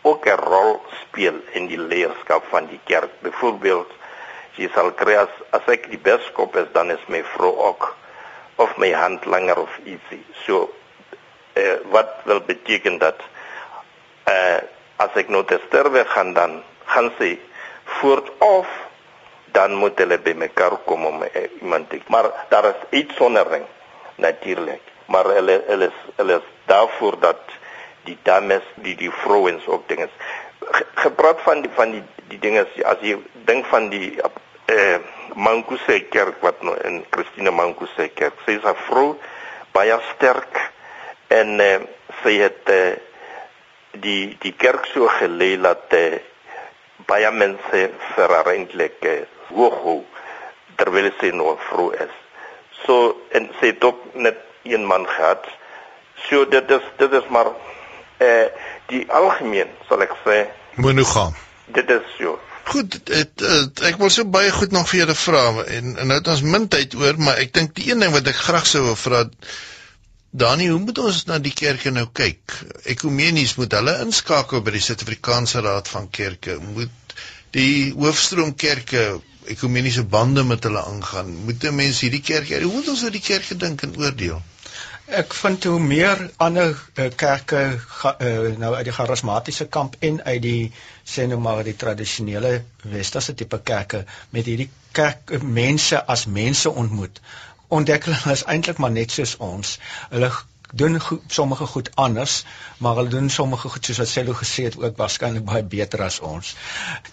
ook 0.05 0.27
'n 0.27 0.41
rol 0.53 0.83
speel 1.01 1.41
in 1.53 1.67
die 1.67 1.81
leierskap 1.81 2.45
van 2.53 2.67
die 2.67 2.81
kerk. 2.85 3.11
Byvoorbeeld, 3.21 3.91
jy 4.55 4.69
sal 4.75 4.93
kry 4.93 5.17
as, 5.17 5.35
as 5.51 5.67
ek 5.67 5.91
die 5.91 5.99
biskop 5.99 6.57
is, 6.57 6.69
dan 6.73 6.91
is 6.91 7.05
my 7.07 7.25
vrou 7.35 7.57
ook 7.59 7.95
of 8.57 8.77
my 8.77 8.93
handlanger 8.93 9.59
of 9.59 9.79
ietsie. 9.85 10.25
So 10.45 10.71
eh 11.55 11.79
wat 11.91 12.11
wil 12.25 12.41
beteken 12.41 12.99
dat 12.99 13.21
eh 14.25 14.63
as 14.97 15.15
ek 15.15 15.29
nou 15.29 15.45
te 15.45 15.61
sterwe 15.67 16.05
gaan 16.05 16.33
dan 16.35 16.63
gaan 16.85 17.13
sy 17.19 17.39
voort 17.85 18.31
of 18.39 18.67
dan 19.55 19.75
moet 19.75 19.99
hulle 19.99 20.19
by 20.19 20.35
mekaar 20.39 20.77
kom 20.87 21.07
om 21.07 21.23
uh, 21.23 21.29
iemand 21.61 21.91
te 21.91 22.01
maar 22.07 22.31
daar 22.49 22.65
is 22.73 22.81
iets 22.91 23.17
sonderring 23.17 23.65
natuurlik 24.17 24.83
maar 25.07 25.25
hulle 25.25 25.63
hulle 25.67 25.91
hulle 26.17 26.41
daarvoor 26.67 27.19
dat 27.21 27.55
die 28.05 28.19
dames, 28.23 28.63
die 28.75 28.97
die 28.97 29.11
vrouens 29.11 29.67
ook 29.67 29.89
dinge. 29.89 30.09
Ge, 30.61 30.87
gepraat 30.95 31.41
van 31.45 31.63
die 31.63 31.71
van 31.75 31.91
die 31.97 32.03
die 32.29 32.39
dinge 32.39 32.67
as 32.85 33.01
jy 33.01 33.19
dink 33.45 33.67
van 33.73 33.91
die 33.93 34.17
eh 34.67 34.99
Mankuse 35.35 35.99
kerk 36.15 36.39
wat 36.47 36.63
nou 36.63 36.77
in 36.87 37.03
Christine 37.11 37.51
Mankuse 37.51 38.09
kerk. 38.15 38.39
Sy 38.47 38.59
is 38.59 38.65
'n 38.65 38.77
vrou 38.87 39.19
baie 39.73 39.99
sterk 40.15 40.61
en 41.29 41.61
eh, 41.61 41.81
sy 42.23 42.39
het 42.39 42.69
eh, 42.71 42.95
die 44.03 44.37
die 44.43 44.53
kerk 44.53 44.87
so 44.93 45.09
gelei 45.09 45.57
dat 45.63 45.93
eh, 45.95 46.21
baie 47.07 47.31
mense 47.31 47.91
verarentlik 48.15 49.03
eh, 49.03 49.25
hoog 49.51 49.77
hou 49.83 49.99
terwyl 50.79 51.11
sy 51.21 51.31
nog 51.35 51.61
vrou 51.69 51.91
is. 51.93 52.15
So 52.85 53.17
en 53.31 53.51
sy 53.61 53.75
het 53.75 53.85
ook 53.85 54.15
net 54.15 54.39
een 54.63 54.87
man 54.87 55.07
gehad. 55.09 55.47
So 56.29 56.45
dit 56.49 56.71
is 56.71 56.85
dit 56.99 57.13
is 57.13 57.29
maar 57.29 57.53
eh 58.19 58.47
die 58.93 59.05
algemeen 59.11 59.71
sal 59.89 60.03
ek 60.05 60.17
sê 60.25 60.45
monogam. 60.77 61.35
Dit 61.75 61.91
is 61.91 62.03
so. 62.19 62.39
Goed, 62.65 62.97
het, 63.13 63.41
het, 63.41 63.81
ek 63.85 63.99
wil 64.01 64.11
so 64.11 64.25
baie 64.25 64.51
goed 64.53 64.73
nog 64.73 64.89
vir 64.89 65.03
julle 65.03 65.15
vra 65.21 65.45
en, 65.65 65.97
en 66.01 66.09
nou 66.09 66.17
het 66.19 66.29
ons 66.33 66.43
min 66.43 66.69
tyd 66.69 66.95
oor, 66.97 67.19
maar 67.21 67.41
ek 67.43 67.53
dink 67.53 67.75
die 67.77 67.91
een 67.91 68.01
ding 68.01 68.13
wat 68.15 68.29
ek 68.31 68.41
graag 68.47 68.67
sou 68.69 68.85
wil 68.87 68.97
vra 68.97 69.25
Danie, 70.35 70.71
hoe 70.73 70.81
moet 70.83 70.99
ons 70.99 71.21
na 71.29 71.37
die 71.39 71.53
kerke 71.55 71.93
nou 71.95 72.09
kyk? 72.11 72.57
Ekumenies 72.91 73.53
moet 73.55 73.77
hulle 73.77 73.93
inskakel 74.03 74.65
by 74.67 74.73
die 74.75 74.81
Suid-Afrikaanse 74.83 75.61
Raad 75.63 75.87
van 75.87 76.09
Kerke. 76.11 76.57
Moet 76.59 77.15
die 77.55 77.93
hoofstroomkerke 77.95 79.05
ekumeniese 79.55 80.03
bande 80.03 80.43
met 80.43 80.67
hulle 80.67 80.83
aangaan? 80.83 81.31
Moet 81.47 81.69
mense 81.71 82.03
hierdie 82.03 82.25
kerke, 82.25 82.59
hoe 82.65 82.73
moet 82.73 82.91
ons 82.91 83.05
oor 83.07 83.15
die 83.15 83.23
kerke 83.23 83.55
dink 83.63 83.87
en 83.87 83.95
oordeel? 84.01 84.43
Ek 85.07 85.35
vind 85.37 85.65
hoe 85.69 85.81
meer 85.81 86.31
ander 86.37 86.71
uh, 86.73 87.11
kerke 87.17 87.63
ga, 87.79 88.15
uh, 88.21 88.55
nou 88.59 88.75
uit 88.75 88.85
die 88.89 88.95
charismatiese 88.97 89.67
kamp 89.69 89.97
en 90.01 90.23
uit 90.25 90.43
die 90.43 90.73
sê 91.05 91.27
nou 91.29 91.39
maar 91.39 91.65
die 91.65 91.77
tradisionele 91.77 92.63
westerse 92.95 93.35
tipe 93.35 93.61
kerke 93.61 94.05
met 94.31 94.49
hierdie 94.49 94.71
kerk 94.97 95.37
mense 95.43 96.01
as 96.17 96.25
mense 96.27 96.71
ontmoet 96.71 97.21
ontdek 97.69 98.05
hulle 98.09 98.33
is 98.33 98.45
eintlik 98.55 98.81
maar 98.83 98.93
net 98.95 99.15
soos 99.15 99.37
ons. 99.43 99.79
Hulle 100.11 100.31
doen 100.77 101.01
goed, 101.01 101.23
sommige 101.27 101.67
goed 101.67 101.91
anders, 101.95 102.45
maar 102.79 102.97
hulle 102.97 103.09
doen 103.09 103.31
sommige 103.31 103.69
goed 103.69 103.85
soos 103.85 104.01
wat 104.03 104.09
Sello 104.09 104.35
gesê 104.39 104.67
het 104.69 104.79
ook 104.79 104.97
waarskynlik 104.97 105.45
baie 105.45 105.65
beter 105.65 106.03
as 106.03 106.21
ons. 106.21 106.55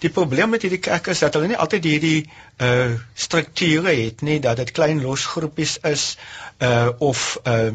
Die 0.04 0.10
probleem 0.10 0.50
met 0.54 0.62
hierdie 0.62 0.82
kerke 0.82 1.14
is 1.14 1.22
dat 1.24 1.34
hulle 1.38 1.50
nie 1.52 1.58
altyd 1.64 1.88
hierdie 1.90 2.20
uh 2.68 2.94
strukture 3.14 3.94
het 4.02 4.22
nie, 4.22 4.40
dat 4.40 4.56
dit 4.62 4.70
klein 4.70 5.02
los 5.02 5.26
groepies 5.34 5.78
is 5.88 6.16
uh 6.58 6.88
of 6.98 7.40
uh 7.44 7.70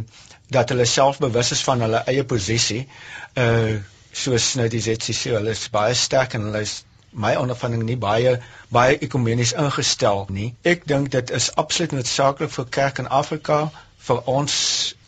dat 0.48 0.70
hulle 0.70 0.86
self 0.86 1.20
bewus 1.20 1.52
is 1.52 1.64
van 1.64 1.82
hulle 1.82 2.04
eie 2.08 2.24
posisie. 2.24 2.88
Uh 3.36 3.80
soos 4.18 4.54
nou 4.58 4.68
die 4.72 4.82
ZCC, 4.82 5.36
hulle 5.38 5.54
is 5.54 5.68
baie 5.70 5.94
sterk 5.94 6.34
en 6.34 6.48
hulle 6.50 6.62
is 6.66 6.82
my 7.12 7.36
ondervinding 7.40 7.84
nie 7.86 7.98
baie 7.98 8.38
baie 8.74 8.98
ekumenies 9.08 9.54
ingestel 9.54 10.26
nie. 10.30 10.54
Ek 10.64 10.86
dink 10.90 11.12
dit 11.16 11.32
is 11.40 11.52
absoluut 11.64 11.96
noodsaaklik 11.98 12.52
vir 12.54 12.72
kerk 12.80 13.02
in 13.04 13.12
Afrika 13.20 13.60
vir 14.08 14.24
ons 14.32 14.58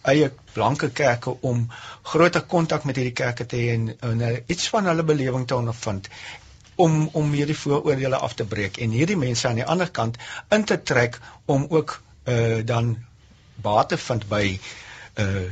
eie 0.02 0.32
blanke 0.54 0.90
kerke 0.96 1.36
om 1.42 1.68
groter 2.12 2.42
kontak 2.42 2.86
met 2.88 2.96
hierdie 2.96 3.16
kerke 3.16 3.46
te 3.46 3.58
hê 3.60 3.74
en, 3.76 3.90
en 4.00 4.22
iets 4.48 4.70
van 4.70 4.88
hulle 4.88 5.04
belewing 5.04 5.48
te 5.48 5.56
ondervind 5.56 6.10
om 6.76 7.10
om 7.14 7.32
hierdie 7.36 7.58
vooroordeele 7.58 8.16
af 8.16 8.34
te 8.40 8.46
breek 8.46 8.78
en 8.78 8.96
hierdie 8.96 9.18
mense 9.20 9.48
aan 9.48 9.60
die 9.60 9.68
ander 9.76 9.92
kant 9.92 10.18
in 10.56 10.64
te 10.64 10.80
trek 10.92 11.20
om 11.46 11.66
ook 11.70 12.00
uh 12.26 12.66
dan 12.66 12.96
baat 13.56 13.90
te 13.90 13.98
vind 13.98 14.30
by 14.30 14.46
uh 15.20 15.50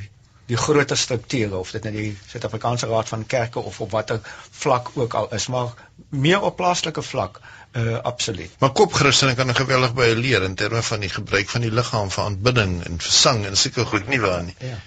die 0.47 0.57
groter 0.57 0.97
strukture 0.97 1.57
of 1.57 1.71
dit 1.75 1.83
nou 1.83 1.91
die 1.91 2.17
Suid-Afrikaanse 2.31 2.87
Raad 2.87 3.09
van 3.11 3.25
Kerke 3.25 3.59
of 3.59 3.81
op 3.83 3.91
watter 3.91 4.21
vlak 4.51 4.91
ook 4.95 5.13
al 5.13 5.33
is, 5.35 5.47
maar 5.51 5.73
meer 6.09 6.41
op 6.41 6.55
plaaslike 6.55 7.01
vlak 7.03 7.41
uh 7.41 7.56
absoluut. 8.01 8.51
Maar 8.59 8.71
kopchristene 8.71 9.35
kan 9.35 9.55
geweldig 9.55 9.93
baie 9.93 10.15
leer 10.15 10.43
in 10.43 10.55
terme 10.55 10.81
van 10.83 10.99
die 10.99 11.09
gebruik 11.09 11.49
van 11.49 11.61
die 11.61 11.71
liggaam 11.71 12.09
vir 12.09 12.23
aanbidding 12.23 12.79
en 12.85 12.97
vir 13.03 13.11
sang 13.11 13.45
en 13.45 13.57
seker 13.57 13.85
goed 13.85 14.07
nie 14.07 14.19
waar 14.19 14.43
nie. 14.43 14.55
Ja. 14.59 14.79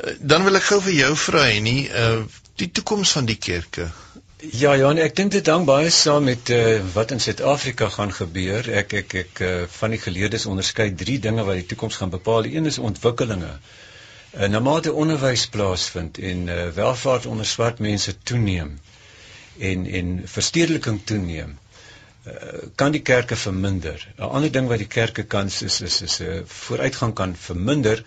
Uh, 0.00 0.14
dan 0.20 0.44
wil 0.44 0.56
ek 0.56 0.64
gou 0.70 0.80
vir 0.82 0.96
jou 0.96 1.12
vra 1.26 1.44
nie 1.60 1.88
uh 1.88 2.22
die 2.60 2.68
toekoms 2.70 3.12
van 3.16 3.26
die 3.26 3.38
kerke. 3.40 3.86
Ja 4.60 4.74
ja, 4.74 4.90
ek 5.04 5.14
dink 5.16 5.32
dit 5.32 5.46
hang 5.48 5.64
baie 5.66 5.90
saam 5.90 6.26
met 6.28 6.50
uh 6.52 6.80
wat 6.94 7.14
in 7.16 7.20
Suid-Afrika 7.20 7.88
gaan 7.88 8.12
gebeur. 8.12 8.68
Ek 8.80 8.92
ek 9.02 9.14
ek 9.20 9.40
uh, 9.40 9.52
van 9.78 9.96
die 9.96 10.00
geleerdes 10.00 10.46
onderskei 10.46 10.90
drie 11.04 11.18
dinge 11.18 11.44
wat 11.48 11.60
die 11.60 11.66
toekoms 11.72 11.96
gaan 12.00 12.12
bepaal. 12.12 12.48
Een 12.50 12.66
is 12.66 12.78
ontwikkelinge. 12.78 13.52
Uh, 14.32 14.48
na 14.48 14.60
mate 14.60 14.92
onderwys 14.92 15.46
plaasvind 15.52 16.18
en 16.18 16.46
uh, 16.48 16.68
welvaart 16.76 17.26
onder 17.26 17.46
swart 17.46 17.78
mense 17.78 18.16
toeneem 18.22 18.78
en 19.58 19.86
en 19.86 20.14
verstedeliking 20.24 21.00
toeneem 21.04 21.58
uh, 22.26 22.68
kan 22.74 22.92
die 22.92 23.02
kerke 23.02 23.36
verminder. 23.36 24.08
'n 24.18 24.28
Ander 24.28 24.52
ding 24.52 24.68
wat 24.68 24.78
die 24.78 24.90
kerke 24.98 25.24
kan 25.24 25.46
is 25.46 25.80
is 25.80 26.02
is 26.02 26.20
'n 26.20 26.28
uh, 26.28 26.42
vooruitgang 26.46 27.14
kan 27.14 27.36
verminder 27.36 28.04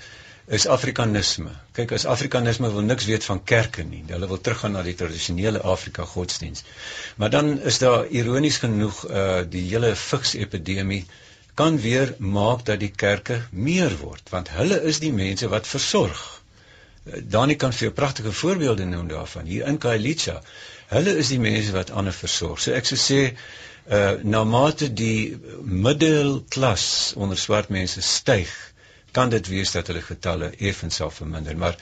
is 0.47 0.68
afrikanisme. 0.68 1.49
Kyk, 1.74 1.91
as 1.91 2.05
afrikanisme 2.05 2.70
wil 2.72 2.86
niks 2.86 3.05
weet 3.05 3.24
van 3.26 3.43
kerke 3.43 3.84
nie. 3.84 4.03
Hulle 4.07 4.28
wil 4.28 4.41
teruggaan 4.41 4.76
na 4.78 4.84
die 4.86 4.93
tradisionele 4.93 5.61
Afrika 5.61 6.05
godsdiens. 6.05 6.63
Maar 7.16 7.30
dan 7.30 7.59
is 7.61 7.78
daar 7.78 8.05
ironies 8.07 8.57
genoeg 8.57 9.05
uh 9.09 9.41
die 9.49 9.63
hele 9.70 9.95
vigs 9.95 10.34
epidemie 10.34 11.05
kan 11.55 11.80
weer 11.80 12.16
maak 12.20 12.66
dat 12.66 12.80
die 12.80 12.91
kerke 12.91 13.41
meer 13.51 13.97
word 13.97 14.30
want 14.30 14.49
hulle 14.53 14.82
is 14.91 14.99
die 14.99 15.13
mense 15.13 15.47
wat 15.49 15.68
versorg. 15.68 16.24
Eh, 17.05 17.22
Dani 17.36 17.55
kan 17.55 17.74
vir 17.74 17.89
'n 17.89 17.93
pragtige 17.93 18.32
voorbeelde 18.32 18.86
noem 18.86 19.07
daarvan 19.07 19.45
hier 19.45 19.68
in 19.68 19.78
Kailicha. 19.78 20.41
Hulle 20.88 21.18
is 21.18 21.28
die 21.34 21.39
mense 21.39 21.72
wat 21.72 21.91
ander 21.91 22.13
versorg. 22.13 22.59
So 22.61 22.72
ek 22.72 22.86
sou 22.86 22.97
sê 22.97 23.22
uh 23.88 24.23
na 24.23 24.43
mate 24.43 24.93
die 24.93 25.38
middelklas 25.61 27.13
onder 27.15 27.38
swart 27.38 27.69
mense 27.69 28.01
styg, 28.01 28.49
kan 29.11 29.29
dit 29.29 29.47
wees 29.47 29.71
dat 29.71 29.88
hulle 29.88 30.01
getalle 30.01 30.51
effens 30.57 30.95
sal 30.95 31.11
verminder, 31.11 31.57
maar 31.57 31.77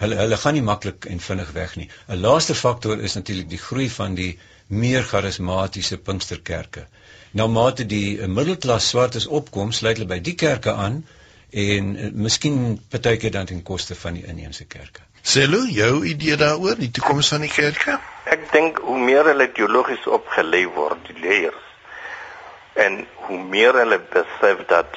hulle 0.00 0.16
hulle 0.16 0.36
gaan 0.36 0.54
nie 0.54 0.62
maklik 0.64 1.04
en 1.04 1.20
vinnig 1.20 1.50
weg 1.52 1.76
nie. 1.76 1.88
'n 2.08 2.20
Laaste 2.20 2.54
faktor 2.54 3.00
is 3.00 3.14
natuurlik 3.14 3.50
die 3.50 3.64
groei 3.68 3.90
van 3.90 4.14
die 4.14 4.38
meer 4.68 5.02
charismatiese 5.02 5.98
Pinksterkerke 5.98 6.86
nou 7.32 7.46
mate 7.50 7.86
die 7.86 8.18
eh, 8.18 8.28
middelklas 8.28 8.88
swartes 8.90 9.26
opkom, 9.26 9.72
sluit 9.72 9.98
hulle 9.98 10.10
by 10.10 10.20
die 10.24 10.36
kerke 10.38 10.74
aan 10.74 11.02
en 11.50 11.94
uh, 11.96 12.08
miskien 12.14 12.76
partykeer 12.92 13.32
dan 13.34 13.48
ten 13.50 13.62
koste 13.66 13.96
van 13.98 14.14
die 14.14 14.22
inheemse 14.30 14.68
kerke. 14.70 15.02
Selo, 15.22 15.64
jou 15.68 16.04
idee 16.04 16.36
daaroor 16.36 16.78
die 16.80 16.90
toekoms 16.90 17.28
van 17.28 17.42
die 17.44 17.52
kerke? 17.52 17.98
Ek 18.24 18.46
dink 18.52 18.78
hoe 18.84 18.98
meer 18.98 19.26
hulle 19.28 19.50
teologies 19.52 20.06
opgelei 20.08 20.64
word, 20.72 21.02
die 21.10 21.20
leers 21.20 21.66
en 22.80 23.06
hoe 23.26 23.38
meer 23.38 23.76
hulle 23.82 23.98
besef 24.12 24.62
dat 24.70 24.96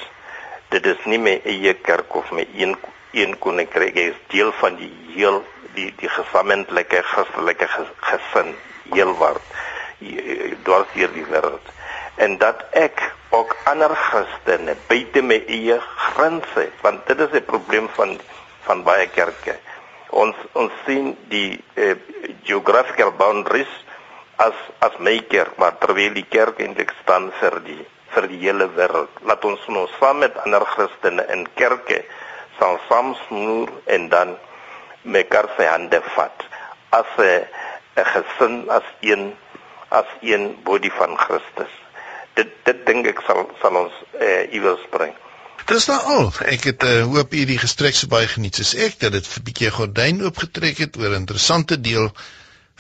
dit 0.71 0.85
is 0.85 1.01
nie 1.11 1.19
my 1.19 1.33
eie 1.43 1.73
kerk 1.87 2.15
of 2.15 2.31
my 2.31 2.45
een 2.55 2.75
een 3.13 3.35
koninkryk 3.39 3.97
is 3.99 4.15
deel 4.31 4.51
van 4.61 4.77
die 4.79 4.89
heel 5.13 5.41
die 5.75 5.89
die 5.99 6.09
gesamentlike 6.09 7.01
Christelike 7.11 7.67
gesin 8.07 8.53
heelwat 8.93 9.41
deur 10.63 11.11
die 11.13 11.25
wêreld 11.29 11.69
en 12.25 12.37
dat 12.41 12.63
ek 12.71 13.03
ook 13.35 13.53
ander 13.69 13.93
Christene 14.07 14.77
buite 14.87 15.21
my 15.21 15.41
eie 15.47 15.77
grense 16.07 16.65
want 16.81 17.05
dit 17.11 17.19
is 17.27 17.37
'n 17.41 17.45
probleem 17.51 17.89
van 17.99 18.17
van 18.65 18.83
baie 18.83 19.07
kerke 19.19 19.59
ons 20.23 20.37
ons 20.53 20.71
sien 20.85 21.13
die 21.31 21.57
uh, 21.77 21.95
geographical 22.47 23.11
boundaries 23.19 23.73
as 24.45 24.57
as 24.87 24.95
my 24.99 25.17
kerk 25.33 25.57
maar 25.61 25.77
terwyl 25.81 26.13
die 26.17 26.27
kerk 26.37 26.61
eintlik 26.63 26.93
staan 27.01 27.31
vir 27.41 27.59
die 27.67 27.81
vir 28.15 28.29
die 28.31 28.41
hele 28.45 28.69
wêreld 28.77 29.21
laat 29.29 29.45
ons 29.51 29.67
nou 29.77 29.85
saam 29.99 30.21
met 30.23 30.37
ander 30.45 30.65
Christene 30.73 31.25
in 31.35 31.45
kerke 31.59 32.03
sal 32.59 32.79
samsnoer 32.89 33.71
en 33.95 34.09
dan 34.09 34.35
mekaar 35.03 35.49
se 35.57 35.69
hande 35.69 36.01
vat 36.15 36.45
as 36.99 37.13
'n 37.19 38.05
gesin 38.13 38.69
as 38.69 38.87
een 39.01 39.33
as 39.89 40.09
een 40.21 40.45
body 40.63 40.89
van 40.99 41.17
Christus 41.17 41.73
dit 42.37 42.53
dit 42.65 42.85
dink 42.87 43.07
ek 43.11 43.21
sal 43.27 43.45
sal 43.61 43.77
ons 43.83 43.95
uh, 44.17 44.43
iewers 44.55 44.83
bring. 44.93 45.13
Dis 45.69 45.85
nou 45.87 45.97
al. 46.11 46.25
Ek 46.51 46.65
het 46.67 46.83
uh, 46.83 47.03
hoop 47.07 47.31
hierdie 47.31 47.59
gesprek 47.61 47.95
so 47.95 48.11
baie 48.11 48.27
geniet 48.27 48.57
soos 48.59 48.73
ek 48.85 48.97
dat 48.99 49.13
dit 49.15 49.27
'n 49.27 49.43
bietjie 49.47 49.69
gordyn 49.71 50.19
oopgetrek 50.27 50.81
het 50.83 50.97
oor 50.99 51.13
'n 51.13 51.21
interessante 51.23 51.77
deel 51.79 52.09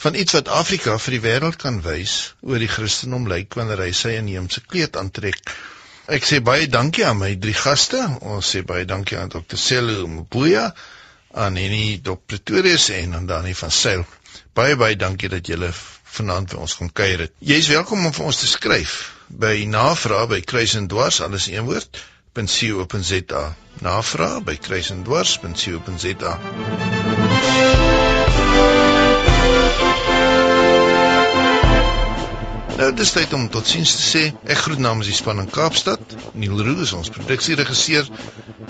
van 0.03 0.15
iets 0.19 0.35
wat 0.35 0.51
Afrika 0.51 0.97
vir 0.99 1.15
die 1.15 1.21
wêreld 1.23 1.57
kan 1.61 1.79
wys 1.85 2.33
oor 2.41 2.59
die 2.59 2.67
Christendom 2.67 3.29
lyk 3.31 3.55
wanneer 3.55 3.85
hy 3.85 3.91
sy 3.91 4.17
inheemse 4.17 4.65
kleed 4.67 4.99
aantrek. 4.99 5.39
Ek 6.11 6.27
sê 6.27 6.41
baie 6.43 6.67
dankie 6.67 7.05
aan 7.07 7.21
my 7.21 7.31
drie 7.39 7.55
gaste. 7.55 8.03
Ons 8.19 8.51
sê 8.51 8.65
baie 8.67 8.85
dankie 8.85 9.17
aan 9.17 9.31
Dr. 9.31 9.55
Celo 9.55 10.07
Mbuya, 10.07 10.73
aan 11.31 11.55
Henny 11.55 12.01
Dr. 12.03 12.19
Pretorius 12.27 12.89
en 12.89 13.15
aan 13.15 13.25
Dani 13.31 13.53
van 13.55 13.71
Sail. 13.71 14.05
Baie 14.53 14.75
baie 14.75 14.95
dankie 14.99 15.29
dat 15.29 15.47
julle 15.47 15.71
vanaand 16.17 16.51
vir 16.51 16.59
ons 16.59 16.75
kom 16.75 16.91
kuier. 16.91 17.29
Jy 17.39 17.63
is 17.63 17.71
welkom 17.71 18.05
om 18.05 18.13
vir 18.13 18.25
ons 18.25 18.43
te 18.43 18.47
skryf 18.47 19.13
by 19.29 19.63
navraag 19.65 20.27
by 20.35 20.41
kruisendwars 20.41 21.21
alles 21.21 21.47
een 21.47 21.63
woord 21.65 22.03
www.co.za. 22.33 23.55
Navraag 23.81 24.43
by 24.43 24.55
kruisendwars.co.za. 24.57 26.39
Nou 32.77 32.93
dis 32.93 33.11
tyd 33.13 33.33
om 33.37 33.45
totsiens 33.53 33.93
te 33.95 34.01
sê. 34.01 34.23
Ek 34.49 34.57
groet 34.65 34.81
namens 34.81 35.07
die 35.09 35.15
span 35.15 35.39
in 35.43 35.49
Kaapstad. 35.49 36.15
Neil 36.33 36.57
Roo 36.65 36.81
is 36.81 36.93
ons 36.97 37.11
produksieregisseur 37.13 38.09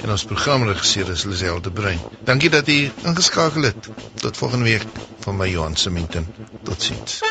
en 0.04 0.12
ons 0.12 0.26
programregisseur 0.28 1.14
is 1.16 1.24
Lisel 1.30 1.62
de 1.64 1.72
Bruin. 1.72 2.02
Dankie 2.28 2.52
dat 2.52 2.68
u 2.68 2.78
ingeskakel 3.08 3.70
het. 3.72 3.90
Tot 4.20 4.38
volgende 4.38 4.68
week 4.74 4.86
van 5.24 5.40
my 5.40 5.48
Johan 5.54 5.76
Seminten. 5.76 6.28
Totsiens. 6.64 7.22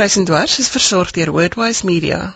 Kruisendwars 0.00 0.58
is 0.58 0.70
versorg 0.72 1.10
deur 1.12 1.30
Wordwise 1.36 1.84
Media. 1.84 2.34